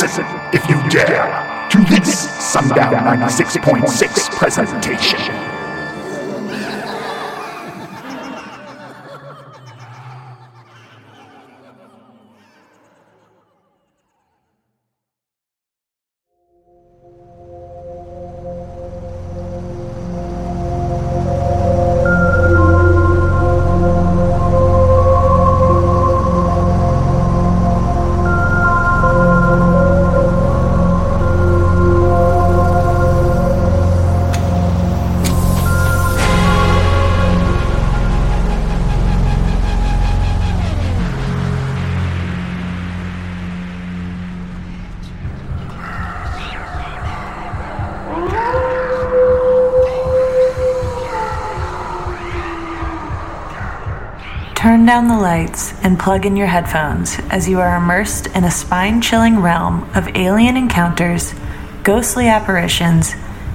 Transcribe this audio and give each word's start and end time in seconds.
Listen, 0.00 0.24
if 0.54 0.66
you 0.70 0.76
dare, 0.88 1.68
to 1.70 1.78
this 1.84 2.30
Sundown 2.40 2.94
96.6 3.20 4.30
presentation. 4.36 5.51
Lights 55.32 55.72
and 55.82 55.98
plug 55.98 56.26
in 56.26 56.36
your 56.36 56.48
headphones 56.48 57.18
as 57.30 57.48
you 57.48 57.58
are 57.58 57.74
immersed 57.74 58.26
in 58.36 58.44
a 58.44 58.50
spine 58.50 59.00
chilling 59.00 59.40
realm 59.40 59.88
of 59.94 60.14
alien 60.14 60.58
encounters, 60.58 61.32
ghostly 61.84 62.28
apparitions, 62.28 63.12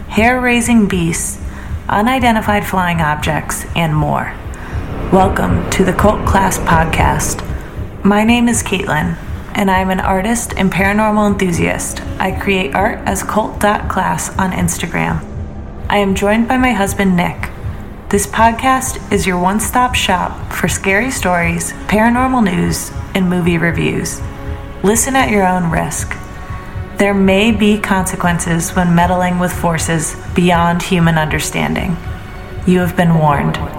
hair 0.08 0.42
raising 0.42 0.88
beasts, 0.88 1.40
unidentified 1.88 2.66
flying 2.66 3.00
objects, 3.00 3.64
and 3.76 3.96
more. 3.96 4.34
Welcome 5.14 5.70
to 5.70 5.86
the 5.86 5.94
Cult 5.94 6.28
Class 6.28 6.58
Podcast. 6.58 7.46
My 8.04 8.24
name 8.24 8.48
is 8.48 8.64
Caitlyn, 8.64 9.16
and 9.54 9.70
I 9.70 9.78
am 9.78 9.92
an 9.92 10.00
artist 10.00 10.56
and 10.58 10.72
paranormal 10.72 11.32
enthusiast. 11.32 12.02
I 12.18 12.32
create 12.32 12.74
art 12.74 12.98
as 13.06 13.22
cult.class 13.22 14.36
on 14.40 14.52
Instagram. 14.52 15.24
I 15.92 15.98
am 15.98 16.16
joined 16.16 16.48
by 16.48 16.58
my 16.58 16.72
husband, 16.72 17.16
Nick. 17.16 17.52
This 18.10 18.26
podcast 18.26 19.12
is 19.12 19.28
your 19.28 19.38
one 19.38 19.60
stop 19.60 19.94
shop 19.94 20.54
for 20.54 20.70
scary 20.70 21.12
stories, 21.12 21.74
paranormal 21.90 22.42
news, 22.42 22.90
and 23.14 23.30
movie 23.30 23.58
reviews. 23.58 24.22
Listen 24.82 25.14
at 25.18 25.30
your 25.30 25.46
own 25.46 25.70
risk. 25.70 26.16
There 26.96 27.14
may 27.14 27.52
be 27.52 27.78
consequences 27.78 28.74
when 28.74 28.96
meddling 28.96 29.40
with 29.40 29.52
forces 29.52 30.16
beyond 30.34 30.84
human 30.84 31.18
understanding. 31.18 31.98
You 32.66 32.80
have 32.80 32.96
been 32.96 33.16
warned. 33.16 33.77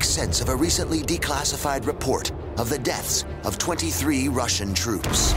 Make 0.00 0.04
sense 0.06 0.40
of 0.40 0.48
a 0.48 0.56
recently 0.56 1.02
declassified 1.02 1.86
report 1.86 2.32
of 2.56 2.70
the 2.70 2.78
deaths 2.78 3.26
of 3.44 3.58
23 3.58 4.28
Russian 4.28 4.72
troops. 4.72 5.34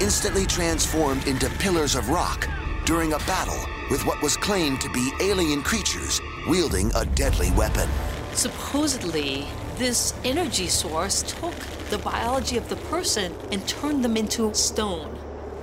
Instantly 0.00 0.46
transformed 0.46 1.26
into 1.26 1.50
pillars 1.58 1.96
of 1.96 2.10
rock 2.10 2.48
during 2.86 3.12
a 3.12 3.18
battle 3.20 3.58
with 3.90 4.06
what 4.06 4.22
was 4.22 4.36
claimed 4.36 4.80
to 4.80 4.88
be 4.92 5.10
alien 5.20 5.62
creatures 5.62 6.20
wielding 6.48 6.92
a 6.94 7.04
deadly 7.04 7.50
weapon. 7.52 7.88
Supposedly, 8.34 9.48
this 9.78 10.14
energy 10.22 10.68
source 10.68 11.24
took 11.24 11.56
the 11.90 11.98
biology 11.98 12.56
of 12.56 12.68
the 12.68 12.76
person 12.76 13.34
and 13.50 13.66
turned 13.66 14.04
them 14.04 14.16
into 14.16 14.54
stone. 14.54 15.19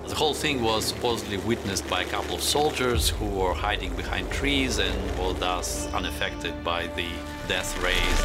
The 0.07 0.15
whole 0.15 0.33
thing 0.33 0.63
was 0.63 0.85
supposedly 0.85 1.37
witnessed 1.37 1.87
by 1.89 2.01
a 2.03 2.05
couple 2.05 2.35
of 2.35 2.41
soldiers 2.41 3.09
who 3.09 3.25
were 3.25 3.53
hiding 3.53 3.93
behind 3.95 4.31
trees 4.31 4.79
and 4.79 5.19
were 5.19 5.33
thus 5.33 5.85
unaffected 5.93 6.63
by 6.63 6.87
the 6.87 7.09
death 7.47 7.77
rays. 7.83 8.17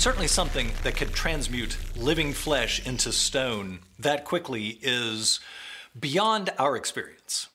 Certainly, 0.00 0.28
something 0.28 0.72
that 0.82 0.96
could 0.96 1.12
transmute 1.12 1.76
living 1.94 2.32
flesh 2.32 2.84
into 2.86 3.12
stone 3.12 3.80
that 3.98 4.24
quickly 4.24 4.78
is 4.82 5.38
beyond 6.00 6.50
our 6.58 6.74
experience. 6.74 7.48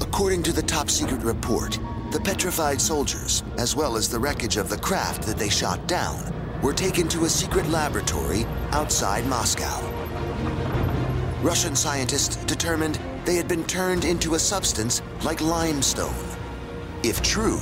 According 0.00 0.42
to 0.44 0.52
the 0.52 0.62
top 0.66 0.90
secret 0.90 1.20
report, 1.20 1.78
the 2.12 2.20
petrified 2.20 2.80
soldiers, 2.80 3.44
as 3.58 3.76
well 3.76 3.96
as 3.96 4.08
the 4.08 4.18
wreckage 4.18 4.56
of 4.56 4.68
the 4.68 4.78
craft 4.78 5.22
that 5.24 5.36
they 5.36 5.48
shot 5.48 5.86
down, 5.86 6.39
were 6.62 6.72
taken 6.72 7.08
to 7.08 7.24
a 7.24 7.28
secret 7.28 7.68
laboratory 7.68 8.44
outside 8.70 9.26
Moscow. 9.26 9.80
Russian 11.42 11.74
scientists 11.74 12.36
determined 12.44 12.98
they 13.24 13.36
had 13.36 13.48
been 13.48 13.64
turned 13.64 14.04
into 14.04 14.34
a 14.34 14.38
substance 14.38 15.02
like 15.24 15.40
limestone. 15.40 16.14
If 17.02 17.22
true, 17.22 17.60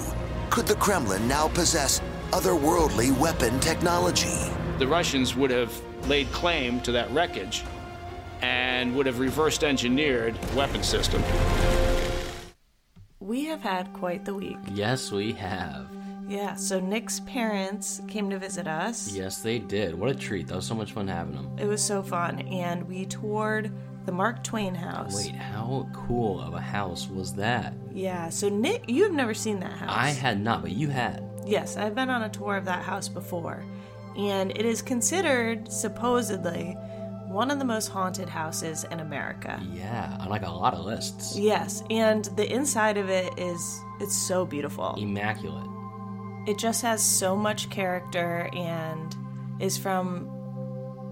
could 0.50 0.66
the 0.66 0.74
Kremlin 0.76 1.28
now 1.28 1.48
possess 1.48 2.00
otherworldly 2.32 3.16
weapon 3.18 3.60
technology? 3.60 4.50
the 4.78 4.86
Russians 4.86 5.34
would 5.34 5.50
have 5.50 5.72
laid 6.06 6.30
claim 6.30 6.80
to 6.82 6.92
that 6.92 7.10
wreckage 7.10 7.64
and 8.42 8.94
would 8.94 9.06
have 9.06 9.18
reversed 9.18 9.64
engineered 9.64 10.40
the 10.40 10.56
weapon 10.56 10.84
system. 10.84 11.22
We 13.18 13.46
have 13.46 13.60
had 13.60 13.92
quite 13.92 14.24
the 14.24 14.34
week. 14.34 14.56
Yes, 14.72 15.10
we 15.10 15.32
have. 15.32 15.88
Yeah, 16.28 16.54
so 16.56 16.78
Nick's 16.78 17.20
parents 17.20 18.02
came 18.06 18.28
to 18.28 18.38
visit 18.38 18.68
us. 18.68 19.10
Yes, 19.10 19.40
they 19.40 19.58
did. 19.58 19.94
What 19.94 20.10
a 20.10 20.14
treat. 20.14 20.46
That 20.48 20.56
was 20.56 20.66
so 20.66 20.74
much 20.74 20.92
fun 20.92 21.08
having 21.08 21.34
them. 21.34 21.56
It 21.58 21.64
was 21.64 21.82
so 21.82 22.02
fun, 22.02 22.40
and 22.48 22.86
we 22.86 23.06
toured 23.06 23.72
the 24.04 24.12
Mark 24.12 24.44
Twain 24.44 24.74
house. 24.74 25.16
Wait, 25.16 25.34
how 25.34 25.88
cool 25.94 26.38
of 26.40 26.52
a 26.52 26.60
house 26.60 27.08
was 27.08 27.34
that? 27.34 27.72
Yeah, 27.92 28.28
so 28.28 28.50
Nick, 28.50 28.84
you 28.88 29.04
have 29.04 29.12
never 29.12 29.32
seen 29.32 29.58
that 29.60 29.72
house. 29.72 29.90
I 29.90 30.08
had 30.10 30.38
not, 30.38 30.60
but 30.60 30.72
you 30.72 30.88
had. 30.88 31.24
Yes, 31.46 31.78
I've 31.78 31.94
been 31.94 32.10
on 32.10 32.22
a 32.22 32.28
tour 32.28 32.56
of 32.56 32.66
that 32.66 32.82
house 32.82 33.08
before, 33.08 33.64
and 34.16 34.50
it 34.50 34.66
is 34.66 34.82
considered 34.82 35.72
supposedly 35.72 36.76
one 37.26 37.50
of 37.50 37.58
the 37.58 37.64
most 37.64 37.88
haunted 37.88 38.28
houses 38.28 38.84
in 38.90 39.00
America. 39.00 39.62
Yeah, 39.72 40.16
on 40.20 40.28
like 40.28 40.46
a 40.46 40.50
lot 40.50 40.74
of 40.74 40.84
lists. 40.84 41.38
Yes, 41.38 41.82
and 41.88 42.26
the 42.36 42.50
inside 42.52 42.98
of 42.98 43.08
it 43.08 43.32
is 43.38 43.80
it's 44.00 44.16
so 44.16 44.44
beautiful. 44.44 44.94
Immaculate. 44.98 45.68
It 46.46 46.58
just 46.58 46.82
has 46.82 47.02
so 47.02 47.36
much 47.36 47.68
character 47.70 48.48
and 48.54 49.14
is 49.60 49.76
from 49.76 50.30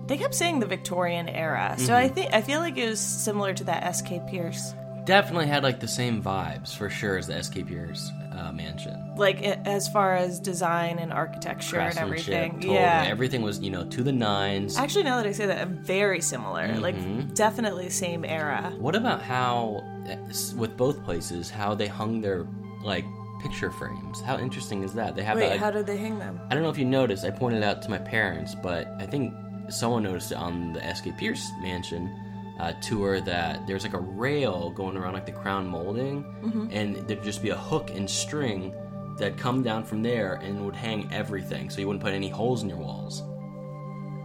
they 0.07 0.17
kept 0.17 0.35
saying 0.35 0.61
the 0.61 0.67
Victorian 0.67 1.29
era. 1.29 1.75
So 1.79 1.95
I 1.95 2.09
think 2.09 2.33
I 2.33 2.41
feel 2.41 2.61
like 2.61 2.77
it 2.79 2.89
was 2.89 3.01
similar 3.01 3.53
to 3.55 3.65
that 3.65 3.95
SK 3.97 4.27
Pierce. 4.31 4.73
Definitely 5.05 5.47
had 5.47 5.63
like 5.63 5.81
the 5.81 5.89
same 5.89 6.23
vibes 6.23 6.77
for 6.77 6.89
sure 6.89 7.17
as 7.19 7.27
the 7.27 7.43
SK 7.43 7.67
Pierce 7.67 8.11
uh, 8.33 8.53
mansion. 8.53 9.15
Like 9.17 9.39
i- 9.39 9.61
as 9.65 9.89
far 9.89 10.15
as 10.15 10.39
design 10.41 10.99
and 11.01 11.13
architecture 11.13 11.79
and 11.81 11.99
everything. 11.99 12.55
totally. 12.55 12.75
Yeah. 12.75 13.05
Everything 13.07 13.43
was, 13.43 13.59
you 13.61 13.71
know, 13.71 13.85
to 13.85 14.03
the 14.03 14.13
nines. 14.13 14.77
Actually, 14.77 15.05
now 15.05 15.17
that 15.17 15.27
I 15.27 15.33
say 15.33 15.47
that, 15.47 15.69
very 15.69 16.21
similar. 16.21 16.69
Mm-hmm. 16.69 16.83
Like 16.83 17.35
definitely 17.35 17.89
same 17.91 18.25
era. 18.25 18.73
What 18.79 18.95
about 18.97 19.23
how, 19.23 19.83
uh, 20.09 20.17
with 20.57 20.77
both 20.77 21.03
places, 21.05 21.51
how 21.51 21.75
they 21.75 21.87
hung 21.89 22.21
their 22.21 22.47
like 22.83 23.05
picture 23.41 23.71
frames? 23.71 24.21
How 24.21 24.39
interesting 24.39 24.83
is 24.83 24.93
that? 24.95 25.15
They 25.17 25.23
have 25.23 25.37
Wait, 25.37 25.43
that. 25.45 25.51
Like, 25.53 25.61
how 25.61 25.71
did 25.71 25.87
they 25.87 25.97
hang 25.97 26.19
them? 26.19 26.41
I 26.51 26.55
don't 26.55 26.63
know 26.63 26.71
if 26.71 26.79
you 26.79 26.85
noticed. 26.85 27.25
I 27.25 27.31
pointed 27.31 27.63
out 27.63 27.83
to 27.83 27.91
my 27.91 27.99
parents, 27.99 28.55
but 28.55 28.89
I 28.99 29.07
think 29.07 29.35
someone 29.69 30.03
noticed 30.05 30.33
it 30.33 30.37
on 30.39 30.73
the 30.73 30.95
SK 30.95 31.17
Pierce 31.19 31.51
Mansion 31.61 32.15
uh, 32.61 32.73
tour 32.81 33.21
that 33.21 33.67
there's 33.67 33.83
like 33.85 33.95
a 33.95 33.99
rail 34.01 34.71
going 34.71 34.97
around 34.97 35.13
like 35.15 35.27
the 35.27 35.33
crown 35.33 35.67
molding, 35.67 36.23
Mm-hmm. 36.43 36.69
and 36.71 36.97
there'd 37.09 37.23
just 37.23 37.43
be 37.43 37.51
a 37.51 37.57
hook 37.57 37.91
and 37.95 38.09
string 38.09 38.73
that 39.19 39.37
come 39.37 39.63
down 39.63 39.83
from 39.85 40.03
there 40.03 40.35
and 40.35 40.65
would 40.65 40.77
hang 40.77 41.13
everything, 41.13 41.71
so 41.71 41.81
you 41.81 41.87
wouldn't 41.87 42.03
put 42.03 42.13
any 42.13 42.29
holes 42.29 42.63
in 42.63 42.69
your 42.69 42.79
walls. 42.79 43.23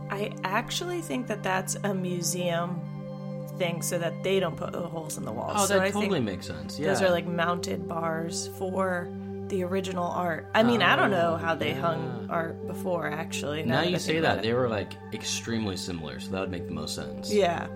I 0.10 0.34
actually 0.44 1.02
think 1.02 1.28
that 1.28 1.42
that's 1.44 1.76
a 1.84 1.94
museum 1.94 2.82
thing 3.62 3.82
so 3.84 4.00
that 4.00 4.24
they 4.24 4.40
don't 4.40 4.58
put 4.58 4.72
the 4.74 4.82
holes 4.82 5.18
in 5.18 5.24
the 5.24 5.32
walls. 5.32 5.54
Oh, 5.56 5.66
so 5.66 5.76
that 5.76 5.84
I 5.84 5.92
totally 5.92 6.20
makes 6.20 6.48
sense. 6.48 6.80
Yeah, 6.80 6.88
those 6.88 7.02
are 7.04 7.12
like 7.12 7.28
mounted 7.28 7.88
bars 7.88 8.50
for 8.58 9.08
the 9.50 9.64
original 9.64 10.06
art. 10.06 10.48
I 10.56 10.64
mean, 10.64 10.82
I 10.82 10.96
don't 10.96 11.12
know 11.12 11.36
how 11.38 11.54
they 11.56 11.74
hung 11.74 12.26
art 12.30 12.66
before, 12.68 13.08
actually. 13.08 13.62
Now 13.64 13.82
that 13.82 13.92
you 13.92 14.00
say 14.00 14.20
that 14.20 14.42
they 14.42 14.54
were 14.54 14.68
like 14.68 14.94
extremely 15.14 15.78
similar, 15.78 16.20
so 16.20 16.32
that 16.32 16.40
would 16.40 16.50
make 16.52 16.66
the 16.66 16.74
most 16.74 16.96
sense. 16.96 17.32
Yeah. 17.32 17.68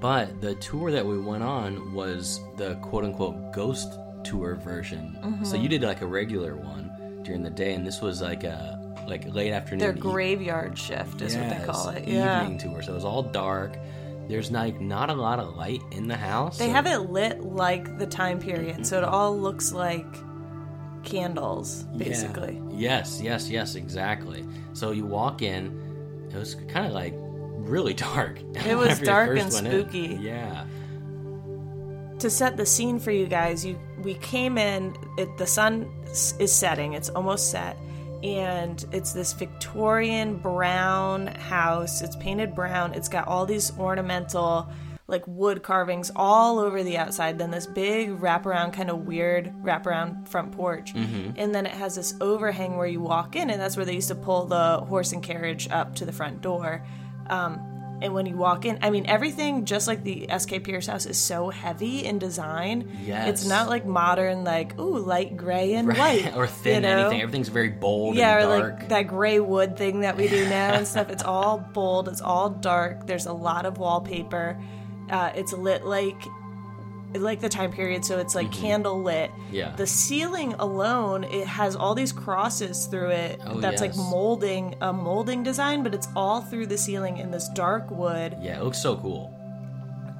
But 0.00 0.40
the 0.40 0.54
tour 0.56 0.90
that 0.90 1.04
we 1.06 1.18
went 1.18 1.42
on 1.42 1.92
was 1.94 2.40
the 2.56 2.74
quote 2.76 3.04
unquote 3.04 3.52
ghost 3.52 3.98
tour 4.24 4.56
version. 4.56 5.16
So 5.44 5.56
Mhm. 5.56 5.62
you 5.62 5.68
did 5.68 5.82
like 5.82 6.00
a 6.02 6.06
regular 6.06 6.56
one 6.56 6.90
during 7.22 7.42
the 7.42 7.50
day, 7.50 7.74
and 7.74 7.86
this 7.86 8.00
was 8.00 8.20
like 8.20 8.42
a 8.44 8.82
like 9.06 9.32
late 9.32 9.52
afternoon. 9.52 9.78
Their 9.86 9.96
e- 9.96 10.00
graveyard 10.00 10.76
shift 10.76 11.22
is 11.22 11.36
what 11.36 11.48
they 11.48 11.64
call 11.64 11.92
Yes, 11.92 12.02
it. 12.02 12.08
Yeah. 12.08 12.42
Evening 12.42 12.58
tour. 12.58 12.82
So 12.82 12.90
it 12.90 12.94
was 12.96 13.04
all 13.04 13.22
dark. 13.22 13.78
There's 14.28 14.50
like 14.50 14.80
not 14.80 15.08
a 15.10 15.14
lot 15.14 15.38
of 15.38 15.56
light 15.56 15.82
in 15.92 16.08
the 16.08 16.16
house. 16.16 16.58
They 16.58 16.68
have 16.68 16.86
it 16.86 17.10
lit 17.10 17.42
like 17.42 17.98
the 17.98 18.06
time 18.06 18.38
period, 18.40 18.86
so 18.86 18.98
it 18.98 19.04
all 19.04 19.38
looks 19.38 19.72
like 19.72 20.06
candles, 21.04 21.84
Yeah. 21.92 21.98
basically. 21.98 22.60
Yes, 22.72 23.20
yes, 23.22 23.48
yes, 23.50 23.74
exactly. 23.76 24.44
So 24.72 24.90
you 24.90 25.04
walk 25.06 25.42
in, 25.42 26.26
it 26.32 26.36
was 26.36 26.56
kind 26.68 26.86
of 26.86 26.92
like 26.92 27.14
really 27.16 27.94
dark. 28.08 28.40
It 28.66 28.74
was 28.76 28.98
dark 29.00 29.38
and 29.38 29.52
went 29.52 29.66
in. 29.66 29.72
spooky. 29.82 30.18
Yeah. 30.20 30.64
To 32.20 32.30
set 32.30 32.56
the 32.56 32.64
scene 32.66 32.98
for 32.98 33.10
you 33.10 33.26
guys, 33.26 33.64
you 33.64 33.78
we 34.02 34.14
came 34.14 34.56
in. 34.58 34.96
It, 35.18 35.36
the 35.36 35.46
sun 35.46 35.88
is 36.06 36.50
setting; 36.50 36.94
it's 36.94 37.10
almost 37.10 37.50
set, 37.50 37.76
and 38.34 38.84
it's 38.92 39.12
this 39.12 39.32
Victorian 39.32 40.36
brown 40.36 41.28
house. 41.28 42.02
It's 42.02 42.16
painted 42.16 42.54
brown. 42.54 42.92
It's 42.94 43.08
got 43.08 43.28
all 43.28 43.46
these 43.46 43.72
ornamental, 43.78 44.68
like 45.06 45.22
wood 45.26 45.62
carvings 45.62 46.10
all 46.16 46.58
over 46.58 46.82
the 46.82 46.98
outside. 46.98 47.38
Then 47.38 47.50
this 47.52 47.66
big 47.66 48.18
wraparound, 48.20 48.72
kind 48.72 48.90
of 48.90 49.06
weird 49.06 49.52
wraparound 49.62 50.26
front 50.28 50.52
porch, 50.52 50.92
Mhm. 50.94 51.34
and 51.36 51.54
then 51.54 51.66
it 51.66 51.72
has 51.72 51.94
this 51.94 52.14
overhang 52.20 52.76
where 52.76 52.88
you 52.88 53.00
walk 53.00 53.36
in, 53.36 53.48
and 53.50 53.60
that's 53.60 53.76
where 53.76 53.86
they 53.86 53.94
used 53.94 54.08
to 54.08 54.14
pull 54.16 54.46
the 54.46 54.78
horse 54.88 55.12
and 55.12 55.22
carriage 55.22 55.68
up 55.70 55.94
to 55.96 56.04
the 56.04 56.12
front 56.12 56.40
door. 56.40 56.82
Um, 57.28 57.60
and 58.02 58.12
when 58.14 58.26
you 58.26 58.36
walk 58.36 58.64
in, 58.66 58.78
I 58.82 58.90
mean, 58.90 59.06
everything, 59.06 59.64
just 59.64 59.86
like 59.88 60.04
the 60.04 60.28
SK 60.36 60.62
Pierce 60.64 60.86
house, 60.86 61.06
is 61.06 61.18
so 61.18 61.48
heavy 61.50 62.04
in 62.04 62.18
design. 62.18 62.90
Yes. 63.04 63.28
It's 63.28 63.46
not 63.46 63.68
like 63.68 63.86
modern, 63.86 64.44
like, 64.44 64.78
ooh, 64.78 64.98
light 64.98 65.36
gray 65.36 65.74
and 65.74 65.88
Right. 65.88 66.24
white. 66.24 66.36
or 66.36 66.46
thin 66.46 66.82
you 66.82 66.88
know? 66.90 66.98
anything. 67.00 67.22
Everything's 67.22 67.48
very 67.48 67.70
bold 67.70 68.16
Yeah, 68.16 68.38
and 68.38 68.50
or 68.52 68.58
dark. 68.60 68.78
like 68.80 68.88
that 68.90 69.02
gray 69.08 69.40
wood 69.40 69.76
thing 69.76 70.00
that 70.00 70.16
we 70.16 70.28
do 70.28 70.44
now 70.48 70.74
and 70.74 70.86
stuff. 70.86 71.08
It's 71.16 71.22
all 71.24 71.58
bold, 71.58 72.08
it's 72.08 72.20
all 72.20 72.50
dark. 72.50 73.06
There's 73.06 73.26
a 73.26 73.32
lot 73.32 73.64
of 73.66 73.78
wallpaper. 73.78 74.60
Uh, 75.08 75.30
it's 75.34 75.52
lit 75.52 75.84
like 75.86 76.20
like 77.14 77.40
the 77.40 77.48
time 77.48 77.72
period, 77.72 78.04
so 78.04 78.18
it's 78.18 78.34
like 78.34 78.52
candle 78.52 79.02
lit. 79.02 79.30
Mm-hmm. 79.30 79.54
Yeah. 79.54 79.74
The 79.76 79.86
ceiling 79.86 80.54
alone, 80.54 81.24
it 81.24 81.46
has 81.46 81.74
all 81.76 81.94
these 81.94 82.12
crosses 82.12 82.86
through 82.86 83.10
it. 83.10 83.40
Oh, 83.46 83.60
that's 83.60 83.80
like 83.80 83.96
molding 83.96 84.74
a 84.80 84.92
molding 84.92 85.42
design, 85.42 85.82
but 85.82 85.94
it's 85.94 86.08
all 86.14 86.40
through 86.42 86.66
the 86.66 86.78
ceiling 86.78 87.18
in 87.18 87.30
this 87.30 87.48
dark 87.50 87.90
wood. 87.90 88.36
yeah, 88.40 88.58
it 88.58 88.64
looks 88.64 88.80
so 88.82 88.96
cool. 88.96 89.32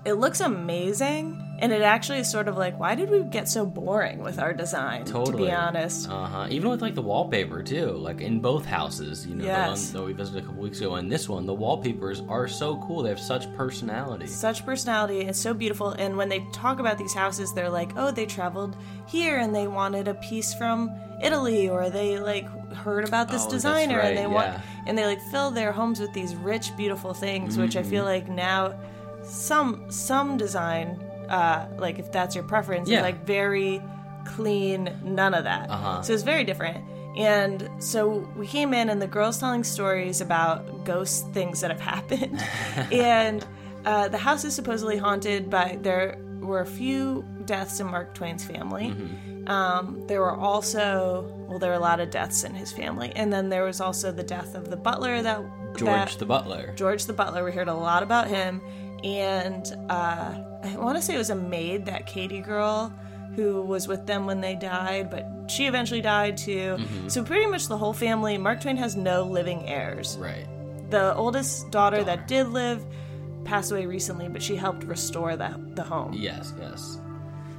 It 0.04 0.14
looks 0.14 0.40
amazing, 0.40 1.42
and 1.58 1.72
it 1.72 1.82
actually 1.82 2.18
is 2.18 2.30
sort 2.30 2.48
of 2.48 2.56
like, 2.56 2.78
why 2.78 2.94
did 2.94 3.08
we 3.10 3.22
get 3.24 3.48
so 3.48 3.64
boring 3.64 4.22
with 4.22 4.38
our 4.38 4.52
design? 4.52 5.04
Totally. 5.04 5.44
To 5.44 5.44
be 5.46 5.50
honest. 5.52 6.08
Uh 6.10 6.26
huh. 6.26 6.46
Even 6.50 6.70
with 6.70 6.82
like 6.82 6.94
the 6.94 7.02
wallpaper 7.02 7.62
too, 7.62 7.92
like 7.92 8.20
in 8.20 8.40
both 8.40 8.64
houses, 8.66 9.26
you 9.26 9.34
know, 9.34 9.44
Yes. 9.44 9.90
the 9.90 9.98
one 9.98 10.02
that 10.02 10.06
we 10.08 10.12
visited 10.12 10.42
a 10.44 10.46
couple 10.46 10.62
weeks 10.62 10.80
ago 10.80 10.94
and 10.96 11.10
this 11.10 11.28
one, 11.28 11.46
the 11.46 11.54
wallpapers 11.54 12.22
are 12.28 12.46
so 12.48 12.76
cool. 12.86 13.02
They 13.02 13.08
have 13.10 13.20
such 13.20 13.52
personality. 13.56 14.26
such 14.26 14.64
personality 14.66 15.20
it's 15.20 15.38
so 15.38 15.54
beautiful 15.54 15.90
and 15.90 16.16
when 16.16 16.28
they 16.28 16.40
talk 16.52 16.78
about 16.78 16.98
these 16.98 17.14
houses 17.14 17.52
they're 17.54 17.70
like 17.70 17.90
oh 17.96 18.10
they 18.10 18.26
traveled 18.26 18.76
here 19.06 19.38
and 19.38 19.54
they 19.54 19.66
wanted 19.66 20.08
a 20.08 20.14
piece 20.14 20.52
from 20.54 20.90
italy 21.22 21.68
or 21.68 21.88
they 21.90 22.18
like 22.18 22.46
heard 22.74 23.06
about 23.06 23.28
this 23.30 23.44
Oh, 23.46 23.50
designer 23.50 23.98
and 24.00 24.08
right, 24.08 24.16
they 24.16 24.26
want 24.26 24.60
and 24.86 24.96
they 24.98 25.04
like 25.06 25.20
fill 25.30 25.50
their 25.50 25.72
homes 25.72 26.00
with 26.00 26.12
these 26.12 26.34
rich 26.34 26.76
beautiful 26.76 27.14
things 27.14 27.56
which 27.58 27.76
i 27.76 27.82
feel 27.82 28.04
Mhm. 28.04 28.14
like 28.14 28.28
now 28.28 28.74
some 29.22 29.84
some 29.90 30.36
design 30.36 31.00
uh 31.28 31.66
like 31.78 31.98
if 31.98 32.10
that's 32.12 32.34
your 32.34 32.44
preference 32.44 32.88
Yeah. 32.88 32.98
is 32.98 33.02
like 33.02 33.24
very 33.26 33.82
clean 34.24 34.90
none 35.04 35.34
of 35.34 35.44
that 35.44 35.70
Uh-huh. 35.70 36.02
so 36.02 36.12
it's 36.12 36.22
very 36.22 36.44
different 36.44 36.84
and 37.16 37.68
so 37.78 38.28
we 38.36 38.46
came 38.46 38.74
in 38.74 38.90
and 38.90 39.00
the 39.00 39.06
girls 39.06 39.38
telling 39.38 39.64
stories 39.64 40.20
about 40.20 40.84
ghost 40.84 41.30
things 41.32 41.60
that 41.60 41.70
have 41.70 41.80
happened 41.80 42.40
and 42.92 43.46
uh, 43.84 44.08
the 44.08 44.18
house 44.18 44.44
is 44.44 44.54
supposedly 44.54 44.96
haunted 44.98 45.48
but 45.48 45.82
there 45.82 46.18
were 46.40 46.60
a 46.60 46.66
few 46.66 47.24
deaths 47.44 47.78
in 47.80 47.86
mark 47.86 48.14
twain's 48.14 48.44
family 48.44 48.88
Mm-hmm. 48.88 49.48
um, 49.48 50.02
there 50.08 50.20
were 50.20 50.34
also 50.36 51.32
well 51.48 51.58
there 51.60 51.70
were 51.70 51.76
a 51.76 51.80
lot 51.80 52.00
of 52.00 52.10
deaths 52.10 52.42
in 52.44 52.52
his 52.54 52.72
family 52.72 53.12
and 53.14 53.32
then 53.32 53.48
there 53.48 53.64
was 53.64 53.80
also 53.80 54.10
the 54.12 54.24
death 54.24 54.54
of 54.56 54.70
the 54.70 54.76
butler 54.76 55.22
that 55.22 55.40
George 55.76 55.88
that- 56.12 56.18
the 56.18 56.24
Butler. 56.26 56.72
George 56.74 57.04
the 57.04 57.12
Butler. 57.12 57.44
We 57.44 57.52
heard 57.52 57.68
a 57.68 57.74
lot 57.74 58.02
about 58.02 58.28
him, 58.28 58.62
and 59.04 59.66
uh, 59.88 60.34
I 60.62 60.76
want 60.76 60.96
to 60.96 61.02
say 61.02 61.14
it 61.14 61.18
was 61.18 61.30
a 61.30 61.34
maid, 61.36 61.86
that 61.86 62.06
Katie 62.06 62.40
girl, 62.40 62.92
who 63.34 63.62
was 63.62 63.86
with 63.88 64.06
them 64.06 64.26
when 64.26 64.40
they 64.40 64.54
died, 64.54 65.10
but 65.10 65.26
she 65.50 65.66
eventually 65.66 66.00
died 66.00 66.36
too. 66.36 66.76
Mhm. 66.78 67.10
So 67.10 67.22
pretty 67.22 67.46
much 67.46 67.68
the 67.68 67.76
whole 67.76 67.92
family. 67.92 68.38
Mark 68.38 68.60
Twain 68.60 68.76
has 68.78 68.96
no 68.96 69.22
living 69.24 69.66
heirs. 69.68 70.16
Right. 70.18 70.46
The 70.90 71.14
oldest 71.14 71.70
daughter, 71.70 72.02
that 72.04 72.26
did 72.28 72.48
live 72.48 72.84
passed 73.44 73.70
away 73.70 73.86
recently, 73.86 74.28
but 74.28 74.42
she 74.42 74.56
helped 74.56 74.84
restore 74.84 75.36
the 75.36 75.54
the 75.74 75.82
home. 75.82 76.12
Yes, 76.14 76.52
yes. 76.58 76.98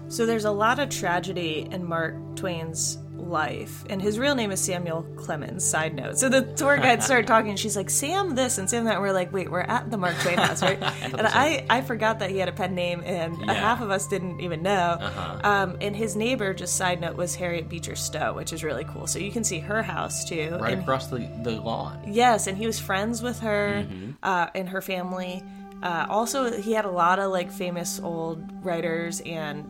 So 0.10 0.25
there's 0.25 0.45
a 0.45 0.51
lot 0.51 0.80
of 0.80 0.90
tragedy 0.90 1.68
in 1.72 1.86
Mark 1.86 2.16
Twain's 2.36 2.98
life, 3.18 3.84
and 3.90 4.02
his 4.02 4.18
real 4.19 4.36
name 4.36 4.52
is 4.52 4.62
Samuel 4.62 5.04
Clemens. 5.18 5.64
Side 5.68 5.94
note. 5.96 6.18
So 6.18 6.30
the 6.30 6.42
tour 6.42 6.78
guide 6.78 7.04
started 7.04 7.28
talking, 7.34 7.50
and 7.50 7.60
she's 7.60 7.75
like, 7.75 7.90
"Sam 7.90 8.36
this 8.36 8.58
and 8.58 8.69
Sam 8.69 8.86
that." 8.86 8.94
And 8.94 9.02
we're 9.02 9.12
like, 9.12 9.34
"Wait, 9.34 9.50
we're 9.52 9.62
at 9.62 9.90
the 9.92 9.98
Mark 9.98 10.16
Twain 10.19 10.38
house, 10.38 10.62
right?" 10.62 10.81
and 11.02 11.22
I 11.28 11.66
I 11.69 11.81
forgot 11.81 12.19
that 12.19 12.30
he 12.30 12.38
had 12.38 12.48
a 12.50 12.52
pen 12.54 12.75
name, 12.75 13.02
and 13.06 13.38
Yeah. 13.46 13.54
half 13.54 13.81
of 13.81 13.90
us 13.92 14.08
didn't 14.08 14.40
even 14.42 14.62
know. 14.64 14.98
Uh-huh. 15.00 15.40
Um, 15.44 15.78
and 15.81 15.96
his 15.96 16.16
neighbor, 16.16 16.54
just 16.54 16.75
side 16.78 17.02
note, 17.02 17.16
was 17.16 17.36
Harriet 17.36 17.69
Beecher 17.69 17.96
Stowe, 17.96 18.34
which 18.34 18.54
is 18.54 18.64
really 18.64 18.86
cool. 18.86 19.08
So 19.08 19.19
you 19.19 19.31
can 19.31 19.44
see 19.44 19.60
her 19.60 19.81
house 19.84 20.24
too. 20.25 20.58
Right 20.62 20.74
And- 20.74 20.81
across 20.84 21.08
the, 21.08 21.30
the 21.44 21.52
lawn. 21.60 22.02
Yes, 22.08 22.48
and 22.48 22.58
he 22.58 22.66
was 22.66 22.80
friends 22.80 23.22
with 23.22 23.40
her 23.42 23.86
Mhm. 23.88 24.16
uh, 24.24 24.48
and 24.56 24.69
her 24.69 24.81
family. 24.81 25.44
Uh, 25.84 26.08
also, 26.10 26.52
he 26.60 26.74
had 26.74 26.86
a 26.86 26.90
lot 26.92 27.19
of 27.19 27.31
like 27.31 27.52
famous 27.52 28.00
old 28.00 28.42
writers 28.66 29.22
and 29.22 29.64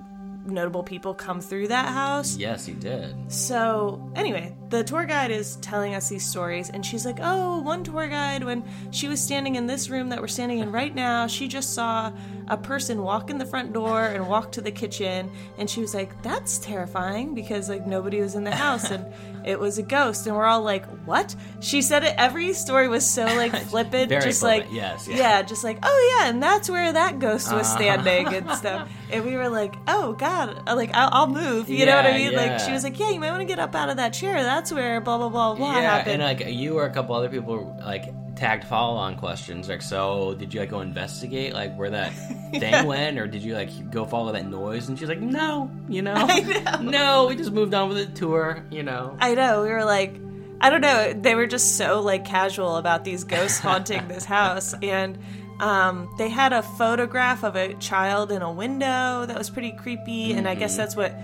notable 0.47 0.83
people 0.83 1.13
come 1.13 1.41
through 1.41 1.67
that 1.69 1.89
house. 1.89 2.37
Yes, 2.37 2.65
he 2.65 2.73
did. 2.73 3.15
So, 3.31 4.11
anyway, 4.15 4.55
the 4.69 4.83
tour 4.83 5.05
guide 5.05 5.31
is 5.31 5.57
telling 5.57 5.95
us 5.95 6.09
these 6.09 6.25
stories, 6.25 6.69
and 6.69 6.85
she's 6.85 7.05
like, 7.05 7.19
Oh, 7.21 7.59
one 7.59 7.83
tour 7.83 8.07
guide, 8.07 8.43
when 8.43 8.63
she 8.91 9.07
was 9.07 9.21
standing 9.21 9.55
in 9.55 9.67
this 9.67 9.89
room 9.89 10.09
that 10.09 10.21
we're 10.21 10.27
standing 10.27 10.59
in 10.59 10.71
right 10.71 10.93
now, 10.93 11.27
she 11.27 11.47
just 11.47 11.73
saw 11.73 12.11
a 12.49 12.57
person 12.57 13.01
walk 13.01 13.29
in 13.29 13.37
the 13.37 13.45
front 13.45 13.73
door 13.73 14.05
and 14.05 14.27
walk 14.27 14.51
to 14.53 14.61
the 14.61 14.71
kitchen. 14.71 15.29
And 15.57 15.69
she 15.69 15.81
was 15.81 15.93
like, 15.93 16.21
That's 16.23 16.57
terrifying 16.59 17.33
because, 17.35 17.69
like, 17.69 17.85
nobody 17.85 18.21
was 18.21 18.35
in 18.35 18.43
the 18.43 18.55
house 18.55 18.89
and 18.89 19.05
it 19.45 19.59
was 19.59 19.77
a 19.77 19.83
ghost. 19.83 20.27
And 20.27 20.35
we're 20.35 20.45
all 20.45 20.61
like, 20.61 20.85
What? 21.05 21.35
She 21.59 21.81
said 21.81 22.03
it, 22.03 22.15
every 22.17 22.53
story 22.53 22.87
was 22.87 23.05
so, 23.05 23.25
like, 23.33 23.55
flippant, 23.69 24.09
just 24.11 24.39
flippant, 24.39 24.67
like, 24.69 24.73
yes, 24.75 25.07
yeah. 25.07 25.17
yeah, 25.17 25.41
just 25.41 25.63
like, 25.63 25.79
Oh, 25.83 26.17
yeah, 26.19 26.29
and 26.29 26.41
that's 26.41 26.69
where 26.69 26.93
that 26.93 27.19
ghost 27.19 27.51
was 27.53 27.67
Uh-huh. 27.67 27.77
standing 27.77 28.33
and 28.33 28.51
stuff. 28.57 28.89
And 29.11 29.25
we 29.25 29.35
were 29.35 29.49
like, 29.49 29.75
Oh, 29.87 30.13
God, 30.13 30.63
like, 30.67 30.91
I'll, 30.93 31.09
I'll 31.11 31.27
move. 31.27 31.69
You 31.69 31.85
know 31.85 31.95
what 31.95 32.05
I 32.05 32.17
Yeah, 32.17 32.29
mean? 32.29 32.35
Like, 32.35 32.59
she 32.59 32.71
was 32.71 32.83
like, 32.83 32.99
Yeah, 32.99 33.11
you 33.11 33.19
might 33.19 33.31
want 33.31 33.41
to 33.41 33.47
get 33.47 33.59
up 33.59 33.75
out 33.75 33.89
of 33.89 33.97
that 33.97 34.13
chair. 34.13 34.41
That's 34.43 34.71
where 34.71 35.01
blah, 35.01 35.17
blah, 35.17 35.29
blah, 35.29 35.55
blah 35.55 35.73
yeah, 35.75 35.81
happened. 35.97 36.21
and 36.21 36.39
like 36.39 36.53
you 36.53 36.77
or 36.77 36.85
a 36.85 36.89
couple 36.91 37.15
other 37.15 37.29
people 37.29 37.75
like 37.85 38.13
tagged 38.37 38.63
follow-on 38.63 39.15
questions 39.17 39.67
like 39.67 39.81
so 39.81 40.35
did 40.35 40.53
you 40.53 40.59
like 40.59 40.69
go 40.69 40.79
investigate 40.81 41.53
like 41.53 41.75
where 41.75 41.89
that 41.89 42.09
thing 42.51 42.61
Yeah. 42.71 42.83
went 42.83 43.17
or 43.19 43.25
did 43.27 43.41
you 43.41 43.53
like 43.55 43.89
go 43.91 44.05
follow 44.05 44.31
that 44.31 44.47
noise 44.47 44.87
and 44.89 44.97
she's 44.97 45.09
like 45.09 45.19
no 45.19 45.69
you 45.89 46.01
know, 46.03 46.13
I 46.15 46.39
know. 46.41 46.89
no 46.89 47.25
we 47.27 47.35
just 47.35 47.51
moved 47.51 47.73
on 47.73 47.89
with 47.89 47.97
the 47.97 48.19
tour 48.19 48.63
you 48.69 48.83
know 48.83 49.17
I 49.19 49.33
know. 49.35 49.63
We 49.63 49.69
were 49.69 49.83
like, 49.85 50.15
I 50.61 50.69
don't 50.69 50.81
know. 50.81 51.13
They 51.13 51.35
were 51.35 51.45
just 51.47 51.77
so 51.77 52.01
like 52.01 52.25
casual 52.25 52.77
about 52.77 53.03
these 53.03 53.23
ghosts 53.23 53.59
haunting 53.59 54.07
this 54.07 54.25
house, 54.37 54.73
and 54.81 55.17
um, 55.59 56.09
they 56.17 56.29
had 56.29 56.51
a 56.53 56.61
photograph 56.63 57.43
of 57.43 57.55
a 57.55 57.73
child 57.75 58.31
in 58.31 58.41
a 58.41 58.51
window 58.51 59.25
that 59.27 59.37
was 59.37 59.49
pretty 59.51 59.71
creepy. 59.71 60.33
And 60.33 60.47
I 60.47 60.55
guess 60.55 60.73
Mhm. 60.73 60.77
that's 60.77 60.95
what 60.95 61.15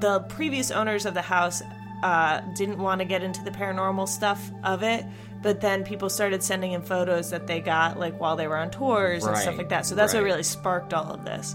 the 0.00 0.20
previous 0.20 0.70
owners 0.70 1.06
of 1.06 1.14
the 1.14 1.22
house 1.22 1.62
uh, 2.02 2.40
didn't 2.56 2.78
want 2.78 3.00
to 3.00 3.04
get 3.04 3.22
into 3.22 3.42
the 3.44 3.50
paranormal 3.50 4.08
stuff 4.08 4.50
of 4.62 4.82
it. 4.82 5.04
But 5.44 5.60
then 5.60 5.84
people 5.84 6.08
started 6.08 6.42
sending 6.42 6.72
in 6.72 6.80
photos 6.82 7.28
that 7.30 7.46
they 7.46 7.60
got 7.60 7.98
like 7.98 8.18
while 8.18 8.34
they 8.34 8.48
were 8.48 8.56
on 8.56 8.70
tours 8.70 9.24
and 9.24 9.36
stuff 9.36 9.58
like 9.58 9.68
that. 9.68 9.84
So 9.86 9.94
that's 9.94 10.12
what 10.14 10.22
really 10.24 10.42
sparked 10.42 10.92
all 10.94 11.12
of 11.12 11.24
this. 11.24 11.54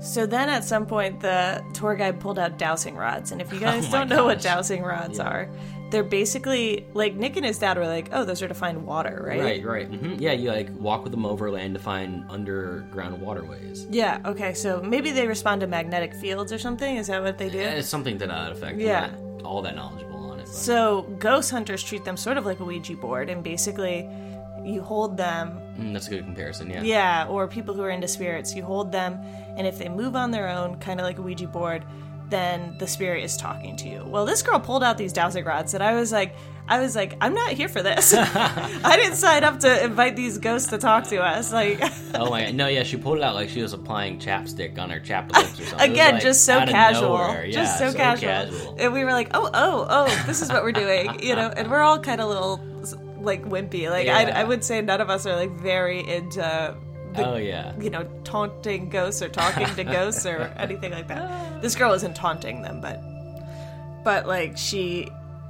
So 0.00 0.26
then 0.26 0.48
at 0.48 0.64
some 0.64 0.86
point, 0.86 1.20
the 1.20 1.64
tour 1.74 1.96
guide 1.96 2.20
pulled 2.20 2.38
out 2.38 2.58
dowsing 2.58 2.94
rods. 2.94 3.32
And 3.32 3.40
if 3.40 3.52
you 3.52 3.58
guys 3.68 3.86
Oh 3.88 3.92
don't 3.92 4.08
know 4.10 4.24
what 4.26 4.40
dowsing 4.42 4.82
rods 4.82 5.18
Yeah. 5.18 5.24
are, 5.28 5.48
they're 5.90 6.04
basically 6.04 6.86
like 6.92 7.14
Nick 7.14 7.36
and 7.36 7.46
his 7.46 7.58
dad 7.58 7.78
were 7.78 7.86
like, 7.86 8.10
"Oh, 8.12 8.24
those 8.26 8.42
are 8.42 8.48
to 8.48 8.54
find 8.54 8.84
water, 8.86 9.24
right?" 9.26 9.40
Right, 9.40 9.64
right. 9.64 9.86
hmm 9.88 10.16
Yeah, 10.18 10.32
you 10.32 10.50
like 10.52 10.68
walk 10.78 11.02
with 11.04 11.12
them 11.12 11.24
overland 11.24 11.72
to 11.74 11.80
find 11.80 12.24
underground 12.28 13.18
waterways. 13.22 13.86
Yeah. 13.90 14.20
Okay. 14.26 14.52
So 14.52 14.82
maybe 14.82 15.10
they 15.10 15.26
respond 15.26 15.62
to 15.62 15.66
magnetic 15.66 16.12
fields 16.14 16.52
or 16.52 16.58
something. 16.58 16.96
Is 16.98 17.06
that 17.06 17.22
what 17.22 17.38
they 17.38 17.48
do? 17.48 17.56
Yeah, 17.56 17.70
it's 17.70 17.88
something 17.88 18.18
to 18.18 18.26
that 18.26 18.52
effect. 18.52 18.78
Yeah. 18.78 19.08
Not 19.38 19.42
all 19.44 19.62
that 19.62 19.74
knowledgeable 19.74 20.12
on 20.12 20.12
it. 20.12 20.12
But. 20.12 20.17
So 20.52 21.02
ghost 21.18 21.50
hunters 21.50 21.82
treat 21.82 22.04
them 22.04 22.16
sort 22.16 22.36
of 22.36 22.46
like 22.46 22.60
a 22.60 22.64
Ouija 22.64 22.94
board, 22.94 23.28
and 23.28 23.42
basically, 23.42 24.08
you 24.64 24.82
hold 24.82 25.16
them. 25.16 25.60
Mm, 25.78 25.92
that's 25.92 26.08
a 26.08 26.10
good 26.10 26.24
comparison. 26.24 26.70
Yeah. 26.70 26.82
Yeah, 26.82 27.26
or 27.28 27.46
people 27.48 27.74
who 27.74 27.82
are 27.82 27.90
into 27.90 28.08
spirits, 28.08 28.54
you 28.54 28.62
hold 28.64 28.92
them, 28.92 29.14
and 29.56 29.66
if 29.66 29.78
they 29.78 29.88
move 29.88 30.16
on 30.16 30.30
their 30.30 30.48
own, 30.48 30.78
kind 30.78 31.00
of 31.00 31.04
like 31.04 31.18
a 31.18 31.22
Ouija 31.22 31.46
board, 31.46 31.84
then 32.30 32.76
the 32.78 32.86
spirit 32.86 33.24
is 33.24 33.36
talking 33.36 33.76
to 33.76 33.88
you. 33.88 34.04
Well, 34.04 34.26
this 34.26 34.42
girl 34.42 34.60
pulled 34.60 34.82
out 34.82 34.98
these 34.98 35.12
dowsing 35.12 35.44
rods, 35.44 35.74
and 35.74 35.82
I 35.82 35.94
was 35.94 36.12
like, 36.12 36.34
I 36.68 36.80
was 36.80 36.94
like, 36.94 37.16
I'm 37.20 37.34
not 37.34 37.52
here 37.52 37.68
for 37.68 37.82
this. 37.82 38.12
I 38.16 38.96
didn't 38.96 39.16
sign 39.16 39.42
up 39.42 39.60
to 39.60 39.84
invite 39.84 40.16
these 40.16 40.36
ghosts 40.36 40.68
to 40.70 40.78
talk 40.78 41.04
to 41.08 41.22
us. 41.22 41.50
Like, 41.50 41.80
oh 42.14 42.28
my 42.30 42.44
god. 42.44 42.54
No, 42.54 42.68
yeah, 42.68 42.82
she 42.82 42.98
pulled 42.98 43.18
it 43.18 43.24
out 43.24 43.34
like 43.34 43.48
she 43.48 43.62
was 43.62 43.72
applying 43.72 44.18
chapstick 44.18 44.78
on 44.78 44.90
her 44.90 45.00
chapped 45.00 45.34
lips 45.34 45.58
or 45.58 45.64
something. 45.64 45.90
Again, 45.90 46.14
like, 46.14 46.22
just 46.22 46.44
so 46.44 46.64
casual. 46.66 47.18
Yeah, 47.18 47.46
just 47.46 47.78
so, 47.78 47.92
casual. 47.92 48.76
and 48.78 48.92
we 48.92 49.02
were 49.04 49.12
like, 49.12 49.30
oh, 49.32 49.48
oh, 49.52 49.86
oh, 49.88 50.24
this 50.26 50.42
is 50.42 50.50
what 50.50 50.62
we're 50.62 50.72
doing, 50.72 51.20
you 51.22 51.34
know. 51.34 51.48
And 51.48 51.70
we're 51.70 51.80
all 51.80 51.98
kind 51.98 52.20
of 52.20 52.28
little 52.28 52.60
like 53.20 53.44
wimpy. 53.44 53.90
Like, 53.90 54.08
I, 54.08 54.30
I 54.30 54.44
would 54.44 54.62
say 54.62 54.82
none 54.82 55.00
of 55.00 55.08
us 55.08 55.24
are 55.26 55.36
like 55.36 55.52
very 55.52 56.06
into. 56.06 56.76
The, 57.14 57.26
Oh 57.26 57.36
yeah. 57.36 57.72
you 57.80 57.90
know, 57.90 58.04
taunting 58.24 58.88
ghosts 58.88 59.22
or 59.22 59.28
talking 59.28 59.66
to 59.74 59.84
ghosts 59.84 60.26
or 60.26 60.40
anything 60.56 60.92
like 60.92 61.08
that. 61.08 61.62
This 61.62 61.74
girl 61.74 61.92
isn't 61.94 62.14
taunting 62.14 62.62
them, 62.62 62.80
but 62.80 63.00
but 64.04 64.26
like 64.26 64.56
she 64.56 65.08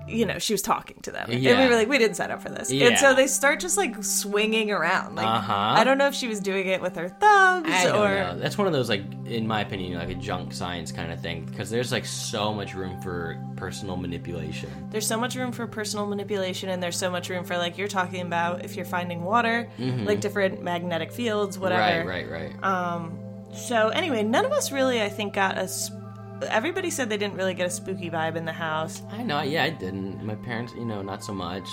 you 0.09 0.27
know, 0.27 0.39
she 0.39 0.53
was 0.55 0.63
talking 0.63 0.97
to 1.03 1.11
them. 1.11 1.29
And 1.31 1.43
we 1.43 1.69
were 1.69 1.75
like, 1.77 1.89
we 1.89 1.99
didn't 1.99 2.17
sign 2.17 2.31
up 2.31 2.43
for 2.43 2.49
this. 2.49 2.71
Yeah. 2.73 2.89
And 2.89 2.99
so 2.99 3.15
they 3.15 3.27
start 3.27 3.61
just 3.61 3.77
like 3.77 4.03
swinging 4.03 4.71
around. 4.71 5.15
Like 5.17 5.27
Uh-huh. 5.27 5.53
I 5.53 5.85
don't 5.85 5.99
know 5.99 6.07
if 6.09 6.15
she 6.15 6.29
was 6.29 6.41
doing 6.41 6.67
it 6.67 6.81
with 6.81 6.97
her 6.97 7.09
thumbs 7.09 7.67
I 7.69 7.85
don't 7.85 7.97
or 7.97 8.15
know. 8.15 8.39
That's 8.39 8.57
one 8.59 8.67
of 8.67 8.73
those 8.73 8.89
like, 8.89 9.03
in 9.27 9.47
my 9.47 9.61
opinion, 9.61 9.99
like 9.99 10.09
a 10.11 10.15
junk 10.15 10.53
science 10.53 10.91
kind 10.93 11.13
of 11.13 11.21
thing 11.21 11.45
because 11.45 11.71
there's 11.71 11.93
like 11.93 12.07
so 12.07 12.53
much 12.55 12.75
room 12.75 13.01
for 13.03 13.39
personal 13.57 13.97
manipulation. 13.97 14.71
there's 14.91 15.07
so 15.07 15.19
much 15.19 15.35
room 15.35 15.53
for 15.53 15.67
personal 15.67 16.07
manipulation 16.07 16.69
and 16.69 16.83
there's 16.83 16.97
so 16.97 17.11
much 17.11 17.29
room 17.29 17.45
for 17.45 17.57
like 17.59 17.77
you're 17.77 17.89
talking 17.89 18.23
about 18.23 18.65
if 18.65 18.77
you're 18.77 18.85
finding 18.87 19.23
water, 19.25 19.69
like 19.79 20.21
different 20.21 20.63
magnetic 20.63 21.13
fields, 21.13 21.59
whatever. 21.59 22.09
Right, 22.09 22.29
right, 22.29 22.53
right. 22.53 22.65
Um, 22.65 23.19
so 23.53 23.89
anyway, 23.89 24.23
none 24.23 24.45
of 24.45 24.53
us 24.53 24.71
really, 24.73 25.03
I 25.03 25.09
think, 25.09 25.35
got 25.35 25.59
a. 25.59 25.67
Sp- 25.67 25.98
everybody 26.43 26.91
said 26.91 27.09
they 27.11 27.17
didn't 27.17 27.37
really 27.37 27.55
get 27.55 27.67
a 27.67 27.71
spooky 27.71 28.11
vibe 28.11 28.37
in 28.37 28.45
the 28.45 28.53
house. 28.53 29.03
I 29.11 29.23
know. 29.23 29.41
Yeah, 29.43 29.65
I 29.65 29.71
didn't. 29.71 30.25
My 30.25 30.35
parents, 30.37 30.73
you 30.77 30.85
know, 30.85 31.03
not 31.03 31.25
so 31.25 31.33
much. 31.33 31.69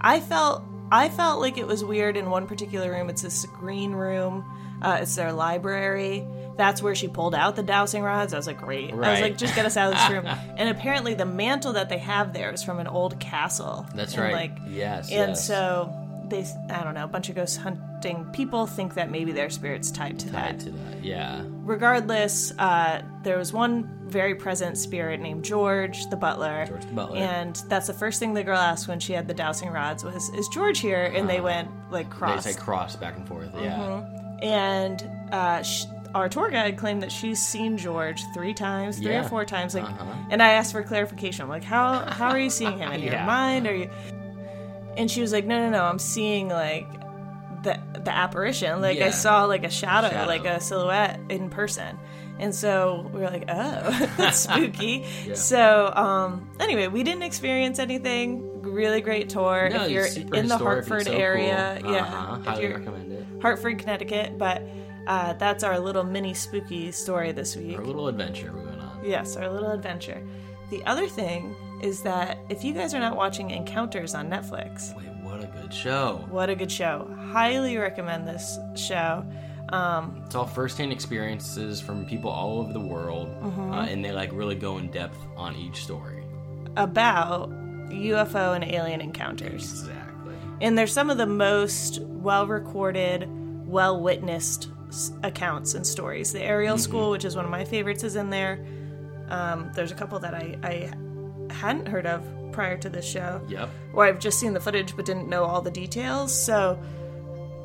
I 0.00 0.20
felt 0.20 0.62
I 0.90 1.08
felt 1.08 1.40
like 1.40 1.58
it 1.58 1.66
was 1.66 1.84
weird 1.84 2.16
in 2.16 2.30
one 2.30 2.46
particular 2.46 2.90
room. 2.90 3.08
It's 3.10 3.22
this 3.22 3.44
green 3.46 3.92
room. 3.92 4.44
Uh, 4.82 4.98
it's 5.02 5.14
their 5.16 5.32
library. 5.32 6.26
That's 6.56 6.82
where 6.82 6.94
she 6.94 7.08
pulled 7.08 7.34
out 7.34 7.56
the 7.56 7.62
dowsing 7.62 8.02
rods. 8.02 8.32
I 8.34 8.36
was 8.36 8.46
like, 8.46 8.58
great. 8.58 8.92
I 8.92 8.96
was 9.12 9.20
like, 9.20 9.36
just 9.38 9.54
get 9.54 9.64
us 9.66 9.76
out 9.76 9.92
of 9.92 9.98
this 9.98 10.10
room. 10.10 10.26
and 10.56 10.68
apparently, 10.68 11.14
the 11.14 11.24
mantle 11.26 11.72
that 11.74 11.88
they 11.88 11.98
have 11.98 12.32
there 12.32 12.50
is 12.52 12.62
from 12.62 12.78
an 12.78 12.86
old 12.86 13.18
castle. 13.18 13.86
That's 13.94 14.14
And, 14.14 14.22
right. 14.22 14.32
Like, 14.34 14.58
yes. 14.68 15.10
and 15.10 15.30
yes. 15.30 15.46
so 15.46 15.92
they, 16.28 16.44
I 16.70 16.82
don't 16.84 16.94
know, 16.94 17.04
a 17.04 17.08
bunch 17.08 17.28
of 17.28 17.34
ghost 17.36 17.58
hunting 17.58 18.24
people 18.32 18.66
think 18.66 18.94
that 18.94 19.10
maybe 19.10 19.32
their 19.32 19.50
spirit's 19.50 19.90
tied 19.90 20.18
to 20.20 20.30
tied 20.32 20.58
that. 20.58 20.64
to 20.64 20.70
that. 20.70 21.04
Yeah. 21.04 21.42
regardless, 21.62 22.52
uh, 22.58 23.02
there 23.22 23.38
was 23.38 23.52
one 23.52 23.88
very 24.08 24.34
present 24.34 24.78
spirit 24.78 25.20
named 25.20 25.44
George, 25.44 26.06
the 26.10 26.16
butler. 26.16 26.64
George 26.66 26.84
the 26.86 26.92
butler. 26.92 27.18
And 27.18 27.56
that's 27.68 27.86
the 27.86 27.92
first 27.94 28.18
thing 28.20 28.34
the 28.34 28.44
girl 28.44 28.58
asked 28.58 28.88
when 28.88 29.00
she 29.00 29.12
had 29.12 29.26
the 29.28 29.34
dowsing 29.34 29.70
rods 29.70 30.04
was, 30.04 30.28
"Is 30.30 30.46
George 30.48 30.78
here?" 30.80 31.12
And 31.14 31.28
they 31.28 31.40
went 31.40 31.68
like 31.90 32.08
cross. 32.10 32.44
They 32.44 32.52
say 32.52 32.58
cross 32.58 32.96
back 32.96 33.16
and 33.16 33.26
forth. 33.26 33.50
Yeah. 33.60 34.04
and 34.42 35.08
uh, 35.32 35.62
sh- 35.62 35.86
our 36.14 36.28
tour 36.28 36.50
guide 36.50 36.76
claimed 36.78 37.02
that 37.02 37.10
she's 37.12 37.44
seen 37.44 37.76
George 37.76 38.22
three 38.32 38.54
times, 38.54 38.98
three 38.98 39.12
Yeah. 39.12 39.24
or 39.24 39.28
four 39.28 39.44
times. 39.44 39.74
Like, 39.74 39.84
Uh-huh. 39.84 40.04
and 40.30 40.42
I 40.42 40.52
asked 40.52 40.72
for 40.72 40.82
clarification. 40.82 41.42
I'm 41.42 41.48
like, 41.48 41.64
"How 41.64 41.98
how 42.10 42.28
are 42.30 42.38
you 42.38 42.50
seeing 42.50 42.78
him 42.78 42.92
in 42.92 43.02
your 43.02 43.18
mind? 43.24 43.66
Are 43.66 43.74
you?" 43.74 43.90
And 44.96 45.10
she 45.10 45.20
was 45.20 45.32
like, 45.32 45.44
"No, 45.44 45.58
no, 45.58 45.70
no. 45.70 45.84
I'm 45.84 45.98
seeing 45.98 46.48
like." 46.48 46.86
The, 47.62 47.80
the 48.04 48.12
apparition 48.14 48.80
like 48.80 49.00
i 49.00 49.10
saw 49.10 49.44
like 49.46 49.64
a 49.64 49.70
shadow, 49.70 50.08
Shadow. 50.10 50.28
like 50.28 50.44
a 50.44 50.60
silhouette 50.60 51.18
in 51.30 51.50
person 51.50 51.98
and 52.38 52.54
so 52.54 53.10
we 53.12 53.18
were 53.18 53.26
like 53.26 53.44
oh 53.48 54.08
that's 54.16 54.38
spooky 54.46 55.04
so 55.34 55.92
um 55.96 56.48
anyway 56.60 56.86
we 56.86 57.02
didn't 57.02 57.24
experience 57.24 57.80
anything 57.80 58.62
really 58.62 59.00
great 59.00 59.28
tour 59.30 59.68
No, 59.68 59.84
if 59.86 59.90
you're 59.90 60.06
in 60.38 60.46
the 60.46 60.56
hartford 60.58 61.06
so 61.06 61.12
area 61.12 61.80
cool. 61.82 61.92
yeah 61.92 62.04
Uh-huh. 62.04 62.36
if 62.38 62.46
Highly 62.46 62.66
recommend 62.68 63.12
it. 63.12 63.26
hartford 63.42 63.78
connecticut 63.80 64.38
but 64.38 64.62
uh, 65.08 65.32
that's 65.32 65.64
our 65.64 65.80
little 65.80 66.04
mini 66.04 66.34
spooky 66.34 66.92
story 66.92 67.32
this 67.32 67.56
week 67.56 67.76
Our 67.78 67.84
little 67.84 68.06
adventure 68.06 68.52
we 68.52 68.64
went 68.64 68.80
on. 68.80 69.00
Yes, 69.04 69.36
our 69.36 69.48
little 69.50 69.70
adventure. 69.72 70.22
The 70.70 70.84
other 70.84 71.08
thing 71.08 71.52
is 71.82 72.02
that 72.02 72.38
if 72.48 72.64
you 72.64 72.72
guys 72.72 72.94
are 72.94 73.00
not 73.00 73.16
watching 73.16 73.50
Encounters 73.50 74.14
on 74.14 74.28
Netflix, 74.30 74.96
Wait, 74.96 75.06
what 75.22 75.42
a 75.42 75.46
good 75.46 75.72
show. 75.72 76.24
what 76.30 76.48
a 76.50 76.54
good 76.54 76.70
show. 76.72 77.08
Highly 77.32 77.76
recommend 77.76 78.26
this 78.26 78.58
show. 78.76 79.24
Um, 79.70 80.22
It's 80.26 80.34
all 80.34 80.46
first-hand 80.46 80.92
experiences 80.92 81.80
from 81.80 82.06
people 82.06 82.30
all 82.30 82.60
over 82.60 82.72
the 82.72 82.80
world, 82.80 83.28
Mm-hmm. 83.42 83.72
uh, 83.74 83.86
and 83.86 84.04
they 84.04 84.12
like 84.12 84.30
really 84.32 84.54
go 84.54 84.78
in 84.78 84.90
depth 84.90 85.18
on 85.36 85.54
each 85.56 85.82
story. 85.82 86.22
about 86.76 87.50
UFO 87.90 88.54
and 88.54 88.64
alien 88.64 89.00
encounters. 89.00 89.62
Exactly. 89.80 90.34
And 90.60 90.76
they're 90.76 90.86
some 90.86 91.08
of 91.10 91.18
the 91.18 91.26
most 91.26 92.00
well 92.02 92.46
recorded, 92.46 93.28
well 93.66 94.00
witnessed 94.00 94.68
accounts 95.22 95.74
and 95.74 95.86
stories. 95.86 96.32
The 96.32 96.42
Ariel 96.42 96.78
School, 96.78 97.10
which 97.10 97.24
is 97.24 97.36
one 97.36 97.44
of 97.44 97.50
my 97.50 97.64
favorites, 97.64 98.02
is 98.04 98.16
in 98.16 98.30
there. 98.30 98.64
Um, 99.28 99.70
there's 99.74 99.90
a 99.90 99.94
couple 99.94 100.18
that 100.20 100.34
I, 100.34 100.56
I 100.62 100.92
hadn't 101.56 101.86
heard 101.86 102.06
of 102.06 102.24
prior 102.52 102.76
to 102.78 102.88
this 102.88 103.04
show. 103.04 103.40
Yep. 103.48 103.68
or 103.92 104.06
I've 104.06 104.18
just 104.18 104.38
seen 104.40 104.52
the 104.54 104.60
footage 104.60 104.96
but 104.96 105.04
didn't 105.04 105.28
know 105.28 105.44
all 105.44 105.60
the 105.60 105.70
details. 105.70 106.34
So 106.34 106.78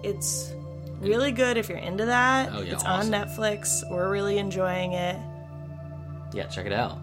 it's 0.04 0.54
really 1.00 1.32
good 1.32 1.58
if 1.58 1.70
you're 1.70 1.78
into 1.78 2.06
that. 2.06 2.50
Oh, 2.52 2.62
yeah, 2.62 2.74
it's 2.74 2.84
awesome. 2.84 3.14
on 3.14 3.28
Netflix. 3.28 3.90
We're 3.90 4.10
really 4.10 4.38
enjoying 4.38 4.94
it. 4.94 5.18
Yeah, 6.34 6.48
check 6.48 6.66
it 6.66 6.74
out. 6.74 7.00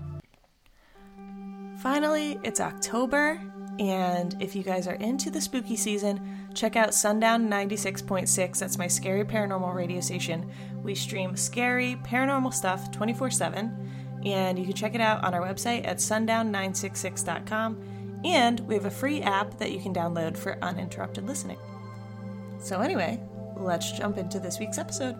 Finally, 1.82 2.38
it's 2.42 2.60
October, 2.60 3.40
and 3.78 4.34
if 4.40 4.56
you 4.56 4.62
guys 4.64 4.88
are 4.88 4.94
into 4.94 5.30
the 5.30 5.40
spooky 5.40 5.76
season, 5.76 6.48
check 6.54 6.74
out 6.74 6.92
Sundown 6.92 7.48
96.6. 7.48 8.58
That's 8.58 8.78
my 8.78 8.88
scary 8.88 9.24
paranormal 9.24 9.72
radio 9.74 10.00
station. 10.00 10.50
We 10.82 10.94
stream 10.94 11.36
scary 11.36 11.96
paranormal 12.04 12.52
stuff 12.52 12.90
24 12.90 13.30
7, 13.30 13.90
and 14.24 14.58
you 14.58 14.64
can 14.64 14.74
check 14.74 14.94
it 14.94 15.00
out 15.00 15.24
on 15.24 15.34
our 15.34 15.40
website 15.40 15.86
at 15.86 15.98
sundown966.com. 15.98 18.20
And 18.24 18.60
we 18.60 18.74
have 18.74 18.84
a 18.84 18.90
free 18.90 19.22
app 19.22 19.58
that 19.58 19.70
you 19.70 19.80
can 19.80 19.94
download 19.94 20.36
for 20.36 20.58
uninterrupted 20.62 21.24
listening. 21.24 21.58
So, 22.60 22.80
anyway, 22.80 23.20
let's 23.56 23.92
jump 23.92 24.18
into 24.18 24.40
this 24.40 24.58
week's 24.58 24.78
episode. 24.78 25.16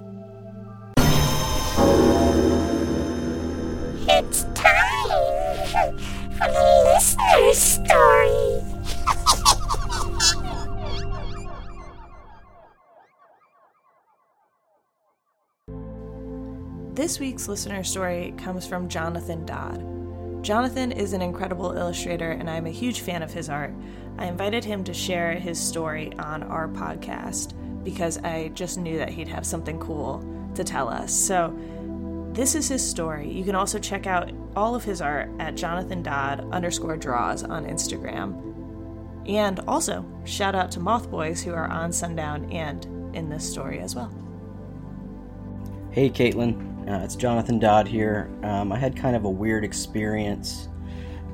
It's 4.11 4.45
time 4.55 5.99
for 6.33 6.49
the 6.49 6.83
listener 6.93 7.53
story. 7.53 8.18
This 16.99 17.21
week's 17.21 17.47
listener 17.47 17.85
story 17.85 18.35
comes 18.37 18.67
from 18.67 18.89
Jonathan 18.89 19.47
Dodd. 19.47 20.43
Jonathan 20.43 20.91
is 20.91 21.13
an 21.13 21.23
incredible 21.23 21.71
illustrator, 21.71 22.33
and 22.33 22.51
I'm 22.51 22.67
a 22.67 22.71
huge 22.71 23.03
fan 23.03 23.23
of 23.23 23.33
his 23.33 23.49
art. 23.49 23.73
I 24.19 24.25
invited 24.25 24.65
him 24.65 24.83
to 24.83 24.93
share 24.93 25.35
his 25.35 25.61
story 25.61 26.13
on 26.19 26.43
our 26.43 26.67
podcast 26.67 27.55
because 27.85 28.19
I 28.25 28.49
just 28.49 28.79
knew 28.79 28.99
that 28.99 29.11
he'd 29.11 29.29
have 29.29 29.47
something 29.47 29.79
cool 29.79 30.27
to 30.57 30.65
tell 30.65 30.89
us. 30.89 31.15
So, 31.15 31.57
this 32.33 32.57
is 32.57 32.67
his 32.67 32.85
story. 32.85 33.31
You 33.31 33.45
can 33.45 33.55
also 33.55 33.79
check 33.79 34.09
out 34.09 34.33
all 34.57 34.75
of 34.75 34.83
his 34.83 35.01
art 35.01 35.31
at 35.39 35.55
Jonathan 35.55 36.03
Dodd 36.03 36.49
underscore 36.51 36.97
draws 36.97 37.45
on 37.45 37.65
Instagram. 37.65 38.43
And 39.29 39.61
also, 39.69 40.05
shout 40.25 40.57
out 40.57 40.73
to 40.73 40.81
Moth 40.81 41.09
Boys 41.13 41.45
who 41.45 41.53
are 41.53 41.69
on 41.69 41.93
Sundown 41.93 42.51
and 42.51 42.85
in 43.15 43.29
this 43.29 43.49
story 43.49 43.79
as 43.79 43.95
well. 43.95 44.13
Hey, 45.93 46.11
Caitlyn. 46.11 46.68
Uh, 46.89 47.01
it's 47.05 47.17
Jonathan 47.17 47.59
Dodd 47.59 47.87
here. 47.87 48.31
Um, 48.43 48.73
I 48.73 48.79
had 48.79 48.97
kind 48.97 49.15
of 49.15 49.27
a 49.27 49.31
weird 49.31 49.63
experience 49.63 50.71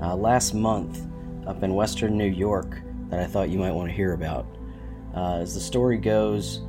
uh, 0.02 0.16
last 0.16 0.52
month 0.52 1.06
up 1.46 1.62
in 1.62 1.74
western 1.74 2.18
New 2.18 2.26
York 2.26 2.80
that 3.08 3.20
I 3.20 3.26
thought 3.26 3.50
you 3.50 3.60
might 3.60 3.70
want 3.70 3.88
to 3.88 3.94
hear 3.94 4.14
about. 4.14 4.48
Uh, 5.14 5.36
as 5.36 5.54
the 5.54 5.60
story 5.60 5.96
goes, 5.96 6.62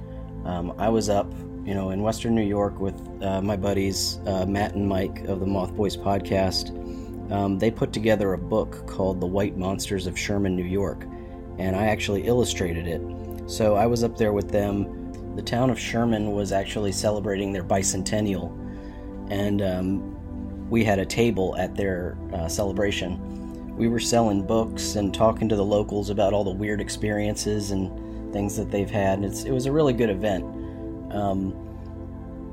um, 0.44 0.72
I 0.78 0.88
was 0.90 1.10
up, 1.10 1.34
you 1.64 1.74
know, 1.74 1.90
in 1.90 2.04
western 2.04 2.36
New 2.36 2.44
York 2.44 2.80
with 2.80 3.02
uh, 3.24 3.42
my 3.42 3.58
buddies 3.58 4.20
uh, 4.28 4.46
Matt 4.46 4.76
and 4.76 4.88
Mike 4.88 5.26
of 5.26 5.40
the 5.40 5.48
Moth 5.48 5.74
Boys 5.76 5.98
podcast, 5.98 6.70
um, 7.32 7.58
they 7.58 7.72
put 7.72 7.92
together 7.92 8.34
a 8.34 8.38
book 8.38 8.86
called 8.86 9.20
The 9.20 9.26
White 9.26 9.58
Monsters 9.58 10.06
of 10.06 10.16
Sherman, 10.16 10.56
New 10.56 10.64
York, 10.64 11.08
and 11.58 11.76
I 11.76 11.88
actually 11.88 12.28
illustrated 12.28 12.86
it. 12.86 13.02
So 13.50 13.74
I 13.78 13.88
was 13.88 14.04
up 14.04 14.16
there 14.16 14.32
with 14.32 14.52
them. 14.52 15.36
The 15.36 15.42
town 15.42 15.72
of 15.72 15.80
Sherman 15.80 16.34
was 16.34 16.52
actually 16.52 16.92
celebrating 16.92 17.52
their 17.52 17.64
bicentennial, 17.64 18.62
and 19.30 19.62
um, 19.62 20.70
we 20.70 20.84
had 20.84 21.00
a 21.00 21.06
table 21.06 21.56
at 21.58 21.76
their 21.76 22.18
uh, 22.34 22.48
celebration. 22.48 23.76
We 23.76 23.88
were 23.88 24.00
selling 24.00 24.46
books 24.46 24.96
and 24.96 25.14
talking 25.14 25.50
to 25.50 25.56
the 25.56 25.66
locals 25.66 26.10
about 26.10 26.34
all 26.34 26.44
the 26.44 26.52
weird 26.52 26.82
experiences 26.82 27.72
and 27.72 28.34
things 28.34 28.56
that 28.58 28.72
they've 28.72 28.90
had. 28.90 29.24
It's, 29.24 29.44
it 29.44 29.52
was 29.52 29.66
a 29.66 29.72
really 29.72 29.94
good 29.94 30.10
event. 30.10 30.44
Um, 31.14 31.54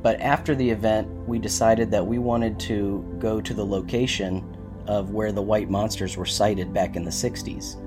but 0.03 0.21
after 0.21 0.55
the 0.55 0.69
event, 0.69 1.09
we 1.29 1.39
decided 1.39 1.91
that 1.93 2.05
we 2.05 2.19
wanted 2.19 2.59
to 2.61 3.17
go 3.19 3.41
to 3.41 3.55
the 3.55 3.65
location 3.65 4.45
of 4.87 5.11
where 5.11 5.31
the 5.31 5.43
white 5.43 5.71
monsters 5.71 6.17
were 6.17 6.27
sighted 6.27 6.73
back 6.73 6.97
in 6.97 7.05
the 7.05 7.11
60s. 7.11 7.79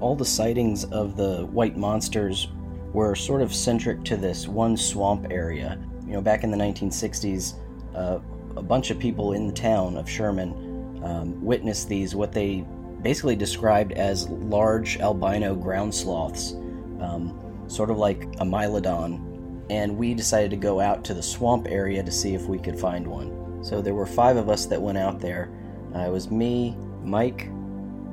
All 0.00 0.16
the 0.16 0.24
sightings 0.24 0.84
of 0.84 1.16
the 1.16 1.46
white 1.46 1.76
monsters 1.76 2.48
were 2.92 3.14
sort 3.14 3.42
of 3.42 3.54
centric 3.54 4.02
to 4.04 4.16
this 4.16 4.48
one 4.48 4.76
swamp 4.76 5.26
area. 5.30 5.78
You 6.06 6.14
know, 6.14 6.22
back 6.22 6.44
in 6.44 6.50
the 6.50 6.56
1960s, 6.56 7.54
uh, 7.94 8.18
a 8.56 8.62
bunch 8.62 8.90
of 8.90 8.98
people 8.98 9.32
in 9.32 9.46
the 9.46 9.52
town 9.52 9.96
of 9.96 10.08
Sherman 10.08 11.00
um, 11.04 11.42
witnessed 11.44 11.88
these, 11.88 12.14
what 12.14 12.32
they 12.32 12.64
basically 13.02 13.36
described 13.36 13.92
as 13.92 14.28
large 14.28 14.98
albino 14.98 15.54
ground 15.54 15.94
sloths, 15.94 16.52
um, 17.00 17.64
sort 17.68 17.90
of 17.90 17.96
like 17.96 18.24
a 18.24 18.44
mylodon 18.44 19.30
and 19.70 19.96
we 19.96 20.14
decided 20.14 20.50
to 20.50 20.56
go 20.56 20.80
out 20.80 21.04
to 21.04 21.14
the 21.14 21.22
swamp 21.22 21.68
area 21.70 22.02
to 22.02 22.10
see 22.10 22.34
if 22.34 22.42
we 22.46 22.58
could 22.58 22.78
find 22.78 23.06
one. 23.06 23.64
So 23.64 23.80
there 23.80 23.94
were 23.94 24.04
five 24.04 24.36
of 24.36 24.48
us 24.48 24.66
that 24.66 24.82
went 24.82 24.98
out 24.98 25.20
there. 25.20 25.48
Uh, 25.94 26.00
it 26.00 26.10
was 26.10 26.28
me, 26.28 26.76
Mike, 27.04 27.46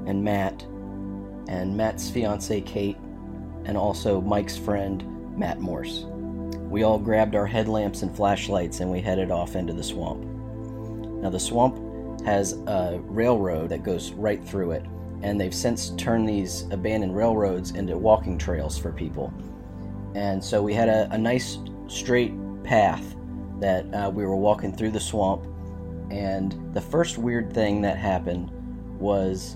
and 0.05 0.23
Matt, 0.23 0.61
and 1.47 1.75
Matt's 1.75 2.09
fiance 2.11 2.61
Kate, 2.61 2.97
and 3.65 3.75
also 3.75 4.21
Mike's 4.21 4.55
friend 4.55 5.03
Matt 5.35 5.59
Morse. 5.59 6.05
We 6.69 6.83
all 6.83 6.99
grabbed 6.99 7.35
our 7.35 7.45
headlamps 7.45 8.01
and 8.01 8.15
flashlights 8.15 8.81
and 8.81 8.91
we 8.91 8.99
headed 9.01 9.31
off 9.31 9.55
into 9.55 9.73
the 9.73 9.83
swamp. 9.83 10.23
Now, 11.21 11.29
the 11.29 11.39
swamp 11.39 11.77
has 12.25 12.53
a 12.67 12.99
railroad 13.05 13.69
that 13.69 13.83
goes 13.83 14.11
right 14.11 14.43
through 14.43 14.71
it, 14.71 14.85
and 15.23 15.39
they've 15.39 15.55
since 15.55 15.91
turned 15.91 16.27
these 16.27 16.67
abandoned 16.71 17.15
railroads 17.15 17.71
into 17.71 17.97
walking 17.97 18.37
trails 18.37 18.77
for 18.77 18.91
people. 18.91 19.33
And 20.13 20.43
so 20.43 20.61
we 20.61 20.73
had 20.73 20.89
a, 20.89 21.09
a 21.11 21.17
nice 21.17 21.57
straight 21.87 22.33
path 22.63 23.15
that 23.59 23.85
uh, 23.93 24.09
we 24.13 24.25
were 24.25 24.35
walking 24.35 24.75
through 24.75 24.91
the 24.91 24.99
swamp. 24.99 25.45
And 26.11 26.73
the 26.73 26.81
first 26.81 27.17
weird 27.17 27.51
thing 27.53 27.81
that 27.81 27.97
happened 27.97 28.51
was 28.99 29.55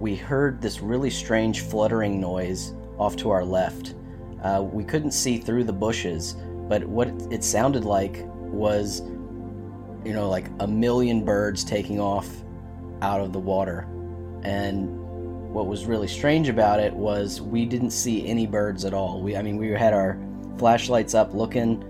we 0.00 0.14
heard 0.14 0.60
this 0.60 0.80
really 0.80 1.10
strange 1.10 1.60
fluttering 1.60 2.20
noise 2.20 2.74
off 2.98 3.16
to 3.16 3.30
our 3.30 3.44
left. 3.44 3.94
Uh, 4.42 4.62
we 4.62 4.84
couldn't 4.84 5.12
see 5.12 5.38
through 5.38 5.64
the 5.64 5.72
bushes, 5.72 6.36
but 6.68 6.84
what 6.84 7.08
it 7.30 7.44
sounded 7.44 7.84
like 7.84 8.24
was, 8.26 9.02
you 10.04 10.12
know, 10.12 10.28
like 10.28 10.48
a 10.60 10.66
million 10.66 11.24
birds 11.24 11.64
taking 11.64 12.00
off 12.00 12.28
out 13.02 13.20
of 13.20 13.32
the 13.32 13.38
water. 13.38 13.86
And 14.42 14.98
what 15.52 15.66
was 15.66 15.86
really 15.86 16.08
strange 16.08 16.48
about 16.48 16.80
it 16.80 16.92
was 16.92 17.40
we 17.40 17.64
didn't 17.66 17.90
see 17.90 18.26
any 18.26 18.46
birds 18.46 18.84
at 18.84 18.94
all. 18.94 19.22
We, 19.22 19.36
I 19.36 19.42
mean, 19.42 19.58
we 19.58 19.68
had 19.70 19.92
our 19.92 20.18
flashlights 20.58 21.14
up 21.14 21.34
looking, 21.34 21.84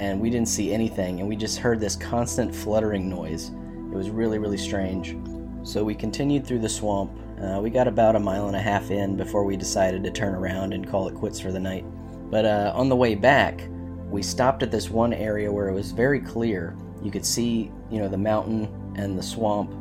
and 0.00 0.20
we 0.20 0.28
didn't 0.28 0.48
see 0.48 0.72
anything, 0.72 1.20
and 1.20 1.28
we 1.28 1.36
just 1.36 1.58
heard 1.58 1.80
this 1.80 1.96
constant 1.96 2.54
fluttering 2.54 3.08
noise. 3.08 3.48
It 3.48 3.96
was 3.96 4.10
really, 4.10 4.38
really 4.38 4.58
strange. 4.58 5.16
So 5.62 5.84
we 5.84 5.94
continued 5.94 6.46
through 6.46 6.58
the 6.58 6.68
swamp. 6.68 7.12
Uh, 7.44 7.60
we 7.60 7.68
got 7.68 7.86
about 7.86 8.16
a 8.16 8.20
mile 8.20 8.46
and 8.46 8.56
a 8.56 8.60
half 8.60 8.90
in 8.90 9.16
before 9.16 9.44
we 9.44 9.56
decided 9.56 10.02
to 10.02 10.10
turn 10.10 10.34
around 10.34 10.72
and 10.72 10.88
call 10.88 11.06
it 11.08 11.14
quits 11.14 11.38
for 11.38 11.52
the 11.52 11.60
night. 11.60 11.84
But 12.30 12.46
uh, 12.46 12.72
on 12.74 12.88
the 12.88 12.96
way 12.96 13.14
back, 13.14 13.68
we 14.08 14.22
stopped 14.22 14.62
at 14.62 14.70
this 14.70 14.88
one 14.88 15.12
area 15.12 15.52
where 15.52 15.68
it 15.68 15.74
was 15.74 15.90
very 15.90 16.20
clear. 16.20 16.76
You 17.02 17.10
could 17.10 17.26
see, 17.26 17.70
you 17.90 17.98
know, 17.98 18.08
the 18.08 18.16
mountain 18.16 18.68
and 18.96 19.18
the 19.18 19.22
swamp 19.22 19.72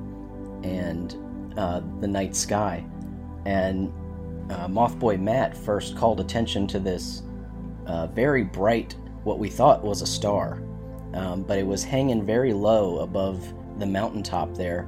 and 0.63 1.15
uh, 1.57 1.81
the 2.01 2.07
night 2.07 2.35
sky 2.35 2.83
and 3.45 3.91
uh, 4.49 4.67
Mothboy 4.67 5.19
Matt 5.19 5.55
first 5.55 5.95
called 5.95 6.19
attention 6.19 6.67
to 6.67 6.79
this 6.79 7.23
uh, 7.85 8.07
very 8.07 8.43
bright, 8.43 8.95
what 9.23 9.39
we 9.39 9.49
thought 9.49 9.83
was 9.83 10.01
a 10.01 10.07
star, 10.07 10.61
um, 11.13 11.43
but 11.43 11.57
it 11.57 11.65
was 11.65 11.83
hanging 11.83 12.25
very 12.25 12.53
low 12.53 12.99
above 12.99 13.53
the 13.79 13.85
mountaintop 13.85 14.53
there, 14.55 14.81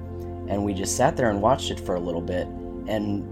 and 0.47 0.63
we 0.63 0.73
just 0.73 0.95
sat 0.95 1.17
there 1.17 1.29
and 1.29 1.41
watched 1.41 1.71
it 1.71 1.79
for 1.79 1.95
a 1.95 1.99
little 1.99 2.21
bit, 2.21 2.47
and 2.88 3.26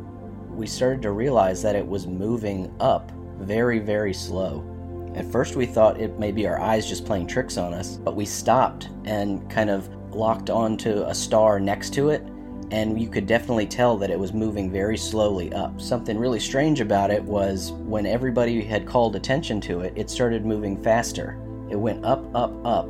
we 0.55 0.67
started 0.67 1.01
to 1.01 1.11
realize 1.11 1.61
that 1.61 1.75
it 1.75 1.85
was 1.85 2.07
moving 2.07 2.73
up 2.79 3.11
very, 3.39 3.79
very 3.79 4.13
slow. 4.13 4.69
At 5.15 5.31
first, 5.31 5.55
we 5.55 5.65
thought 5.65 5.99
it 5.99 6.17
may 6.19 6.31
be 6.31 6.47
our 6.47 6.59
eyes 6.59 6.87
just 6.87 7.05
playing 7.05 7.27
tricks 7.27 7.57
on 7.57 7.73
us, 7.73 7.97
but 7.97 8.15
we 8.15 8.25
stopped 8.25 8.89
and 9.05 9.49
kind 9.49 9.69
of 9.69 9.89
locked 10.13 10.49
onto 10.49 11.03
a 11.03 11.13
star 11.13 11.59
next 11.59 11.93
to 11.95 12.09
it 12.09 12.23
and 12.73 12.99
you 12.99 13.07
could 13.07 13.27
definitely 13.27 13.67
tell 13.67 13.97
that 13.97 14.09
it 14.09 14.19
was 14.19 14.33
moving 14.33 14.71
very 14.71 14.97
slowly 14.97 15.53
up. 15.53 15.79
Something 15.79 16.17
really 16.17 16.39
strange 16.39 16.81
about 16.81 17.11
it 17.11 17.23
was 17.23 17.71
when 17.71 18.07
everybody 18.07 18.63
had 18.63 18.87
called 18.87 19.15
attention 19.15 19.61
to 19.61 19.81
it, 19.81 19.93
it 19.95 20.09
started 20.09 20.43
moving 20.43 20.81
faster. 20.81 21.37
It 21.69 21.75
went 21.75 22.03
up, 22.03 22.25
up, 22.35 22.53
up, 22.65 22.89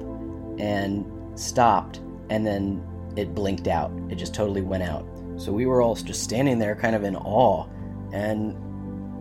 and 0.57 1.05
stopped, 1.37 1.97
and 2.29 2.47
then 2.47 2.81
it 3.17 3.35
blinked 3.35 3.67
out. 3.67 3.91
It 4.09 4.15
just 4.15 4.33
totally 4.33 4.61
went 4.61 4.83
out. 4.83 5.05
So 5.37 5.51
we 5.51 5.65
were 5.65 5.81
all 5.81 5.95
just 5.95 6.23
standing 6.23 6.59
there 6.59 6.75
kind 6.75 6.95
of 6.95 7.03
in 7.03 7.15
awe, 7.15 7.67
and 8.11 8.55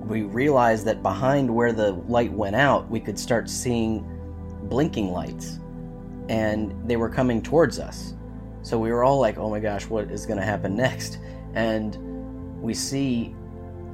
we 0.08 0.22
realized 0.22 0.84
that 0.86 1.02
behind 1.02 1.52
where 1.52 1.72
the 1.72 1.92
light 2.08 2.32
went 2.32 2.56
out, 2.56 2.90
we 2.90 3.00
could 3.00 3.18
start 3.18 3.48
seeing 3.48 4.06
blinking 4.64 5.10
lights, 5.10 5.58
and 6.28 6.74
they 6.88 6.96
were 6.96 7.08
coming 7.08 7.42
towards 7.42 7.78
us. 7.78 8.14
So 8.62 8.78
we 8.78 8.92
were 8.92 9.04
all 9.04 9.18
like, 9.18 9.38
oh 9.38 9.50
my 9.50 9.60
gosh, 9.60 9.86
what 9.86 10.10
is 10.10 10.26
going 10.26 10.38
to 10.38 10.44
happen 10.44 10.76
next? 10.76 11.18
And 11.54 11.96
we 12.60 12.74
see 12.74 13.34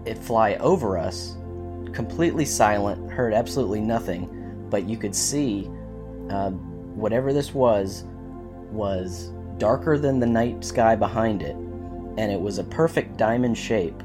it 0.04 0.18
fly 0.18 0.54
over 0.57 0.98
us, 0.98 1.37
completely 1.92 2.44
silent, 2.44 3.11
heard 3.11 3.33
absolutely 3.33 3.81
nothing, 3.81 4.66
but 4.70 4.88
you 4.88 4.96
could 4.96 5.14
see 5.14 5.70
uh, 6.31 6.50
whatever 6.50 7.33
this 7.33 7.54
was 7.54 8.04
was 8.70 9.33
darker 9.57 9.98
than 9.98 10.20
the 10.20 10.26
night 10.26 10.64
sky 10.64 10.94
behind 10.94 11.42
it, 11.42 11.57
and 12.18 12.33
it 12.33 12.40
was 12.40 12.59
a 12.59 12.64
perfect 12.64 13.16
diamond 13.16 13.57
shape 13.57 14.02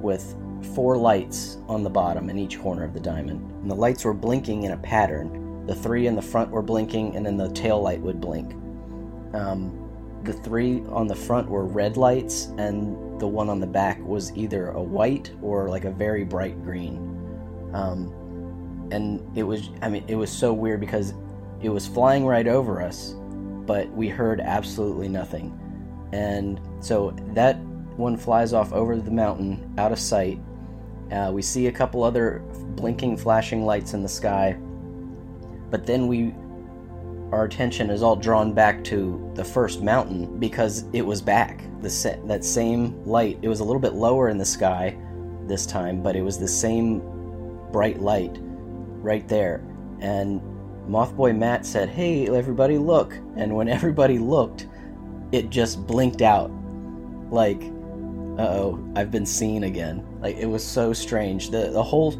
with 0.00 0.36
four 0.74 0.96
lights 0.96 1.58
on 1.68 1.82
the 1.82 1.90
bottom 1.90 2.30
in 2.30 2.38
each 2.38 2.60
corner 2.60 2.84
of 2.84 2.94
the 2.94 3.00
diamond. 3.00 3.40
And 3.60 3.68
the 3.68 3.74
lights 3.74 4.04
were 4.04 4.14
blinking 4.14 4.62
in 4.62 4.70
a 4.70 4.76
pattern. 4.76 5.66
The 5.66 5.74
three 5.74 6.06
in 6.06 6.14
the 6.14 6.22
front 6.22 6.48
were 6.52 6.62
blinking, 6.62 7.16
and 7.16 7.26
then 7.26 7.36
the 7.36 7.50
tail 7.50 7.82
light 7.82 8.00
would 8.00 8.20
blink. 8.20 8.52
Um, 9.34 9.82
the 10.22 10.32
three 10.32 10.84
on 10.90 11.08
the 11.08 11.14
front 11.16 11.48
were 11.48 11.64
red 11.64 11.96
lights, 11.96 12.46
and 12.56 13.20
the 13.20 13.26
one 13.26 13.48
on 13.48 13.58
the 13.58 13.66
back 13.66 13.98
was 14.00 14.32
either 14.36 14.70
a 14.70 14.82
white 14.82 15.32
or 15.42 15.68
like 15.68 15.84
a 15.84 15.90
very 15.90 16.22
bright 16.24 16.62
green. 16.62 16.98
Um, 17.72 18.88
and 18.92 19.36
it 19.36 19.42
was, 19.42 19.70
I 19.82 19.88
mean, 19.88 20.04
it 20.06 20.14
was 20.14 20.30
so 20.30 20.52
weird 20.52 20.78
because 20.78 21.14
it 21.60 21.68
was 21.68 21.88
flying 21.88 22.24
right 22.24 22.46
over 22.46 22.80
us, 22.80 23.16
but 23.66 23.90
we 23.90 24.08
heard 24.08 24.40
absolutely 24.40 25.08
nothing. 25.08 25.58
And 26.12 26.60
so 26.80 27.14
that 27.34 27.58
one 27.96 28.16
flies 28.16 28.52
off 28.52 28.72
over 28.72 28.96
the 28.96 29.10
mountain 29.10 29.72
out 29.78 29.92
of 29.92 29.98
sight. 29.98 30.38
Uh, 31.10 31.30
we 31.32 31.40
see 31.40 31.68
a 31.68 31.72
couple 31.72 32.02
other 32.02 32.42
blinking, 32.74 33.16
flashing 33.16 33.64
lights 33.64 33.94
in 33.94 34.02
the 34.02 34.08
sky, 34.08 34.56
but 35.70 35.86
then 35.86 36.06
we 36.06 36.34
our 37.32 37.44
attention 37.44 37.90
is 37.90 38.02
all 38.02 38.14
drawn 38.14 38.52
back 38.52 38.84
to 38.84 39.30
the 39.34 39.44
first 39.44 39.82
mountain 39.82 40.38
because 40.38 40.84
it 40.92 41.02
was 41.02 41.20
back. 41.20 41.62
The 41.82 42.20
that 42.26 42.44
same 42.44 43.04
light. 43.04 43.38
It 43.42 43.48
was 43.48 43.60
a 43.60 43.64
little 43.64 43.80
bit 43.80 43.94
lower 43.94 44.28
in 44.28 44.38
the 44.38 44.44
sky 44.44 44.96
this 45.46 45.66
time, 45.66 46.02
but 46.02 46.16
it 46.16 46.22
was 46.22 46.38
the 46.38 46.48
same 46.48 47.00
bright 47.72 48.00
light 48.00 48.38
right 49.02 49.26
there. 49.28 49.62
And 50.00 50.40
Mothboy 50.88 51.36
Matt 51.36 51.66
said, 51.66 51.88
"Hey, 51.88 52.28
everybody, 52.28 52.78
look!" 52.78 53.14
And 53.36 53.54
when 53.54 53.68
everybody 53.78 54.18
looked, 54.18 54.68
it 55.32 55.50
just 55.50 55.84
blinked 55.86 56.22
out, 56.22 56.50
like, 57.30 57.62
"Uh-oh, 58.38 58.78
I've 58.96 59.10
been 59.10 59.26
seen 59.26 59.64
again." 59.64 60.04
Like 60.20 60.36
it 60.36 60.46
was 60.46 60.64
so 60.64 60.92
strange. 60.92 61.50
the 61.50 61.70
the 61.70 61.82
whole 61.82 62.12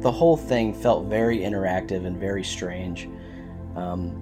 The 0.00 0.12
whole 0.12 0.36
thing 0.36 0.72
felt 0.74 1.06
very 1.06 1.38
interactive 1.38 2.06
and 2.06 2.16
very 2.16 2.44
strange. 2.44 3.08
Um, 3.74 4.12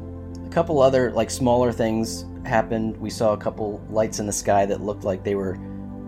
a 0.46 0.48
couple 0.48 0.80
other 0.80 1.12
like 1.12 1.30
smaller 1.30 1.70
things 1.70 2.24
happened. 2.44 2.96
We 2.96 3.10
saw 3.10 3.34
a 3.34 3.36
couple 3.36 3.84
lights 3.90 4.18
in 4.18 4.26
the 4.26 4.32
sky 4.32 4.64
that 4.66 4.80
looked 4.80 5.04
like 5.04 5.22
they 5.22 5.34
were 5.34 5.58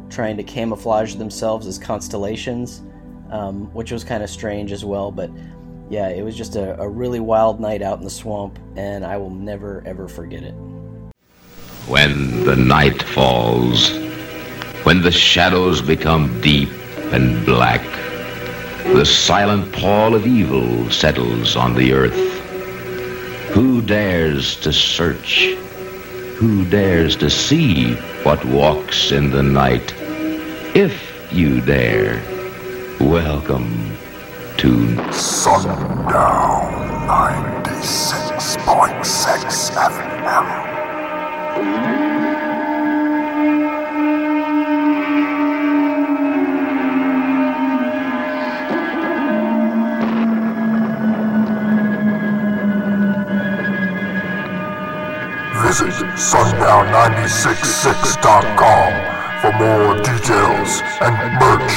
trying 0.09 0.39
to 0.39 0.43
camouflage 0.43 1.17
themselves 1.17 1.67
as 1.67 1.79
constellations, 1.79 2.81
um, 3.31 3.67
which 3.75 3.93
was 3.93 4.05
kind 4.05 4.23
of 4.23 4.31
strange 4.31 4.73
as 4.73 4.85
well. 4.87 5.11
But 5.13 5.31
yeah, 5.91 6.09
it 6.09 6.23
was 6.25 6.35
just 6.35 6.57
a, 6.57 6.81
a 6.81 6.89
really 6.89 7.21
wild 7.21 7.61
night 7.61 7.83
out 7.83 7.99
in 7.99 8.05
the 8.05 8.11
swamp, 8.23 8.59
and 8.75 9.05
I 9.05 9.19
will 9.19 9.31
never 9.31 9.83
ever 9.85 10.09
forget 10.09 10.43
it. 10.43 10.55
when 11.87 12.45
the 12.45 12.57
night 12.57 13.03
falls, 13.03 13.91
when 14.85 15.03
the 15.03 15.11
shadows 15.11 15.83
become 15.83 16.41
deep 16.41 16.69
and 17.13 17.45
black, 17.45 17.83
the 18.95 19.05
silent 19.05 19.71
pall 19.73 20.15
of 20.15 20.25
evil 20.27 20.89
settles 20.91 21.57
on 21.57 21.75
the 21.75 21.93
earth. 21.93 22.15
Who 23.53 23.83
dares 23.83 24.55
to 24.61 24.73
search? 24.73 25.55
Who 26.37 26.65
dares 26.67 27.17
to 27.17 27.29
see 27.29 27.95
what 28.23 28.45
walks 28.45 29.11
in 29.11 29.31
the 29.31 29.43
night? 29.43 29.93
If 30.75 30.95
you 31.33 31.61
dare, 31.61 32.23
welcome 33.01 33.97
to 34.59 35.13
Sundown 35.13 36.79
96.6 37.09 39.73
FM. 39.73 40.69
Visit 55.69 55.93
sundown966.com 56.17 58.93
for 59.43 59.53
more 59.59 60.01
details 60.03 60.81
and 61.03 61.15
merch. 61.39 61.75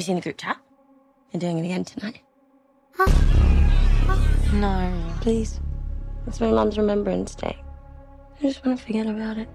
you 0.00 0.04
seen 0.06 0.16
the 0.16 0.22
group 0.22 0.38
chat? 0.38 0.56
You're 1.30 1.40
doing 1.40 1.58
it 1.58 1.66
again 1.66 1.84
tonight. 1.84 2.22
Huh? 2.96 3.06
No. 4.54 5.12
Please. 5.20 5.60
It's 6.26 6.40
my 6.40 6.50
mom's 6.50 6.78
Remembrance 6.78 7.34
Day. 7.34 7.58
I 8.38 8.42
just 8.42 8.64
want 8.64 8.78
to 8.78 8.84
forget 8.86 9.06
about 9.06 9.36
it. 9.36 9.46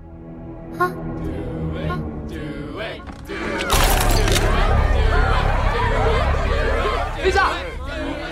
Who's 7.23 7.35
up? 7.35 7.55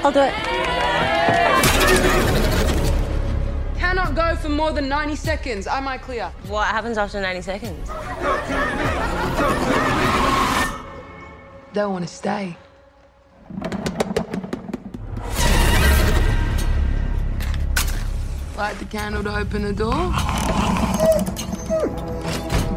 I'll 0.05 0.11
do 0.11 0.19
it. 0.19 0.33
Cannot 3.79 4.13
go 4.13 4.35
for 4.35 4.49
more 4.49 4.71
than 4.71 4.87
90 4.87 5.15
seconds. 5.15 5.65
Am 5.65 5.87
I 5.87 5.97
clear? 5.97 6.31
What 6.47 6.67
happens 6.67 6.99
after 6.99 7.19
90 7.19 7.41
seconds? 7.41 7.89
They'll 11.73 11.91
want 11.91 12.07
to 12.07 12.13
stay. 12.13 12.55
Light 18.55 18.77
the 18.77 18.85
candle 18.85 19.23
to 19.23 19.35
open 19.35 19.63
the 19.63 19.73
door. 19.73 20.13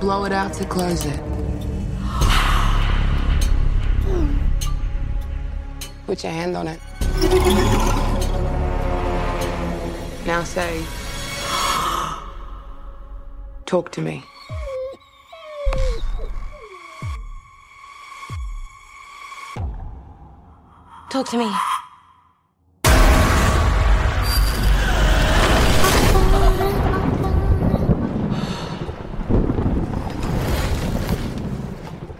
Blow 0.01 0.25
it 0.25 0.33
out 0.33 0.55
to 0.55 0.65
close 0.65 1.05
it. 1.05 1.21
Put 6.07 6.23
your 6.25 6.33
hand 6.33 6.57
on 6.57 6.67
it. 6.67 6.81
Now 10.27 10.43
say, 10.43 10.83
talk 13.67 13.93
to 13.93 14.01
me. 14.01 14.25
Talk 21.17 21.31
to 21.31 21.39
me. 21.39 21.51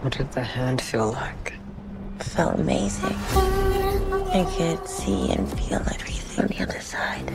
What 0.01 0.17
did 0.17 0.31
the 0.31 0.41
hand 0.41 0.81
feel 0.81 1.11
like? 1.11 1.53
Felt 2.17 2.59
amazing. 2.59 3.15
I 4.33 4.51
could 4.57 4.87
see 4.87 5.31
and 5.31 5.47
feel 5.59 5.77
everything 5.77 6.45
on 6.45 6.47
the 6.47 6.63
other 6.63 6.81
side. 6.81 7.29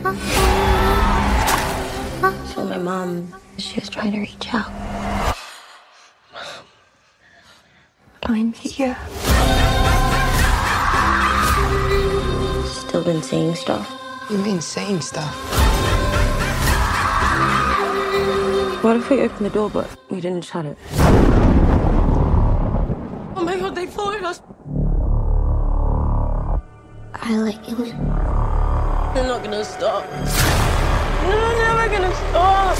So 2.53 2.65
my 2.65 2.77
mom, 2.77 3.33
she 3.57 3.79
was 3.79 3.87
trying 3.87 4.11
to 4.11 4.19
reach 4.19 4.53
out. 4.53 4.69
I'm 8.23 8.51
here. 8.51 8.97
Still 12.93 13.03
been 13.03 13.23
seeing 13.23 13.55
stuff. 13.55 13.89
You 14.29 14.37
mean 14.37 14.61
saying 14.61 15.01
stuff? 15.01 15.33
What 18.83 18.97
if 18.97 19.09
we 19.09 19.21
opened 19.21 19.47
the 19.47 19.49
door 19.49 19.71
but 19.71 19.89
we 20.11 20.21
didn't 20.21 20.45
shut 20.45 20.67
it? 20.67 20.77
Oh 23.35 23.41
my 23.43 23.57
god, 23.57 23.73
they 23.73 23.87
followed 23.87 24.23
us! 24.23 24.43
I 27.15 27.35
like 27.37 27.67
you. 27.67 27.77
They're 27.77 29.27
not 29.27 29.43
gonna 29.43 29.65
stop. 29.65 30.07
They're 30.11 31.57
never 31.65 31.89
gonna 31.89 32.13
stop! 32.13 32.77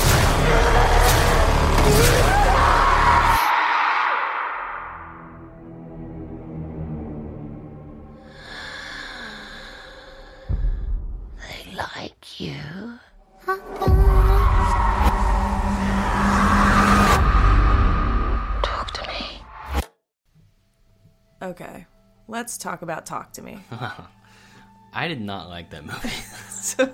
Let's 22.33 22.57
talk 22.57 22.81
about 22.81 23.05
Talk 23.05 23.31
to 23.33 23.41
Me. 23.43 23.59
I 24.93 25.07
did 25.07 25.21
not 25.21 25.49
like 25.49 25.69
that 25.69 25.85
movie. 25.85 26.09
so, 26.49 26.91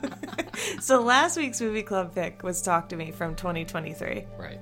so 0.79 1.01
last 1.01 1.37
week's 1.37 1.59
movie 1.61 1.81
club 1.81 2.13
pick 2.13 2.43
was 2.43 2.61
Talk 2.61 2.89
to 2.89 2.97
Me 2.97 3.11
from 3.11 3.35
2023. 3.35 4.25
Right. 4.37 4.59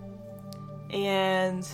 And 0.92 1.68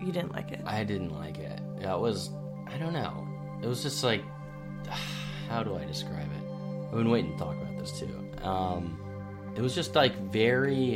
you 0.00 0.10
didn't 0.10 0.32
like 0.32 0.50
it. 0.52 0.62
I 0.64 0.84
didn't 0.84 1.14
like 1.14 1.38
it. 1.38 1.60
That 1.80 2.00
was. 2.00 2.30
I 2.66 2.78
don't 2.78 2.94
know. 2.94 3.28
It 3.62 3.66
was 3.66 3.82
just 3.82 4.02
like. 4.02 4.24
How 5.48 5.62
do 5.62 5.76
I 5.76 5.84
describe 5.84 6.30
it? 6.30 6.52
I've 6.86 6.96
been 6.96 7.10
waiting 7.10 7.32
to 7.32 7.38
talk 7.38 7.56
about 7.56 7.76
this 7.78 7.98
too. 7.98 8.46
Um, 8.46 9.00
it 9.56 9.60
was 9.60 9.74
just 9.74 9.94
like 9.94 10.16
very. 10.30 10.94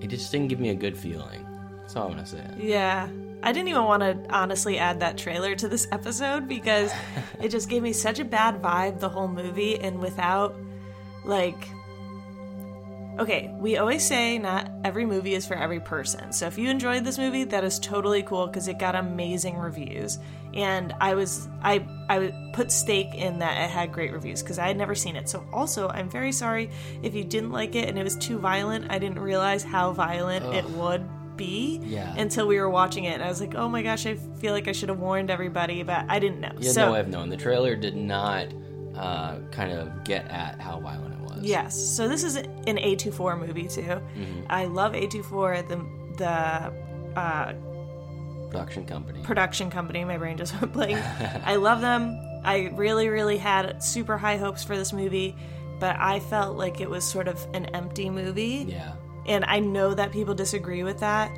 It 0.00 0.08
just 0.08 0.32
didn't 0.32 0.48
give 0.48 0.60
me 0.60 0.70
a 0.70 0.74
good 0.74 0.96
feeling. 0.96 1.46
That's 1.80 1.94
all 1.94 2.06
I'm 2.06 2.12
gonna 2.12 2.26
say. 2.26 2.44
Yeah. 2.58 3.08
I 3.44 3.52
didn't 3.52 3.68
even 3.68 3.84
want 3.84 4.02
to 4.02 4.18
honestly 4.34 4.78
add 4.78 5.00
that 5.00 5.18
trailer 5.18 5.54
to 5.54 5.68
this 5.68 5.86
episode 5.92 6.48
because 6.48 6.90
it 7.42 7.50
just 7.50 7.68
gave 7.68 7.82
me 7.82 7.92
such 7.92 8.18
a 8.18 8.24
bad 8.24 8.62
vibe 8.62 9.00
the 9.00 9.08
whole 9.10 9.28
movie 9.28 9.78
and 9.78 10.00
without 10.00 10.56
like 11.26 11.68
Okay, 13.16 13.54
we 13.60 13.76
always 13.76 14.02
say 14.04 14.38
not 14.38 14.68
every 14.82 15.06
movie 15.06 15.34
is 15.34 15.46
for 15.46 15.54
every 15.54 15.78
person. 15.78 16.32
So 16.32 16.46
if 16.46 16.58
you 16.58 16.68
enjoyed 16.68 17.04
this 17.04 17.16
movie, 17.16 17.44
that 17.44 17.62
is 17.62 17.78
totally 17.78 18.24
cool 18.24 18.48
because 18.48 18.66
it 18.66 18.80
got 18.80 18.96
amazing 18.96 19.56
reviews. 19.56 20.18
And 20.52 20.92
I 21.00 21.14
was 21.14 21.46
I 21.62 21.86
I 22.08 22.50
put 22.54 22.72
stake 22.72 23.14
in 23.14 23.38
that 23.38 23.62
it 23.62 23.70
had 23.70 23.92
great 23.92 24.12
reviews 24.12 24.42
because 24.42 24.58
I 24.58 24.66
had 24.66 24.76
never 24.76 24.96
seen 24.96 25.14
it. 25.14 25.28
So 25.28 25.46
also, 25.52 25.88
I'm 25.90 26.10
very 26.10 26.32
sorry 26.32 26.70
if 27.04 27.14
you 27.14 27.22
didn't 27.22 27.52
like 27.52 27.76
it 27.76 27.88
and 27.88 27.96
it 27.96 28.02
was 28.02 28.16
too 28.16 28.38
violent. 28.38 28.90
I 28.90 28.98
didn't 28.98 29.20
realize 29.20 29.62
how 29.62 29.92
violent 29.92 30.46
it 30.46 30.64
Ugh. 30.64 30.74
would 30.74 31.08
be 31.36 31.80
Yeah. 31.84 32.14
until 32.16 32.46
we 32.46 32.58
were 32.58 32.70
watching 32.70 33.04
it 33.04 33.14
and 33.14 33.22
I 33.22 33.28
was 33.28 33.40
like, 33.40 33.54
"Oh 33.54 33.68
my 33.68 33.82
gosh, 33.82 34.06
I 34.06 34.14
feel 34.40 34.52
like 34.52 34.68
I 34.68 34.72
should 34.72 34.88
have 34.88 34.98
warned 34.98 35.30
everybody," 35.30 35.82
but 35.82 36.04
I 36.08 36.18
didn't 36.18 36.40
know. 36.40 36.52
You 36.58 36.66
had 36.66 36.74
so 36.74 36.86
no 36.86 36.94
I've 36.94 37.08
known. 37.08 37.28
The 37.30 37.36
trailer 37.36 37.76
did 37.76 37.96
not 37.96 38.48
uh, 38.96 39.38
kind 39.50 39.72
of 39.72 40.04
get 40.04 40.30
at 40.30 40.60
how 40.60 40.78
violent 40.80 41.14
it 41.14 41.20
was. 41.20 41.42
Yes. 41.42 41.76
So 41.76 42.06
this 42.06 42.22
is 42.22 42.36
an 42.36 42.46
A24 42.78 43.36
movie 43.38 43.66
too. 43.66 43.82
Mhm. 43.82 44.46
I 44.48 44.66
love 44.66 44.92
A24 44.92 45.62
the 45.68 45.84
the 46.16 47.18
uh, 47.20 47.52
Production 48.50 48.84
company. 48.86 49.20
production 49.24 49.68
company. 49.70 50.04
My 50.04 50.16
brain 50.16 50.36
just 50.36 50.54
went 50.60 50.72
blank. 50.72 50.96
I 51.44 51.56
love 51.56 51.80
them. 51.80 52.16
I 52.44 52.70
really 52.74 53.08
really 53.08 53.36
had 53.38 53.82
super 53.82 54.16
high 54.16 54.36
hopes 54.36 54.62
for 54.62 54.76
this 54.76 54.92
movie, 54.92 55.34
but 55.80 55.96
I 55.98 56.20
felt 56.20 56.56
like 56.56 56.80
it 56.80 56.88
was 56.88 57.02
sort 57.04 57.26
of 57.26 57.44
an 57.52 57.64
empty 57.66 58.10
movie. 58.10 58.66
Yeah. 58.68 58.92
And 59.26 59.44
I 59.46 59.58
know 59.60 59.94
that 59.94 60.12
people 60.12 60.34
disagree 60.34 60.82
with 60.82 61.00
that. 61.00 61.30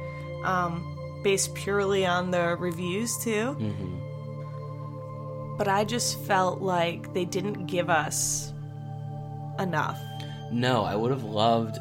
Um, 0.45 0.93
based 1.23 1.55
purely 1.55 2.07
on 2.07 2.31
the 2.31 2.57
reviews 2.57 3.17
too. 3.19 3.57
Mm-hmm. 3.59 5.57
But 5.57 5.69
I 5.69 5.85
just 5.85 6.21
felt 6.21 6.61
like 6.61 7.13
they 7.15 7.25
didn't 7.25 7.67
give 7.67 7.89
us 7.91 8.53
enough. 9.59 9.99
No, 10.53 10.85
I 10.85 10.95
would 10.95 11.11
have 11.11 11.25
loved 11.25 11.79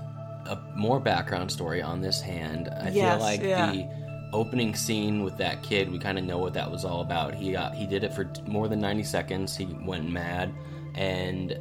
a 0.47 0.57
more 0.75 0.99
background 0.99 1.51
story 1.51 1.81
on 1.81 2.01
this 2.01 2.21
hand. 2.21 2.69
I 2.69 2.89
Yes, 2.89 3.17
feel 3.17 3.19
like 3.19 3.41
yeah. 3.43 3.71
the 3.71 3.87
opening 4.33 4.75
scene 4.75 5.23
with 5.23 5.37
that 5.37 5.61
kid, 5.61 5.91
we 5.91 5.99
kind 5.99 6.17
of 6.17 6.23
know 6.23 6.37
what 6.37 6.53
that 6.53 6.69
was 6.71 6.85
all 6.85 7.01
about. 7.01 7.35
He 7.35 7.51
got 7.51 7.75
he 7.75 7.85
did 7.85 8.03
it 8.03 8.13
for 8.13 8.31
more 8.47 8.67
than 8.67 8.79
90 8.79 9.03
seconds. 9.03 9.55
He 9.55 9.65
went 9.85 10.09
mad 10.09 10.53
and 10.95 11.57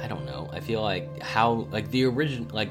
I 0.00 0.08
don't 0.08 0.24
know. 0.26 0.50
I 0.52 0.60
feel 0.60 0.82
like 0.82 1.22
how 1.22 1.68
like 1.70 1.90
the 1.90 2.04
original 2.06 2.48
like 2.54 2.70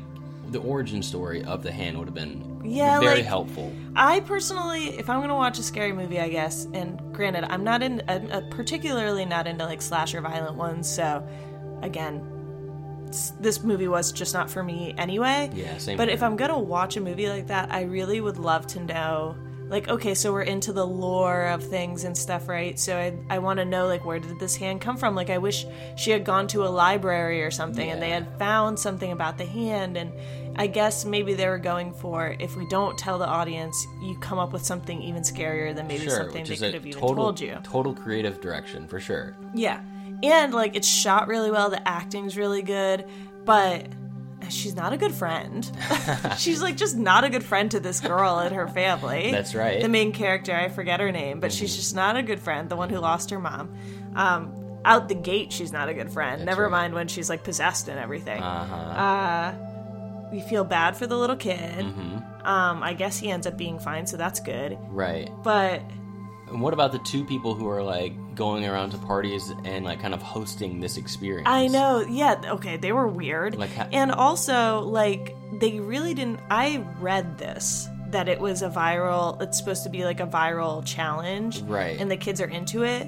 the 0.52 0.60
origin 0.60 1.02
story 1.02 1.44
of 1.44 1.64
the 1.64 1.72
hand 1.72 1.98
would 1.98 2.08
have 2.08 2.14
been 2.14 2.62
Yeah, 2.64 3.00
very 3.00 3.18
like- 3.18 3.26
helpful. 3.26 3.72
I 3.96 4.20
personally, 4.22 4.90
if 5.00 5.10
I'm 5.10 5.22
gonna 5.22 5.36
watch 5.36 5.58
a 5.60 5.64
scary 5.64 5.94
movie, 5.94 6.20
I 6.20 6.30
guess, 6.30 6.68
and 6.74 7.00
granted, 7.14 7.46
I'm 7.46 7.64
not 7.64 7.82
in, 7.82 8.02
I'm 8.08 8.30
uh, 8.32 8.42
particularly 8.52 9.26
not 9.26 9.48
into 9.48 9.66
like 9.66 9.82
slasher 9.82 10.22
violent 10.22 10.56
ones. 10.56 10.88
So, 10.90 11.26
again, 11.82 12.22
this 13.40 13.64
movie 13.64 13.88
was 13.88 14.12
just 14.12 14.34
not 14.34 14.50
for 14.50 14.64
me 14.64 14.94
anyway. 14.98 15.50
Yeah, 15.54 15.78
same 15.78 15.98
But 15.98 16.10
if 16.10 16.24
I'm 16.24 16.36
gonna 16.38 16.60
watch 16.60 16.96
a 16.98 17.02
movie 17.02 17.28
like 17.30 17.48
that, 17.48 17.72
I 17.72 17.84
really 17.84 18.22
would 18.22 18.38
love 18.38 18.68
to 18.68 18.80
know. 18.82 19.36
Like, 19.68 19.88
okay, 19.88 20.14
so 20.16 20.34
we're 20.34 20.42
into 20.42 20.74
the 20.74 20.86
lore 20.86 21.44
of 21.48 21.64
things 21.64 22.04
and 22.04 22.18
stuff, 22.18 22.50
right? 22.50 22.78
So 22.78 22.98
I, 22.98 23.14
I 23.30 23.40
want 23.40 23.58
to 23.60 23.64
know, 23.66 23.88
like, 23.88 24.04
where 24.04 24.20
did 24.20 24.38
this 24.38 24.54
hand 24.58 24.82
come 24.82 24.98
from? 24.98 25.16
Like, 25.16 25.30
I 25.30 25.38
wish 25.38 25.66
she 25.96 26.12
had 26.12 26.26
gone 26.26 26.48
to 26.48 26.66
a 26.66 26.68
library 26.68 27.42
or 27.42 27.52
something 27.52 27.90
and 27.90 28.02
they 28.02 28.10
had 28.10 28.38
found 28.38 28.78
something 28.78 29.14
about 29.14 29.38
the 29.38 29.46
hand. 29.46 29.96
And 29.96 30.12
I 30.56 30.68
guess 30.68 31.06
maybe 31.06 31.34
they 31.34 31.48
were 31.48 31.58
going 31.58 31.94
for 31.94 32.36
if 32.40 32.56
we 32.56 32.68
don't 32.68 32.98
tell 32.98 33.18
the 33.18 33.28
audience, 33.28 33.88
you 34.02 34.18
come 34.18 34.40
up 34.40 34.52
with 34.52 34.66
something 34.66 35.02
even 35.02 35.24
scarier 35.24 35.74
than 35.74 35.88
maybe 35.88 36.06
sure, 36.06 36.18
something 36.18 36.44
they 36.46 36.58
could 36.58 36.74
have 36.74 36.86
even 36.86 37.00
total, 37.00 37.16
told 37.16 37.40
you. 37.40 37.58
Total 37.64 37.94
creative 37.94 38.42
direction 38.42 38.88
for 38.88 39.00
sure. 39.00 39.36
Yeah. 39.54 39.82
And 40.24 40.54
like 40.54 40.76
it's 40.76 40.88
shot 40.88 41.28
really 41.28 41.52
well, 41.52 41.70
the 41.70 41.86
acting's 41.88 42.38
really 42.38 42.62
good, 42.62 43.06
but 43.46 43.88
she's 44.50 44.76
not 44.76 44.94
a 44.94 44.98
good 44.98 45.14
friend. 45.14 45.70
she's 46.38 46.62
like 46.62 46.78
just 46.78 46.96
not 46.96 47.24
a 47.24 47.30
good 47.30 47.44
friend 47.44 47.72
to 47.72 47.80
this 47.80 48.00
girl 48.00 48.40
and 48.40 48.54
her 48.54 48.68
family. 48.68 49.32
That's 49.32 49.56
right. 49.56 49.82
The 49.82 49.90
main 49.90 50.12
character, 50.12 50.54
I 50.54 50.70
forget 50.70 51.00
her 51.00 51.12
name, 51.12 51.40
but 51.40 51.52
she's 51.52 51.76
just 51.76 51.96
not 51.96 52.18
a 52.18 52.24
good 52.24 52.40
friend, 52.40 52.70
the 52.70 52.76
one 52.76 52.90
who 52.90 53.00
lost 53.00 53.30
her 53.30 53.40
mom. 53.40 53.76
Um 54.16 54.58
out 54.84 55.08
the 55.08 55.16
gate 55.16 55.54
she's 55.54 55.72
not 55.72 55.90
a 55.90 55.94
good 55.94 56.12
friend. 56.12 56.44
Never 56.44 56.64
right. 56.64 56.72
mind 56.72 56.94
when 56.96 57.08
she's 57.08 57.30
like 57.30 57.44
possessed 57.44 57.88
and 57.88 58.00
everything. 58.00 58.42
Uh-huh. 58.42 58.76
Uh 58.76 59.71
you 60.32 60.42
feel 60.42 60.64
bad 60.64 60.96
for 60.96 61.08
the 61.08 61.18
little 61.18 61.36
kid. 61.36 61.86
Mhm. 61.86 62.46
Um 62.46 62.84
I 62.84 62.94
guess 62.94 63.18
he 63.18 63.30
ends 63.32 63.46
up 63.48 63.58
being 63.58 63.80
fine, 63.80 64.06
so 64.08 64.18
that's 64.18 64.40
good. 64.40 64.78
Right. 64.90 65.30
But 65.44 65.82
And 66.50 66.62
what 66.62 66.74
about 66.74 66.92
the 66.92 67.00
two 67.00 67.24
people 67.24 67.54
who 67.54 67.70
are 67.70 67.82
like 67.84 68.14
going 68.36 68.66
around 68.66 68.90
to 68.92 68.98
parties 68.98 69.54
and 69.64 69.86
like 69.86 70.02
kind 70.02 70.14
of 70.14 70.22
hosting 70.22 70.80
this 70.82 70.98
experience? 70.98 71.48
I 71.50 71.68
know, 71.68 72.02
yeah, 72.10 72.42
okay, 72.46 72.76
they 72.78 72.92
were 72.92 73.08
weird. 73.08 73.56
Like 73.58 73.74
ha- 73.74 73.88
and 73.92 74.12
also, 74.12 74.82
like, 74.82 75.34
they 75.60 75.80
really 75.80 76.14
didn't. 76.14 76.40
I 76.50 76.84
read 77.00 77.38
this 77.38 77.88
that 78.10 78.28
it 78.28 78.40
was 78.42 78.62
a 78.62 78.70
viral, 78.70 79.42
it's 79.42 79.58
supposed 79.58 79.84
to 79.84 79.90
be 79.90 80.04
like 80.04 80.20
a 80.20 80.28
viral 80.28 80.84
challenge. 80.86 81.62
Right. 81.62 81.98
And 82.00 82.12
the 82.12 82.18
kids 82.18 82.42
are 82.42 82.48
into 82.50 82.84
it. 82.84 83.08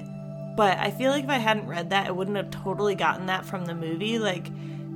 But 0.56 0.78
I 0.78 0.90
feel 0.90 1.10
like 1.10 1.24
if 1.24 1.30
I 1.30 1.36
hadn't 1.38 1.66
read 1.66 1.90
that, 1.90 2.06
I 2.06 2.10
wouldn't 2.12 2.36
have 2.38 2.50
totally 2.50 2.94
gotten 2.94 3.26
that 3.26 3.44
from 3.44 3.66
the 3.66 3.74
movie. 3.74 4.18
Like, 4.18 4.46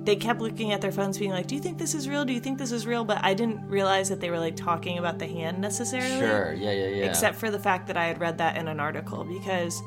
they 0.04 0.16
kept 0.16 0.40
looking 0.40 0.72
at 0.72 0.80
their 0.80 0.92
phones, 0.92 1.18
being 1.18 1.30
like, 1.30 1.46
Do 1.46 1.54
you 1.54 1.60
think 1.60 1.78
this 1.78 1.94
is 1.94 2.08
real? 2.08 2.24
Do 2.24 2.32
you 2.32 2.40
think 2.40 2.58
this 2.58 2.72
is 2.72 2.86
real? 2.86 3.04
But 3.04 3.18
I 3.22 3.34
didn't 3.34 3.68
realize 3.68 4.08
that 4.08 4.20
they 4.20 4.30
were 4.30 4.38
like 4.38 4.56
talking 4.56 4.98
about 4.98 5.18
the 5.18 5.26
hand 5.26 5.60
necessarily. 5.60 6.18
Sure, 6.18 6.54
yeah, 6.54 6.72
yeah, 6.72 6.88
yeah. 6.88 7.04
Except 7.04 7.36
for 7.36 7.50
the 7.50 7.58
fact 7.58 7.86
that 7.88 7.96
I 7.96 8.06
had 8.06 8.20
read 8.20 8.38
that 8.38 8.56
in 8.56 8.68
an 8.68 8.80
article 8.80 9.24
because. 9.24 9.82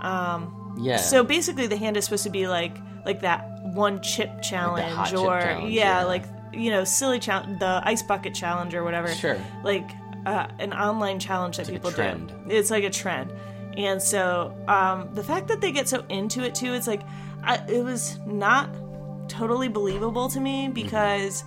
Um, 0.00 0.58
Yeah. 0.80 0.96
So 0.96 1.22
basically, 1.22 1.66
the 1.66 1.76
hand 1.76 1.96
is 1.96 2.04
supposed 2.04 2.24
to 2.24 2.30
be 2.30 2.46
like 2.48 2.76
like 3.04 3.20
that 3.20 3.46
one 3.74 4.00
chip 4.02 4.42
challenge, 4.42 5.10
chip 5.10 5.18
or 5.18 5.40
challenge, 5.40 5.72
yeah, 5.72 6.00
yeah. 6.00 6.04
like 6.04 6.24
you 6.52 6.70
know, 6.70 6.84
silly 6.84 7.18
challenge, 7.18 7.58
the 7.58 7.80
ice 7.84 8.02
bucket 8.02 8.34
challenge 8.34 8.74
or 8.74 8.84
whatever. 8.84 9.08
Sure. 9.14 9.38
Like 9.64 9.90
uh, 10.26 10.48
an 10.58 10.72
online 10.72 11.18
challenge 11.18 11.56
that 11.56 11.66
like 11.66 11.76
a 11.76 11.78
people 11.78 11.92
trend. 11.92 12.28
do. 12.28 12.54
It's 12.54 12.70
like 12.70 12.84
a 12.84 12.90
trend, 12.90 13.32
and 13.76 14.00
so 14.00 14.54
um, 14.68 15.08
the 15.14 15.22
fact 15.22 15.48
that 15.48 15.60
they 15.60 15.72
get 15.72 15.88
so 15.88 16.04
into 16.08 16.42
it 16.42 16.54
too, 16.54 16.72
it's 16.72 16.86
like 16.86 17.02
I, 17.42 17.56
it 17.68 17.84
was 17.84 18.18
not 18.26 18.70
totally 19.28 19.68
believable 19.68 20.28
to 20.28 20.40
me 20.40 20.64
Mm-hmm. 20.64 20.72
because 20.74 21.44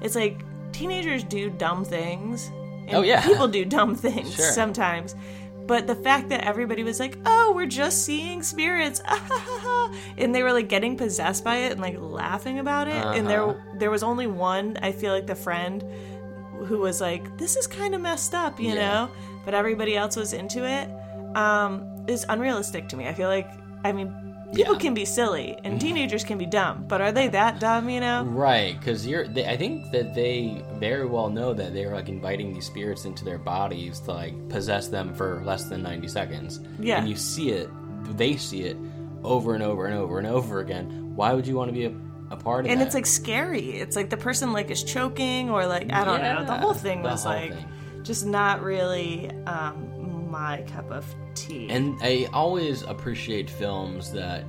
it's 0.00 0.14
like 0.14 0.40
teenagers 0.72 1.24
do 1.24 1.50
dumb 1.50 1.84
things. 1.84 2.48
And 2.86 2.96
Oh, 2.96 3.02
yeah. 3.02 3.20
people 3.26 3.48
do 3.48 3.64
dumb 3.64 3.94
things 4.06 4.34
Sure. 4.34 4.50
sometimes. 4.52 5.14
But 5.66 5.86
the 5.86 5.94
fact 5.94 6.30
that 6.30 6.44
everybody 6.44 6.82
was 6.82 6.98
like, 6.98 7.18
"Oh, 7.26 7.52
we're 7.54 7.66
just 7.66 8.06
seeing 8.06 8.42
spirits," 8.42 9.02
and 10.18 10.34
they 10.34 10.42
were 10.42 10.52
like 10.52 10.68
getting 10.70 10.96
possessed 10.96 11.44
by 11.44 11.56
it 11.56 11.72
and 11.72 11.80
like 11.82 11.96
laughing 11.98 12.58
about 12.58 12.88
it, 12.88 12.94
and 12.94 13.28
Uh-huh. 13.28 13.52
there 13.52 13.64
there 13.78 13.90
was 13.90 14.02
only 14.02 14.26
one. 14.26 14.78
I 14.80 14.92
feel 14.92 15.12
like 15.12 15.26
the 15.26 15.34
friend 15.34 15.84
who 16.64 16.78
was 16.78 17.02
like, 17.02 17.36
"This 17.36 17.56
is 17.56 17.66
kind 17.66 17.94
of 17.94 18.00
messed 18.00 18.34
up," 18.34 18.58
you 18.58 18.68
Yeah. 18.70 18.74
know, 18.76 19.08
but 19.44 19.52
everybody 19.52 19.94
else 19.94 20.16
was 20.16 20.32
into 20.32 20.66
it. 20.66 20.88
Um, 21.36 21.84
is 22.06 22.24
unrealistic 22.30 22.88
to 22.88 22.96
me. 22.96 23.06
I 23.06 23.12
feel 23.12 23.28
like, 23.28 23.50
I 23.84 23.92
mean, 23.92 24.10
people 24.54 24.76
can 24.76 24.94
be 24.94 25.04
silly 25.04 25.58
and 25.64 25.80
teenagers 25.80 26.24
can 26.24 26.38
be 26.38 26.46
dumb, 26.46 26.84
but 26.88 27.00
are 27.00 27.12
they 27.12 27.28
that 27.28 27.60
dumb? 27.60 27.88
You 27.88 28.00
know? 28.00 28.24
Right, 28.24 28.78
because 28.78 29.06
you're. 29.06 29.26
They, 29.26 29.46
I 29.46 29.56
think 29.56 29.90
that 29.92 30.14
they 30.14 30.62
very 30.74 31.06
well 31.06 31.28
know 31.30 31.52
that 31.54 31.74
they're 31.74 31.94
like 31.94 32.08
inviting 32.08 32.52
these 32.52 32.66
spirits 32.66 33.04
into 33.04 33.24
their 33.24 33.38
bodies 33.38 34.00
to 34.00 34.12
like 34.12 34.48
possess 34.48 34.88
them 34.88 35.14
for 35.14 35.42
less 35.44 35.64
than 35.64 35.82
ninety 35.82 36.08
seconds. 36.08 36.60
Yeah. 36.80 36.98
and 36.98 37.08
you 37.08 37.16
see 37.16 37.50
it, 37.50 37.68
they 38.16 38.36
see 38.36 38.62
it 38.62 38.76
over 39.24 39.54
and 39.54 39.62
over 39.62 39.86
and 39.86 39.94
over 39.96 40.18
and 40.18 40.26
over 40.26 40.60
again. 40.60 41.14
Why 41.16 41.32
would 41.34 41.46
you 41.46 41.56
want 41.56 41.68
to 41.68 41.72
be 41.72 41.84
a, 41.86 41.92
a 42.30 42.36
part 42.36 42.64
of 42.64 42.70
and 42.70 42.80
that? 42.80 42.86
it's 42.86 42.94
like 42.94 43.06
scary. 43.06 43.72
It's 43.72 43.96
like 43.96 44.10
the 44.10 44.16
person 44.16 44.52
like 44.52 44.70
is 44.70 44.84
choking 44.84 45.50
or 45.50 45.66
like 45.66 45.92
I 45.92 46.04
don't 46.04 46.22
know. 46.22 46.44
The 46.44 46.56
whole 46.56 46.74
thing 46.74 47.02
the 47.02 47.10
was 47.10 47.24
whole 47.24 47.32
like 47.34 47.52
thing. 47.52 47.68
just 48.04 48.24
not 48.24 48.62
really 48.62 49.28
um, 49.46 49.87
my 50.30 50.62
cup 50.62 50.90
of 50.90 51.06
tea. 51.34 51.68
And 51.70 51.96
I 52.02 52.28
always 52.32 52.82
appreciate 52.82 53.48
films 53.50 54.12
that 54.12 54.44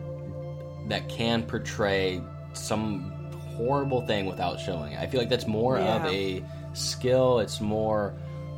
that 0.88 1.08
can 1.10 1.44
portray 1.44 2.22
some 2.54 3.12
horrible 3.56 4.06
thing 4.08 4.26
without 4.26 4.60
showing 4.60 4.94
it. 4.94 5.00
I 5.00 5.08
feel 5.08 5.20
like 5.20 5.30
that's 5.30 5.48
more 5.48 5.78
of 5.78 6.06
a 6.06 6.44
skill. 6.74 7.40
It's 7.40 7.62
more. 7.62 8.14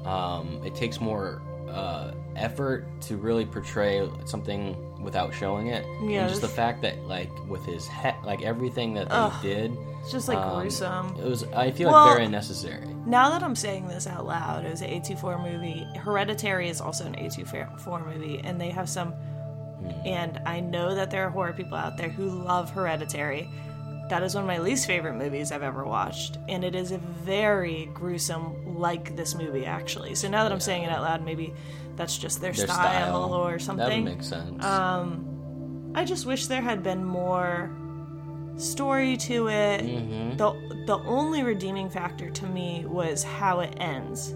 Um, 0.05 0.61
it 0.65 0.73
takes 0.73 0.99
more 0.99 1.41
uh, 1.69 2.11
effort 2.35 2.85
to 3.01 3.17
really 3.17 3.45
portray 3.45 4.09
something 4.25 4.75
without 5.01 5.33
showing 5.33 5.67
it. 5.67 5.85
Yeah, 6.03 6.21
And 6.21 6.29
just 6.29 6.41
the 6.41 6.47
fact 6.47 6.81
that 6.81 6.97
like 7.05 7.29
with 7.47 7.63
his 7.65 7.87
head, 7.87 8.15
like 8.23 8.41
everything 8.41 8.93
that 8.95 9.09
they 9.09 9.15
Ugh, 9.15 9.41
did. 9.41 9.77
It's 10.15 10.25
just, 10.25 10.27
like, 10.27 10.37
um, 10.37 10.61
gruesome. 10.61 11.15
It 11.19 11.25
was. 11.25 11.43
I 11.53 11.71
feel 11.71 11.91
Well, 11.91 12.05
like 12.05 12.13
very 12.15 12.25
unnecessary. 12.25 12.85
now 13.05 13.29
that 13.31 13.43
I'm 13.43 13.55
saying 13.55 13.87
this 13.87 14.07
out 14.07 14.25
loud, 14.25 14.65
it 14.65 14.71
was 14.71 14.81
an 14.81 14.89
A24 14.89 15.41
movie. 15.41 15.85
Hereditary 15.97 16.69
is 16.69 16.81
also 16.81 17.05
an 17.05 17.15
A24 17.15 18.05
movie, 18.05 18.39
and 18.43 18.59
they 18.59 18.69
have 18.69 18.89
some. 18.89 19.13
And 20.05 20.39
I 20.45 20.59
know 20.59 20.93
that 20.95 21.09
there 21.11 21.25
are 21.25 21.29
horror 21.29 21.53
people 21.53 21.75
out 21.77 21.97
there 21.97 22.09
who 22.09 22.29
love 22.29 22.69
Hereditary. 22.71 23.49
That 24.09 24.21
is 24.23 24.35
one 24.35 24.43
of 24.43 24.47
my 24.47 24.59
least 24.59 24.85
favorite 24.87 25.13
movies 25.15 25.51
I've 25.51 25.63
ever 25.63 25.85
watched, 25.85 26.37
and 26.49 26.63
it 26.63 26.75
is 26.75 26.91
a 26.91 26.97
very 26.97 27.89
gruesome, 27.93 28.77
like 28.77 29.15
this 29.15 29.33
movie 29.35 29.65
actually. 29.65 30.15
So 30.15 30.27
now 30.27 30.43
that 30.43 30.51
I'm 30.51 30.59
saying 30.59 30.83
it 30.83 30.91
out 30.91 31.01
loud, 31.01 31.23
maybe 31.23 31.53
that's 31.95 32.17
just 32.17 32.41
their, 32.41 32.51
Their 32.51 32.67
style, 32.67 32.75
style. 33.27 33.33
or 33.33 33.57
something. 33.57 34.03
would 34.03 34.13
make 34.17 34.23
sense. 34.23 34.63
Um, 34.65 35.91
I 35.95 36.03
just 36.05 36.25
wish 36.25 36.47
there 36.47 36.61
had 36.61 36.83
been 36.83 37.03
more 37.05 37.71
story 38.61 39.17
to 39.17 39.47
it. 39.49 39.81
Mhm. 39.81 40.37
The 40.37 40.85
the 40.85 40.97
only 41.05 41.43
redeeming 41.43 41.89
factor 41.89 42.29
to 42.29 42.45
me 42.45 42.85
was 42.87 43.23
how 43.23 43.59
it 43.61 43.75
ends. 43.79 44.35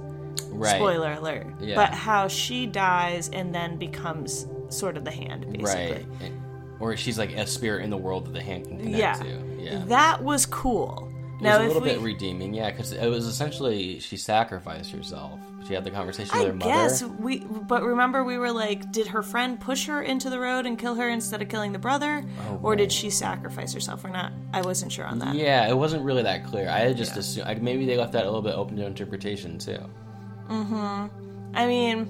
Right. 0.49 0.75
Spoiler 0.75 1.13
alert. 1.13 1.47
Yeah. 1.59 1.75
But 1.75 1.93
how 1.93 2.27
she 2.27 2.65
dies 2.65 3.29
and 3.29 3.53
then 3.53 3.77
becomes 3.77 4.47
sort 4.69 4.95
of 4.97 5.03
the 5.03 5.11
hand, 5.11 5.45
basically. 5.51 6.05
Right. 6.21 6.31
Or 6.79 6.95
she's 6.97 7.17
like 7.17 7.33
a 7.33 7.45
spirit 7.47 7.83
in 7.83 7.89
the 7.89 7.97
world 7.97 8.25
that 8.25 8.33
the 8.33 8.41
hand 8.41 8.67
can 8.67 8.77
connect 8.77 8.97
Yeah. 8.97 9.13
to. 9.13 9.43
Yeah. 9.59 9.83
That 9.85 10.23
was 10.23 10.45
cool. 10.45 11.09
It 11.39 11.43
now 11.43 11.57
was 11.57 11.65
a 11.65 11.67
little 11.67 11.81
we 11.81 11.89
bit 11.89 11.99
redeeming, 11.99 12.53
yeah, 12.53 12.71
because 12.71 12.91
it 12.93 13.07
was 13.09 13.25
essentially 13.25 13.99
she 13.99 14.15
sacrificed 14.17 14.91
herself. 14.91 15.39
She 15.67 15.73
had 15.73 15.83
the 15.83 15.89
conversation 15.91 16.31
I 16.35 16.39
with 16.39 16.47
her 16.49 16.53
mother. 16.53 16.71
guess 16.71 17.03
we, 17.03 17.39
but 17.39 17.83
remember 17.83 18.23
we 18.23 18.37
were 18.37 18.51
like, 18.51 18.91
did 18.91 19.07
her 19.07 19.23
friend 19.23 19.59
push 19.59 19.87
her 19.87 20.01
into 20.01 20.29
the 20.29 20.39
road 20.39 20.65
and 20.67 20.77
kill 20.77 20.93
her 20.95 21.09
instead 21.09 21.41
of 21.41 21.49
killing 21.49 21.71
the 21.71 21.79
brother, 21.79 22.23
Oh, 22.47 22.59
or 22.61 22.75
did 22.75 22.91
she 22.91 23.09
sacrifice 23.09 23.73
herself 23.73 24.05
or 24.05 24.09
not? 24.09 24.31
I 24.53 24.61
wasn't 24.61 24.91
sure 24.91 25.05
on 25.05 25.17
that. 25.19 25.35
Yeah, 25.35 25.67
it 25.67 25.75
wasn't 25.75 26.03
really 26.03 26.21
that 26.23 26.45
clear. 26.45 26.69
I 26.69 26.93
just 26.93 27.17
assumed 27.17 27.47
I, 27.47 27.55
maybe 27.55 27.85
they 27.85 27.97
left 27.97 28.13
that 28.13 28.23
a 28.23 28.27
little 28.27 28.43
bit 28.43 28.53
open 28.53 28.75
to 28.77 28.85
interpretation 28.85 29.57
too. 29.57 29.79
Mm-hmm. 30.49 31.55
I 31.55 31.65
mean, 31.65 32.07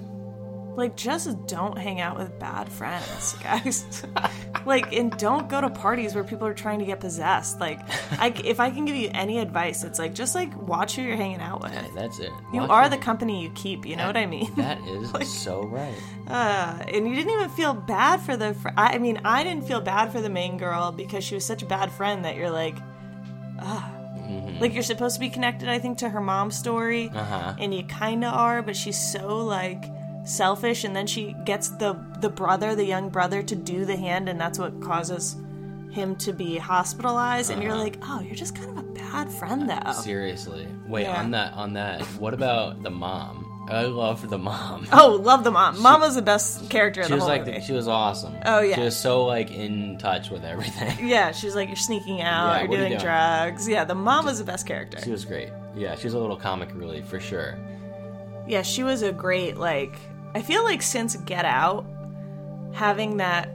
Like, 0.76 0.94
just 0.96 1.46
don't 1.46 1.76
hang 1.78 2.00
out 2.00 2.18
with 2.18 2.38
bad 2.38 2.68
friends, 2.70 3.34
guys. 3.42 4.04
like, 4.66 4.92
and 4.92 5.10
don't 5.16 5.48
go 5.48 5.60
to 5.60 5.70
parties 5.70 6.14
where 6.14 6.22
people 6.22 6.46
are 6.46 6.52
trying 6.54 6.78
to 6.80 6.84
get 6.84 7.00
possessed. 7.00 7.58
Like, 7.60 7.80
I, 8.20 8.28
if 8.44 8.60
I 8.60 8.70
can 8.70 8.84
give 8.84 8.94
you 8.94 9.10
any 9.14 9.38
advice, 9.38 9.84
it's 9.84 9.98
like 9.98 10.14
just 10.14 10.34
like 10.34 10.54
watch 10.60 10.96
who 10.96 11.02
you're 11.02 11.16
hanging 11.16 11.40
out 11.40 11.62
with. 11.62 11.72
Hey, 11.72 11.88
that's 11.94 12.18
it. 12.18 12.30
You 12.52 12.60
Watch 12.60 12.70
are 12.70 12.84
it. 12.86 12.90
the 12.90 12.98
company 12.98 13.42
you 13.42 13.50
keep. 13.54 13.86
You 13.86 13.96
know 13.96 14.06
what 14.06 14.16
I 14.18 14.26
mean? 14.26 14.52
That 14.56 14.78
is 14.86 15.12
like, 15.14 15.24
so 15.26 15.64
right. 15.64 15.94
Uh, 16.28 16.78
and 16.92 17.08
you 17.08 17.14
didn't 17.14 17.32
even 17.32 17.48
feel 17.50 17.72
bad 17.72 18.20
for 18.20 18.36
the. 18.36 18.52
Fr- 18.54 18.68
I, 18.76 18.94
I 18.94 18.98
mean, 18.98 19.20
I 19.24 19.44
didn't 19.44 19.66
feel 19.66 19.80
bad 19.80 20.12
for 20.12 20.20
the 20.20 20.28
main 20.30 20.58
girl 20.58 20.92
because 20.92 21.24
she 21.24 21.34
was 21.34 21.44
such 21.44 21.62
a 21.62 21.66
bad 21.66 21.90
friend 21.90 22.24
that 22.26 22.36
you're 22.36 22.50
like, 22.50 22.76
ah. 23.60 23.92
Mhm. 24.18 24.60
Like 24.60 24.74
you're 24.74 24.82
supposed 24.82 25.14
to 25.14 25.20
be 25.20 25.30
connected, 25.30 25.68
I 25.68 25.78
think, 25.78 25.98
to 25.98 26.08
her 26.08 26.20
mom's 26.20 26.56
story, 26.58 27.10
Uh-huh. 27.14 27.54
and 27.58 27.72
you 27.72 27.84
kind 27.84 28.24
of 28.24 28.34
are, 28.34 28.60
but 28.60 28.74
she's 28.76 28.98
so 28.98 29.38
like 29.38 29.84
selfish, 30.26 30.84
and 30.84 30.94
then 30.94 31.06
she 31.06 31.34
gets 31.44 31.68
the 31.68 31.96
the 32.20 32.28
brother, 32.28 32.74
the 32.74 32.84
young 32.84 33.08
brother, 33.08 33.42
to 33.42 33.54
do 33.56 33.84
the 33.84 33.96
hand, 33.96 34.28
and 34.28 34.38
that's 34.40 34.58
what 34.58 34.80
causes 34.82 35.36
him 35.90 36.14
to 36.16 36.32
be 36.32 36.58
hospitalized. 36.58 37.50
And 37.50 37.62
you're 37.62 37.72
Uh-huh. 37.72 37.82
like, 37.82 37.98
oh, 38.02 38.20
you're 38.20 38.34
just 38.34 38.54
kind 38.54 38.70
of 38.70 38.78
a 38.78 38.82
bad 38.82 39.30
friend, 39.32 39.68
though. 39.70 39.92
Seriously. 39.92 40.66
Wait, 40.86 41.02
Yeah. 41.04 41.20
on 41.20 41.30
that 41.30 41.52
on 41.54 41.72
that, 41.74 42.02
what 42.20 42.34
about 42.34 42.82
the 42.82 42.90
mom? 42.90 43.44
I 43.68 43.82
love 43.82 44.28
the 44.30 44.38
mom. 44.38 44.86
Oh, 44.92 45.08
love 45.20 45.42
the 45.42 45.50
mom. 45.50 45.80
Mama's 45.82 46.14
the 46.14 46.22
best 46.22 46.70
character 46.70 47.00
in 47.00 47.06
She 47.06 47.10
the 47.10 47.16
was 47.16 47.22
whole 47.24 47.30
like 47.32 47.46
movie. 47.46 47.60
she 47.62 47.72
was 47.72 47.88
awesome. 47.88 48.36
Oh, 48.44 48.60
yeah. 48.60 48.76
She 48.76 48.82
was 48.82 48.96
so 48.96 49.24
like 49.24 49.50
in 49.50 49.98
touch 49.98 50.30
with 50.30 50.44
everything. 50.44 50.96
yeah, 51.08 51.32
she's 51.32 51.56
like, 51.56 51.68
you're 51.68 51.74
sneaking 51.76 52.18
Yeah, 52.18 52.44
out, 52.44 52.60
you're 52.60 52.68
what 52.68 52.78
are 52.78 52.82
you 52.82 52.88
doing 52.88 52.90
doing? 52.92 53.00
drugs. 53.02 53.66
Yeah, 53.68 53.84
the 53.84 53.94
mom 53.96 54.26
was 54.26 54.38
the 54.38 54.44
best 54.44 54.66
character. 54.66 55.00
She 55.02 55.10
was 55.10 55.24
great. 55.24 55.48
Yeah, 55.74 55.96
she 55.96 56.04
was 56.06 56.14
a 56.14 56.18
little 56.18 56.36
comic 56.36 56.68
relief 56.74 57.06
for 57.06 57.18
sure. 57.18 57.58
Yeah, 58.46 58.62
she 58.62 58.84
was 58.84 59.02
a 59.02 59.10
great 59.12 59.56
like 59.56 59.96
I 60.36 60.42
feel 60.42 60.64
like 60.64 60.82
since 60.82 61.16
Get 61.16 61.46
Out 61.46 61.86
having 62.74 63.16
that 63.16 63.48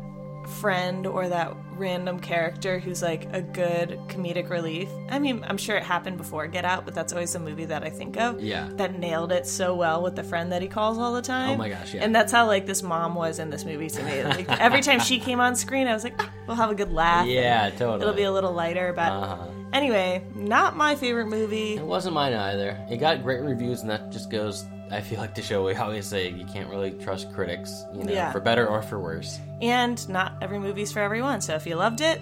friend 0.60 1.06
or 1.06 1.30
that 1.30 1.56
random 1.78 2.20
character 2.20 2.80
who's 2.80 3.04
like 3.04 3.32
a 3.34 3.42
good 3.42 4.00
comedic 4.08 4.50
relief. 4.50 4.90
I 5.10 5.20
mean, 5.20 5.44
I'm 5.48 5.58
sure 5.58 5.78
it 5.78 5.84
happened 5.84 6.18
before 6.18 6.48
Get 6.48 6.66
Out, 6.66 6.86
but 6.86 6.96
that's 6.96 7.14
always 7.14 7.34
the 7.34 7.40
movie 7.40 7.66
that 7.66 7.84
I 7.84 7.90
think 7.92 8.18
of. 8.18 8.42
Yeah. 8.42 8.68
That 8.74 8.98
nailed 8.98 9.32
it 9.32 9.46
so 9.46 9.76
well 9.76 10.02
with 10.02 10.16
the 10.16 10.24
friend 10.24 10.52
that 10.52 10.64
he 10.64 10.68
calls 10.68 10.98
all 10.98 11.14
the 11.14 11.22
time. 11.22 11.52
Oh 11.52 11.58
my 11.58 11.70
gosh, 11.70 11.94
yeah. 11.94 12.04
And 12.04 12.16
that's 12.16 12.32
how 12.32 12.48
like 12.48 12.66
this 12.66 12.82
mom 12.82 13.14
was 13.14 13.38
in 13.38 13.52
this 13.52 13.64
movie 13.64 13.90
to 13.90 14.04
me. 14.04 14.24
Like 14.32 14.50
every 14.60 14.82
time 14.82 15.00
she 15.00 15.20
came 15.20 15.40
on 15.40 15.56
screen, 15.56 15.86
I 15.86 15.94
was 15.94 16.04
like, 16.04 16.16
"Ah, 16.20 16.32
we'll 16.48 16.58
have 16.58 16.72
a 16.72 16.76
good 16.76 16.92
laugh. 16.92 17.28
Yeah, 17.28 17.70
totally. 17.70 18.02
It'll 18.02 18.14
be 18.16 18.24
a 18.24 18.32
little 18.32 18.54
lighter, 18.54 18.92
but 18.92 19.12
Uh-huh. 19.12 19.48
anyway, 19.72 20.24
not 20.34 20.76
my 20.76 20.96
favorite 20.96 21.28
movie. 21.28 21.76
It 21.76 21.86
wasn't 21.86 22.16
mine 22.16 22.34
either. 22.34 22.76
It 22.90 22.98
got 22.98 23.22
great 23.22 23.42
reviews, 23.42 23.82
and 23.82 23.90
that 23.92 24.10
just 24.12 24.32
goes. 24.32 24.66
I 24.92 25.02
feel 25.02 25.20
like 25.20 25.36
the 25.36 25.42
show 25.42 25.66
we 25.66 25.74
always 25.76 26.06
say 26.06 26.30
you 26.30 26.46
can't 26.46 26.70
really 26.70 26.92
trust 26.92 27.32
critics, 27.34 27.84
you 27.94 28.04
know, 28.04 28.12
Yeah. 28.12 28.32
for 28.32 28.40
better 28.42 28.68
or 28.68 28.82
for 28.82 29.00
worse. 29.00 29.40
And 29.62 30.08
not 30.10 30.34
every 30.42 30.60
movie's 30.60 30.92
for 30.92 31.00
everyone. 31.00 31.42
So 31.42 31.56
if 31.56 31.66
you 31.66 31.76
loved 31.76 32.02
it, 32.02 32.20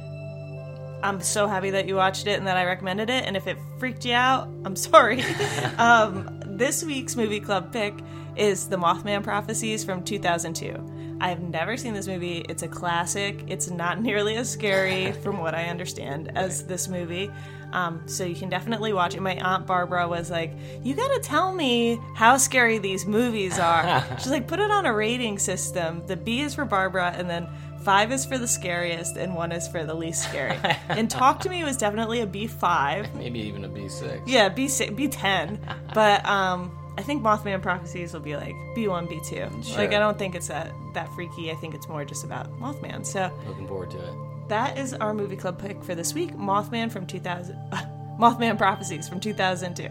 I'm 1.01 1.21
so 1.21 1.47
happy 1.47 1.69
that 1.71 1.87
you 1.87 1.95
watched 1.95 2.27
it 2.27 2.37
and 2.37 2.47
that 2.47 2.57
I 2.57 2.65
recommended 2.65 3.09
it. 3.09 3.25
And 3.25 3.37
if 3.37 3.47
it 3.47 3.57
freaked 3.79 4.05
you 4.05 4.13
out, 4.13 4.47
I'm 4.65 4.75
sorry. 4.75 5.23
um, 5.77 6.41
this 6.45 6.83
week's 6.83 7.15
movie 7.15 7.39
club 7.39 7.71
pick 7.71 7.93
is 8.35 8.67
The 8.69 8.77
Mothman 8.77 9.23
Prophecies 9.23 9.83
from 9.83 10.03
2002. 10.03 11.17
I've 11.21 11.41
never 11.41 11.75
seen 11.75 11.93
this 11.93 12.07
movie. 12.07 12.45
It's 12.47 12.63
a 12.63 12.67
classic. 12.67 13.43
It's 13.47 13.69
not 13.69 14.01
nearly 14.01 14.35
as 14.37 14.49
scary, 14.49 15.11
from 15.23 15.39
what 15.39 15.53
I 15.55 15.65
understand, 15.65 16.31
as 16.37 16.65
this 16.65 16.87
movie. 16.87 17.29
Um, 17.71 18.07
so 18.07 18.23
you 18.25 18.35
can 18.35 18.49
definitely 18.49 18.93
watch 18.93 19.15
it. 19.15 19.21
My 19.21 19.35
aunt 19.35 19.65
Barbara 19.67 20.07
was 20.07 20.29
like, 20.31 20.53
"You 20.83 20.95
got 20.95 21.07
to 21.13 21.19
tell 21.19 21.53
me 21.53 21.99
how 22.15 22.37
scary 22.37 22.77
these 22.77 23.05
movies 23.05 23.59
are." 23.59 24.03
She's 24.17 24.31
like, 24.31 24.47
"Put 24.47 24.59
it 24.59 24.71
on 24.71 24.85
a 24.85 24.93
rating 24.93 25.39
system. 25.39 26.05
The 26.07 26.15
B 26.17 26.41
is 26.41 26.55
for 26.55 26.65
Barbara, 26.65 27.13
and 27.15 27.29
then 27.29 27.47
five 27.83 28.11
is 28.11 28.25
for 28.25 28.37
the 28.37 28.47
scariest, 28.47 29.15
and 29.17 29.35
one 29.35 29.51
is 29.51 29.67
for 29.67 29.85
the 29.85 29.93
least 29.93 30.23
scary." 30.23 30.57
and 30.89 31.09
Talk 31.09 31.39
to 31.41 31.49
Me 31.49 31.63
was 31.63 31.77
definitely 31.77 32.21
a 32.21 32.27
B 32.27 32.47
five. 32.47 33.13
Maybe 33.15 33.39
even 33.39 33.63
a 33.65 33.69
B 33.69 33.87
six. 33.87 34.21
Yeah, 34.25 34.49
B 34.49 34.67
six, 34.67 34.91
B 34.93 35.07
ten. 35.07 35.59
But 35.93 36.25
um, 36.25 36.71
I 36.97 37.01
think 37.01 37.23
Mothman 37.23 37.61
Prophecies 37.61 38.13
will 38.13 38.19
be 38.19 38.35
like 38.35 38.55
B 38.75 38.87
one, 38.87 39.05
B 39.07 39.19
two. 39.25 39.47
Like 39.75 39.93
I 39.93 39.99
don't 39.99 40.17
think 40.17 40.35
it's 40.35 40.47
that 40.47 40.71
that 40.93 41.07
freaky. 41.13 41.51
I 41.51 41.55
think 41.55 41.73
it's 41.75 41.87
more 41.87 42.03
just 42.05 42.23
about 42.23 42.51
Mothman. 42.59 43.05
So 43.05 43.31
Looking 43.47 43.67
forward 43.67 43.91
to 43.91 43.97
it. 43.99 44.13
That 44.49 44.77
is 44.77 44.93
our 44.95 45.13
movie 45.13 45.35
club 45.35 45.61
pick 45.61 45.83
for 45.83 45.95
this 45.95 46.13
week. 46.13 46.33
Mothman 46.35 46.91
from 46.91 47.05
two 47.05 47.19
thousand. 47.19 47.55
Mothman 48.19 48.57
Prophecies 48.57 49.07
from 49.07 49.19
two 49.19 49.33
thousand 49.33 49.75
two. 49.75 49.89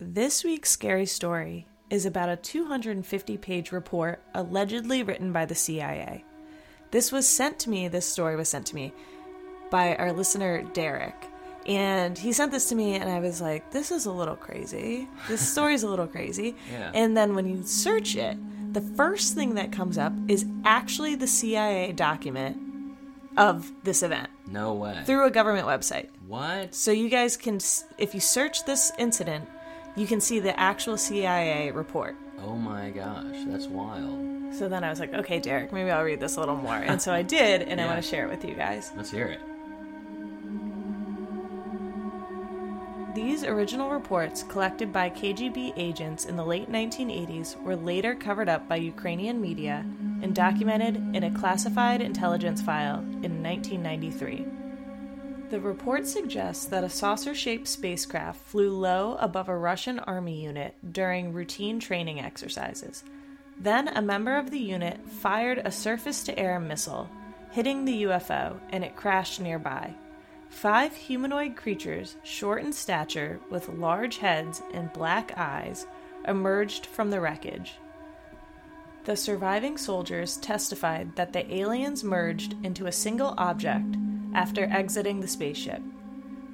This 0.00 0.44
week's 0.44 0.70
scary 0.70 1.06
story 1.06 1.66
is 1.90 2.06
about 2.06 2.28
a 2.28 2.36
250 2.36 3.36
page 3.38 3.70
report 3.70 4.22
allegedly 4.34 5.02
written 5.02 5.32
by 5.32 5.44
the 5.44 5.54
CIA. 5.54 6.24
This 6.94 7.10
was 7.10 7.26
sent 7.26 7.58
to 7.58 7.70
me, 7.70 7.88
this 7.88 8.06
story 8.06 8.36
was 8.36 8.48
sent 8.48 8.66
to 8.66 8.74
me 8.76 8.92
by 9.68 9.96
our 9.96 10.12
listener 10.12 10.62
Derek. 10.62 11.26
And 11.66 12.16
he 12.16 12.32
sent 12.32 12.52
this 12.52 12.68
to 12.68 12.76
me, 12.76 12.94
and 12.94 13.10
I 13.10 13.18
was 13.18 13.40
like, 13.40 13.72
this 13.72 13.90
is 13.90 14.06
a 14.06 14.12
little 14.12 14.36
crazy. 14.36 15.08
This 15.26 15.40
story's 15.52 15.82
a 15.82 15.88
little 15.88 16.06
crazy. 16.06 16.54
Yeah. 16.70 16.92
And 16.94 17.16
then 17.16 17.34
when 17.34 17.48
you 17.48 17.64
search 17.64 18.14
it, 18.14 18.36
the 18.72 18.80
first 18.80 19.34
thing 19.34 19.56
that 19.56 19.72
comes 19.72 19.98
up 19.98 20.12
is 20.28 20.46
actually 20.64 21.16
the 21.16 21.26
CIA 21.26 21.90
document 21.90 22.58
of 23.36 23.72
this 23.82 24.04
event 24.04 24.30
No 24.46 24.72
way. 24.74 25.02
through 25.04 25.26
a 25.26 25.32
government 25.32 25.66
website. 25.66 26.10
What? 26.28 26.76
So 26.76 26.92
you 26.92 27.08
guys 27.08 27.36
can, 27.36 27.58
if 27.98 28.14
you 28.14 28.20
search 28.20 28.66
this 28.66 28.92
incident, 29.00 29.48
you 29.96 30.06
can 30.06 30.20
see 30.20 30.38
the 30.38 30.56
actual 30.60 30.96
CIA 30.96 31.72
report. 31.72 32.14
Oh 32.42 32.56
my 32.56 32.90
gosh, 32.90 33.36
that's 33.46 33.66
wild. 33.66 34.54
So 34.54 34.68
then 34.68 34.84
I 34.84 34.90
was 34.90 35.00
like, 35.00 35.12
okay, 35.14 35.40
Derek, 35.40 35.72
maybe 35.72 35.90
I'll 35.90 36.04
read 36.04 36.20
this 36.20 36.36
a 36.36 36.40
little 36.40 36.56
more. 36.56 36.76
And 36.76 37.00
so 37.00 37.12
I 37.12 37.22
did, 37.22 37.62
and 37.62 37.80
I 37.80 37.86
want 37.86 38.02
to 38.02 38.08
share 38.08 38.26
it 38.26 38.30
with 38.30 38.44
you 38.44 38.54
guys. 38.54 38.92
Let's 38.96 39.10
hear 39.10 39.26
it. 39.26 39.40
These 43.14 43.44
original 43.44 43.90
reports, 43.90 44.42
collected 44.42 44.92
by 44.92 45.08
KGB 45.10 45.74
agents 45.76 46.24
in 46.24 46.34
the 46.36 46.44
late 46.44 46.70
1980s, 46.70 47.60
were 47.62 47.76
later 47.76 48.14
covered 48.14 48.48
up 48.48 48.68
by 48.68 48.76
Ukrainian 48.76 49.40
media 49.40 49.84
and 50.22 50.34
documented 50.34 50.96
in 51.14 51.22
a 51.22 51.30
classified 51.38 52.00
intelligence 52.00 52.60
file 52.60 52.98
in 53.22 53.42
1993. 53.42 54.63
The 55.54 55.60
report 55.60 56.04
suggests 56.04 56.64
that 56.66 56.82
a 56.82 56.88
saucer 56.88 57.32
shaped 57.32 57.68
spacecraft 57.68 58.40
flew 58.40 58.70
low 58.70 59.16
above 59.20 59.48
a 59.48 59.56
Russian 59.56 60.00
army 60.00 60.42
unit 60.42 60.74
during 60.90 61.32
routine 61.32 61.78
training 61.78 62.18
exercises. 62.18 63.04
Then 63.60 63.86
a 63.86 64.02
member 64.02 64.36
of 64.36 64.50
the 64.50 64.58
unit 64.58 64.98
fired 65.08 65.58
a 65.58 65.70
surface 65.70 66.24
to 66.24 66.36
air 66.36 66.58
missile, 66.58 67.08
hitting 67.52 67.84
the 67.84 68.02
UFO, 68.02 68.58
and 68.70 68.82
it 68.82 68.96
crashed 68.96 69.40
nearby. 69.40 69.94
Five 70.48 70.96
humanoid 70.96 71.54
creatures, 71.54 72.16
short 72.24 72.64
in 72.64 72.72
stature, 72.72 73.38
with 73.48 73.68
large 73.68 74.18
heads 74.18 74.60
and 74.72 74.92
black 74.92 75.38
eyes, 75.38 75.86
emerged 76.26 76.84
from 76.86 77.10
the 77.10 77.20
wreckage. 77.20 77.74
The 79.04 79.14
surviving 79.14 79.78
soldiers 79.78 80.36
testified 80.36 81.14
that 81.14 81.32
the 81.32 81.54
aliens 81.54 82.02
merged 82.02 82.56
into 82.64 82.86
a 82.86 82.92
single 82.92 83.36
object 83.38 83.94
after 84.34 84.64
exiting 84.64 85.20
the 85.20 85.28
spaceship. 85.28 85.80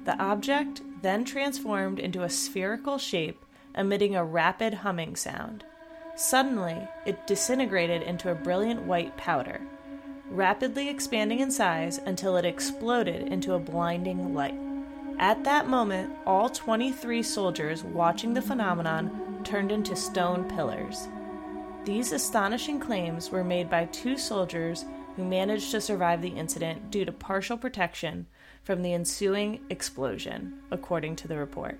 The 0.05 0.17
object 0.21 0.81
then 1.01 1.25
transformed 1.25 1.99
into 1.99 2.23
a 2.23 2.29
spherical 2.29 2.97
shape, 2.97 3.43
emitting 3.75 4.15
a 4.15 4.25
rapid 4.25 4.75
humming 4.75 5.15
sound. 5.15 5.63
Suddenly, 6.15 6.87
it 7.05 7.25
disintegrated 7.25 8.01
into 8.03 8.31
a 8.31 8.35
brilliant 8.35 8.83
white 8.83 9.15
powder, 9.17 9.61
rapidly 10.29 10.89
expanding 10.89 11.39
in 11.39 11.51
size 11.51 11.97
until 11.97 12.37
it 12.37 12.45
exploded 12.45 13.27
into 13.27 13.53
a 13.53 13.59
blinding 13.59 14.33
light. 14.33 14.55
At 15.19 15.43
that 15.43 15.67
moment, 15.67 16.13
all 16.25 16.49
23 16.49 17.21
soldiers 17.23 17.83
watching 17.83 18.33
the 18.33 18.41
phenomenon 18.41 19.41
turned 19.43 19.71
into 19.71 19.95
stone 19.95 20.49
pillars. 20.49 21.07
These 21.85 22.11
astonishing 22.11 22.79
claims 22.79 23.31
were 23.31 23.43
made 23.43 23.69
by 23.69 23.85
two 23.85 24.17
soldiers 24.17 24.85
who 25.15 25.23
managed 25.23 25.71
to 25.71 25.81
survive 25.81 26.21
the 26.21 26.29
incident 26.29 26.91
due 26.91 27.05
to 27.05 27.11
partial 27.11 27.57
protection 27.57 28.27
from 28.63 28.81
the 28.81 28.93
ensuing 28.93 29.59
explosion, 29.69 30.59
according 30.71 31.15
to 31.17 31.27
the 31.27 31.37
report. 31.37 31.79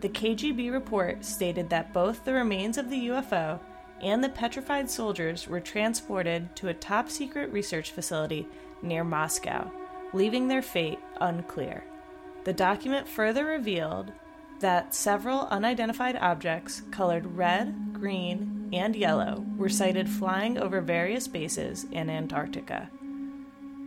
The 0.00 0.08
KGB 0.08 0.70
report 0.70 1.24
stated 1.24 1.70
that 1.70 1.92
both 1.92 2.24
the 2.24 2.32
remains 2.32 2.78
of 2.78 2.88
the 2.88 3.08
UFO 3.08 3.58
and 4.00 4.22
the 4.22 4.28
petrified 4.28 4.88
soldiers 4.88 5.48
were 5.48 5.60
transported 5.60 6.54
to 6.56 6.68
a 6.68 6.74
top 6.74 7.10
secret 7.10 7.50
research 7.52 7.90
facility 7.90 8.46
near 8.80 9.02
Moscow, 9.02 9.70
leaving 10.12 10.46
their 10.46 10.62
fate 10.62 11.00
unclear. 11.20 11.82
The 12.44 12.52
document 12.52 13.08
further 13.08 13.44
revealed 13.44 14.12
that 14.60 14.94
several 14.94 15.42
unidentified 15.50 16.16
objects 16.16 16.82
colored 16.90 17.36
red, 17.36 17.92
green, 17.92 18.68
and 18.72 18.96
yellow 18.96 19.44
were 19.56 19.68
sighted 19.68 20.08
flying 20.08 20.58
over 20.58 20.80
various 20.80 21.28
bases 21.28 21.86
in 21.90 22.10
Antarctica. 22.10 22.90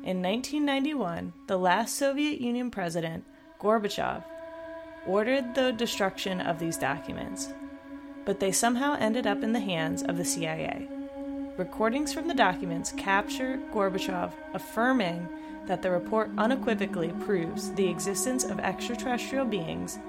In 0.04 0.22
1991, 0.22 1.34
the 1.48 1.58
last 1.58 1.96
Soviet 1.96 2.42
Union 2.42 2.72
president, 2.72 3.24
Gorbachev, 3.60 4.24
ordered 5.06 5.54
the 5.54 5.72
destruction 5.72 6.42
of 6.42 6.60
these 6.60 6.78
documents, 6.78 7.50
but 8.26 8.40
they 8.40 8.52
somehow 8.52 8.96
ended 9.00 9.28
up 9.28 9.44
in 9.44 9.54
the 9.54 9.60
hands 9.60 10.02
of 10.04 10.18
the 10.18 10.26
CIA. 10.26 10.88
Recordings 11.58 12.14
from 12.14 12.28
the 12.28 12.34
documents 12.34 12.92
capture 12.94 13.60
Gorbachev 13.74 14.32
affirming 14.54 15.28
that 15.68 15.84
the 15.84 15.92
report 15.92 16.32
unequivocally 16.38 17.14
proves 17.24 17.72
the 17.74 17.88
existence 17.88 18.44
of 18.44 18.60
extraterrestrial 18.60 19.46
beings 19.46 20.00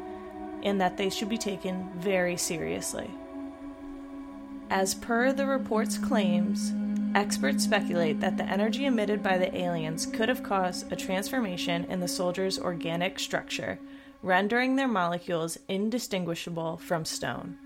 and 0.63 0.81
that 0.81 0.97
they 0.97 1.11
should 1.11 1.29
be 1.29 1.39
taken 1.39 1.91
very 1.97 2.37
seriously. 2.37 3.11
As 4.71 4.95
per 4.95 5.33
the 5.33 5.47
report's 5.47 5.99
claims, 5.99 6.73
experts 7.15 7.65
speculate 7.65 8.21
that 8.21 8.39
the 8.39 8.45
energy 8.45 8.87
emitted 8.87 9.23
by 9.23 9.37
the 9.37 9.55
aliens 9.55 10.07
could 10.07 10.29
have 10.29 10.43
caused 10.43 10.91
a 10.91 10.97
transformation 10.97 11.85
in 11.85 12.01
the 12.01 12.09
soldiers' 12.09 12.59
organic 12.59 13.19
structure, 13.19 13.79
rendering 14.23 14.77
their 14.77 14.89
molecules 14.89 15.59
indistinguishable 15.69 16.79
from 16.79 17.05
stone. 17.05 17.59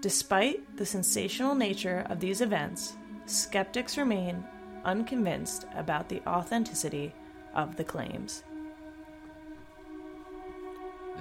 Despite 0.00 0.76
the 0.76 0.86
sensational 0.86 1.54
nature 1.54 2.06
of 2.08 2.20
these 2.20 2.40
events, 2.40 2.96
skeptics 3.26 3.96
remain 3.96 4.44
unconvinced 4.84 5.66
about 5.74 6.08
the 6.08 6.22
authenticity 6.26 7.12
of 7.54 7.76
the 7.76 7.84
claims. 7.84 8.44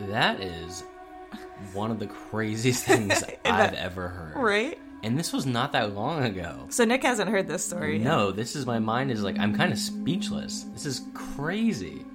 That 0.10 0.42
is 0.42 0.84
one 1.74 1.92
of 1.92 2.00
the 2.00 2.08
craziest 2.08 2.84
things 2.84 3.24
I've 3.46 3.74
ever 3.74 4.08
heard. 4.08 4.36
Right? 4.36 4.80
And 5.04 5.18
this 5.18 5.34
was 5.34 5.46
not 5.46 5.72
that 5.72 5.94
long 5.96 6.24
ago. 6.24 6.68
So 6.70 6.86
Nick 6.86 7.04
hasn't 7.04 7.30
heard 7.30 7.48
this 7.48 7.66
story. 7.66 7.98
yet. 7.98 8.04
No, 8.04 8.32
this 8.32 8.56
is 8.56 8.66
my 8.66 8.80
mind 8.80 9.12
is 9.12 9.24
like 9.24 9.38
I'm 9.40 9.56
kind 9.56 9.72
of 9.72 9.80
speechless. 9.80 10.64
This 10.74 10.86
is 10.86 11.02
crazy. 11.14 12.06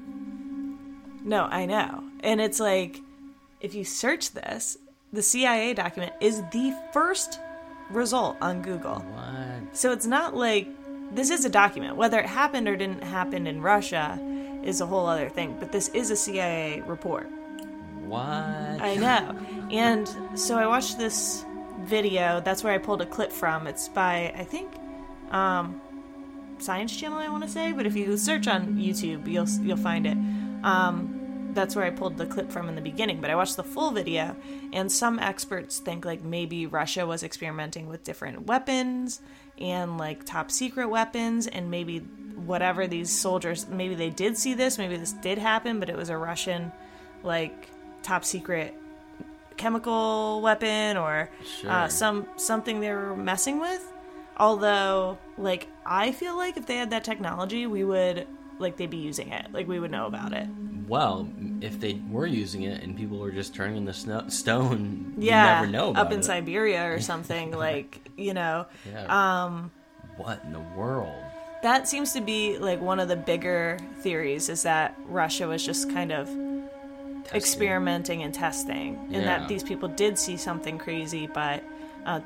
No, 1.24 1.44
I 1.44 1.66
know. 1.66 2.04
And 2.22 2.40
it's 2.40 2.60
like, 2.60 3.00
if 3.60 3.74
you 3.74 3.84
search 3.84 4.30
this, 4.32 4.78
the 5.12 5.22
CIA 5.22 5.74
document 5.74 6.12
is 6.20 6.42
the 6.52 6.76
first 6.92 7.40
result 7.90 8.36
on 8.40 8.62
Google. 8.62 8.96
What? 9.00 9.76
So 9.76 9.90
it's 9.92 10.06
not 10.06 10.36
like 10.36 10.68
this 11.12 11.30
is 11.30 11.44
a 11.44 11.48
document. 11.48 11.96
Whether 11.96 12.20
it 12.20 12.26
happened 12.26 12.68
or 12.68 12.76
didn't 12.76 13.02
happen 13.02 13.46
in 13.48 13.60
Russia 13.60 14.18
is 14.64 14.80
a 14.80 14.86
whole 14.86 15.06
other 15.06 15.28
thing, 15.28 15.56
but 15.58 15.72
this 15.72 15.88
is 15.88 16.10
a 16.10 16.16
CIA 16.16 16.82
report. 16.82 17.28
What? 18.06 18.22
I 18.22 18.96
know. 18.96 19.36
And 19.70 20.08
so 20.38 20.56
I 20.56 20.66
watched 20.66 20.98
this 20.98 21.44
video. 21.80 22.40
That's 22.44 22.62
where 22.64 22.72
I 22.72 22.78
pulled 22.78 23.02
a 23.02 23.06
clip 23.06 23.32
from. 23.32 23.66
It's 23.66 23.88
by, 23.88 24.32
I 24.36 24.44
think, 24.44 24.72
um, 25.30 25.80
Science 26.58 26.96
Channel, 26.96 27.18
I 27.18 27.28
want 27.28 27.44
to 27.44 27.48
say. 27.48 27.72
But 27.72 27.86
if 27.86 27.96
you 27.96 28.16
search 28.16 28.48
on 28.48 28.76
YouTube, 28.76 29.26
you'll 29.26 29.48
you'll 29.66 29.76
find 29.76 30.06
it. 30.06 30.16
Um, 30.64 31.52
that's 31.52 31.74
where 31.74 31.84
I 31.84 31.90
pulled 31.90 32.18
the 32.18 32.26
clip 32.26 32.52
from 32.52 32.68
in 32.68 32.74
the 32.74 32.80
beginning. 32.80 33.20
But 33.20 33.30
I 33.30 33.34
watched 33.34 33.56
the 33.56 33.64
full 33.64 33.90
video, 33.90 34.36
and 34.72 34.90
some 34.90 35.18
experts 35.18 35.78
think 35.78 36.04
like 36.04 36.22
maybe 36.22 36.66
Russia 36.66 37.06
was 37.06 37.22
experimenting 37.22 37.88
with 37.88 38.04
different 38.04 38.46
weapons 38.46 39.20
and 39.58 39.98
like 39.98 40.24
top 40.24 40.50
secret 40.50 40.88
weapons, 40.88 41.46
and 41.46 41.70
maybe 41.70 42.00
whatever 42.36 42.86
these 42.86 43.10
soldiers, 43.10 43.66
maybe 43.66 43.94
they 43.94 44.10
did 44.10 44.36
see 44.36 44.54
this, 44.54 44.76
maybe 44.78 44.96
this 44.96 45.12
did 45.12 45.38
happen, 45.38 45.80
but 45.80 45.88
it 45.88 45.96
was 45.96 46.10
a 46.10 46.16
Russian 46.16 46.70
like 47.22 47.68
top 48.06 48.24
secret 48.24 48.72
chemical 49.56 50.40
weapon 50.42 50.96
or 50.96 51.28
Sure. 51.44 51.70
uh, 51.70 51.88
some 51.88 52.26
something 52.36 52.80
they 52.80 52.92
were 52.92 53.16
messing 53.16 53.58
with. 53.60 53.82
Although, 54.38 55.16
like, 55.38 55.66
I 55.86 56.12
feel 56.12 56.36
like 56.36 56.56
if 56.58 56.66
they 56.66 56.76
had 56.76 56.90
that 56.90 57.04
technology, 57.04 57.66
we 57.66 57.84
would 57.84 58.26
like 58.58 58.76
they'd 58.76 58.90
be 58.90 58.98
using 58.98 59.32
it. 59.32 59.52
Like 59.52 59.66
we 59.66 59.78
would 59.80 59.90
know 59.90 60.06
about 60.06 60.32
it. 60.32 60.46
Well, 60.88 61.28
if 61.60 61.80
they 61.80 62.00
were 62.10 62.26
using 62.26 62.62
it 62.62 62.82
and 62.82 62.96
people 62.96 63.18
were 63.18 63.32
just 63.32 63.54
turning 63.54 63.84
the 63.84 63.92
snow- 63.92 64.28
stone, 64.28 65.14
Yeah, 65.18 65.40
you 65.60 65.66
never 65.66 65.72
know 65.72 65.90
about 65.90 66.06
up 66.06 66.12
in 66.12 66.20
it. 66.20 66.24
Siberia 66.24 66.90
or 66.92 67.00
something. 67.12 67.50
like 67.52 68.08
you 68.16 68.34
know, 68.34 68.66
Yeah. 68.90 69.44
um, 69.44 69.70
What 70.16 70.42
in 70.44 70.52
the 70.52 70.64
world? 70.76 71.12
that 71.62 71.88
seems 71.88 72.12
to 72.12 72.20
be 72.20 72.58
like 72.58 72.80
one 72.80 73.00
of 73.00 73.08
the 73.08 73.16
bigger 73.16 73.78
theories 74.00 74.48
is 74.48 74.62
that 74.62 74.94
Russia 75.06 75.48
was 75.48 75.64
just 75.64 75.90
kind 75.90 76.12
of 76.12 76.28
experimenting 77.34 78.22
and 78.22 78.32
testing, 78.32 78.96
and 79.12 79.12
Yeah. 79.12 79.38
that 79.38 79.48
these 79.48 79.62
people 79.62 79.88
did 79.88 80.18
see 80.18 80.36
something 80.36 80.78
crazy, 80.78 81.26
but 81.26 81.62
uh, 82.04 82.20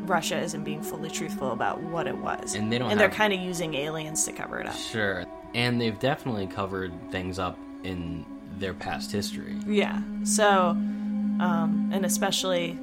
Russia 0.00 0.38
isn't 0.38 0.64
being 0.64 0.82
fully 0.82 1.10
truthful 1.10 1.52
about 1.52 1.80
what 1.80 2.06
it 2.06 2.16
was, 2.16 2.54
And 2.54 2.72
they 2.72 2.78
don't 2.78 2.90
and 2.90 2.98
they're 2.98 3.08
kind 3.08 3.32
of 3.32 3.40
using 3.40 3.74
aliens 3.74 4.24
to 4.24 4.32
cover 4.32 4.58
it 4.58 4.66
up. 4.66 4.74
Sure. 4.76 5.24
And 5.54 5.80
they've 5.80 5.98
definitely 5.98 6.46
covered 6.46 6.92
things 7.10 7.38
up 7.38 7.56
in 7.84 8.24
their 8.58 8.74
past 8.74 9.12
history. 9.12 9.56
Yeah. 9.66 10.00
So, 10.24 10.70
um, 10.70 11.90
and 11.92 12.04
especially 12.04 12.78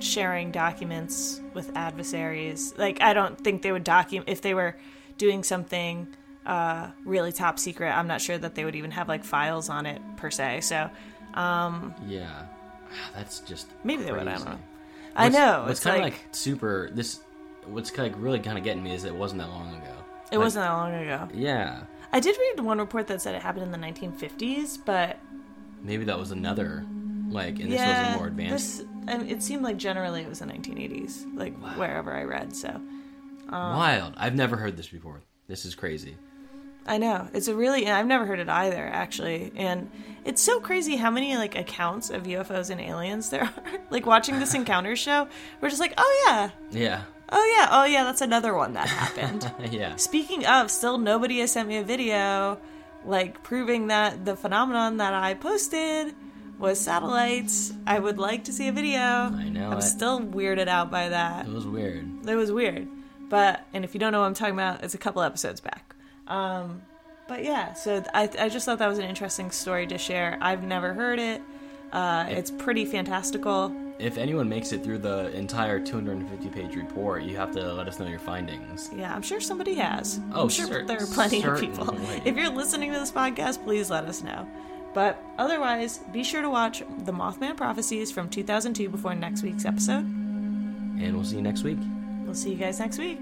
sharing 0.00 0.50
documents 0.50 1.40
with 1.54 1.70
adversaries. 1.76 2.74
Like, 2.76 3.00
I 3.00 3.12
don't 3.14 3.38
think 3.42 3.62
they 3.62 3.72
would 3.72 3.84
document 3.84 4.28
if 4.28 4.40
they 4.40 4.54
were 4.54 4.76
doing 5.18 5.42
something 5.44 6.08
uh, 6.46 6.90
really 7.04 7.32
top 7.32 7.58
secret. 7.58 7.90
I'm 7.90 8.06
not 8.06 8.20
sure 8.20 8.36
that 8.38 8.54
they 8.54 8.64
would 8.64 8.74
even 8.76 8.90
have 8.92 9.08
like 9.08 9.24
files 9.24 9.68
on 9.68 9.86
it 9.86 10.00
per 10.16 10.30
se. 10.30 10.60
So, 10.62 10.90
um, 11.34 11.94
Yeah. 12.06 12.46
That's 13.14 13.40
just 13.40 13.66
Maybe 13.82 14.04
they 14.04 14.12
would, 14.12 14.20
I 14.20 14.24
don't 14.24 14.34
crazy. 14.34 14.50
know. 14.50 14.58
I 15.16 15.28
know, 15.28 15.60
What's 15.66 15.72
it's 15.72 15.80
kind 15.84 15.96
of 15.96 16.02
like- 16.04 16.12
like, 16.12 16.22
super. 16.32 16.90
This. 16.92 17.20
What's 17.66 17.90
kind 17.90 18.12
of 18.14 18.20
really 18.22 18.40
kind 18.40 18.58
of 18.58 18.62
getting 18.64 18.82
me 18.82 18.92
is 18.94 19.04
it 19.04 19.14
wasn't 19.14 19.40
that 19.40 19.48
long 19.48 19.70
ago. 19.74 19.94
it 20.30 20.36
Like, 20.36 20.44
wasn't 20.44 20.64
that 20.66 20.72
long 20.72 20.92
ago. 20.94 21.28
Yeah. 21.32 21.84
I 22.12 22.20
did 22.20 22.36
read 22.38 22.60
one 22.64 22.78
report 22.78 23.06
that 23.08 23.20
said 23.22 23.34
it 23.34 23.42
happened 23.42 23.64
in 23.64 23.72
the 23.72 23.78
1950s, 23.78 24.78
but 24.84 25.18
Maybe 25.82 26.04
that 26.04 26.18
was 26.18 26.30
another. 26.30 26.84
Like, 27.28 27.58
and 27.58 27.72
this 27.72 27.80
was 27.80 28.16
more 28.16 28.26
advanced. 28.28 28.78
This, 28.78 28.86
mean, 29.06 29.28
it 29.28 29.42
seemed 29.42 29.62
like 29.62 29.76
generally 29.76 30.20
it 30.22 30.28
was 30.28 30.38
the 30.40 30.44
1980s, 30.46 31.24
like 31.36 31.56
wherever 31.76 32.12
I 32.12 32.22
read. 32.24 32.54
So, 32.54 32.68
um, 32.68 33.76
Wild. 33.76 34.14
I've 34.16 34.34
never 34.34 34.56
heard 34.56 34.76
this 34.76 34.88
before. 34.88 35.20
This 35.48 35.64
is 35.64 35.74
crazy. 35.74 36.16
I 36.86 36.98
know 36.98 37.28
it's 37.32 37.48
a 37.48 37.54
really. 37.54 37.88
I've 37.88 38.06
never 38.06 38.26
heard 38.26 38.38
it 38.40 38.48
either, 38.48 38.84
actually, 38.84 39.52
and 39.56 39.90
it's 40.24 40.42
so 40.42 40.60
crazy 40.60 40.96
how 40.96 41.10
many 41.10 41.36
like 41.36 41.56
accounts 41.56 42.10
of 42.10 42.24
UFOs 42.24 42.70
and 42.70 42.80
aliens 42.80 43.30
there 43.30 43.42
are. 43.56 43.78
like 43.90 44.06
watching 44.06 44.38
this 44.38 44.54
encounter 44.54 44.94
show, 44.96 45.26
we're 45.60 45.68
just 45.70 45.80
like, 45.80 45.94
oh 45.96 46.24
yeah, 46.26 46.50
Yeah. 46.70 47.02
oh 47.30 47.54
yeah, 47.58 47.68
oh 47.70 47.84
yeah, 47.84 48.04
that's 48.04 48.20
another 48.20 48.54
one 48.54 48.74
that 48.74 48.88
happened. 48.88 49.50
yeah. 49.72 49.96
Speaking 49.96 50.44
of, 50.46 50.70
still 50.70 50.98
nobody 50.98 51.40
has 51.40 51.52
sent 51.52 51.68
me 51.68 51.76
a 51.78 51.82
video 51.84 52.58
like 53.06 53.42
proving 53.42 53.88
that 53.88 54.24
the 54.24 54.34
phenomenon 54.36 54.96
that 54.98 55.12
I 55.14 55.34
posted 55.34 56.14
was 56.58 56.80
satellites. 56.80 57.72
I 57.86 57.98
would 57.98 58.18
like 58.18 58.44
to 58.44 58.52
see 58.52 58.68
a 58.68 58.72
video. 58.72 58.98
I 59.00 59.48
know 59.50 59.70
I'm 59.70 59.78
it. 59.78 59.82
still 59.82 60.20
weirded 60.20 60.68
out 60.68 60.90
by 60.90 61.08
that. 61.10 61.46
It 61.46 61.52
was 61.52 61.66
weird. 61.66 62.26
It 62.28 62.34
was 62.36 62.50
weird. 62.52 62.88
But 63.28 63.66
and 63.72 63.84
if 63.84 63.94
you 63.94 64.00
don't 64.00 64.12
know 64.12 64.20
what 64.20 64.26
I'm 64.26 64.34
talking 64.34 64.54
about, 64.54 64.84
it's 64.84 64.94
a 64.94 64.98
couple 64.98 65.22
episodes 65.22 65.60
back. 65.60 65.93
Um 66.26 66.82
but 67.26 67.42
yeah, 67.44 67.72
so 67.72 68.02
I 68.12 68.28
I 68.38 68.48
just 68.48 68.66
thought 68.66 68.78
that 68.78 68.88
was 68.88 68.98
an 68.98 69.04
interesting 69.06 69.50
story 69.50 69.86
to 69.88 69.98
share. 69.98 70.38
I've 70.40 70.62
never 70.62 70.92
heard 70.92 71.18
it. 71.18 71.42
Uh, 71.92 72.26
it's 72.28 72.50
pretty 72.50 72.84
fantastical. 72.84 73.72
If 74.00 74.18
anyone 74.18 74.48
makes 74.48 74.72
it 74.72 74.82
through 74.82 74.98
the 74.98 75.30
entire 75.36 75.78
250 75.78 76.48
page 76.48 76.74
report, 76.74 77.22
you 77.22 77.36
have 77.36 77.52
to 77.52 77.72
let 77.72 77.86
us 77.86 78.00
know 78.00 78.08
your 78.08 78.18
findings. 78.18 78.90
Yeah, 78.94 79.14
I'm 79.14 79.22
sure 79.22 79.40
somebody 79.40 79.74
has. 79.74 80.20
Oh, 80.32 80.42
I'm 80.42 80.48
sure 80.48 80.84
there 80.84 81.00
are 81.00 81.06
plenty 81.06 81.42
of 81.44 81.60
people. 81.60 81.96
If 82.24 82.36
you're 82.36 82.50
listening 82.50 82.92
to 82.92 82.98
this 82.98 83.12
podcast, 83.12 83.62
please 83.62 83.90
let 83.90 84.04
us 84.06 84.24
know. 84.24 84.48
But 84.92 85.22
otherwise, 85.38 85.98
be 86.12 86.24
sure 86.24 86.42
to 86.42 86.50
watch 86.50 86.82
The 87.04 87.12
Mothman 87.12 87.56
Prophecies 87.56 88.10
from 88.10 88.28
2002 88.28 88.88
before 88.88 89.14
next 89.14 89.42
week's 89.42 89.64
episode. 89.64 90.04
And 90.04 91.14
we'll 91.14 91.24
see 91.24 91.36
you 91.36 91.42
next 91.42 91.62
week. 91.62 91.78
We'll 92.24 92.34
see 92.34 92.50
you 92.50 92.56
guys 92.56 92.80
next 92.80 92.98
week. 92.98 93.20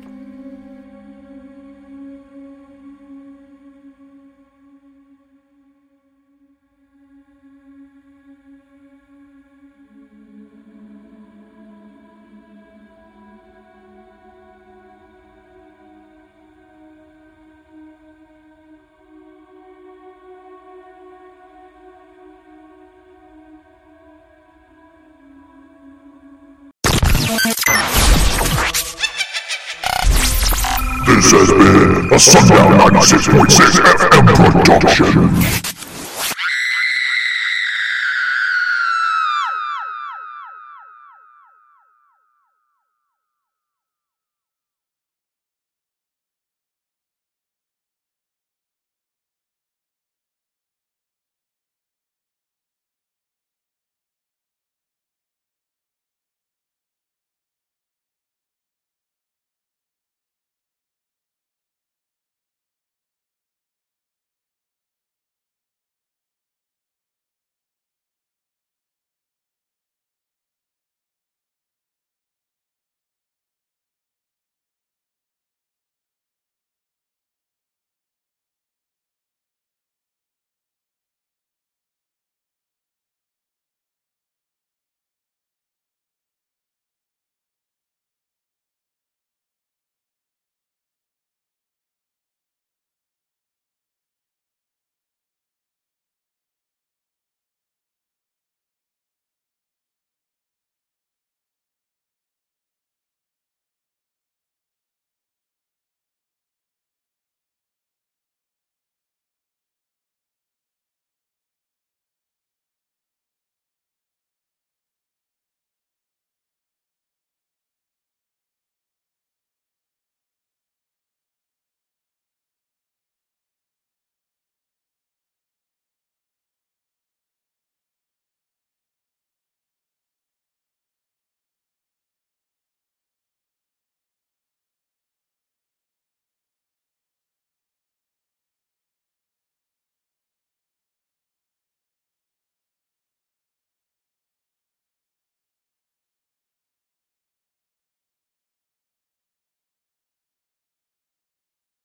Has 31.42 31.50
been 31.50 32.12
a 32.12 32.18
Sundown 32.18 32.78
96.6 32.92 33.80
FM 33.82 34.52
production. 34.52 35.61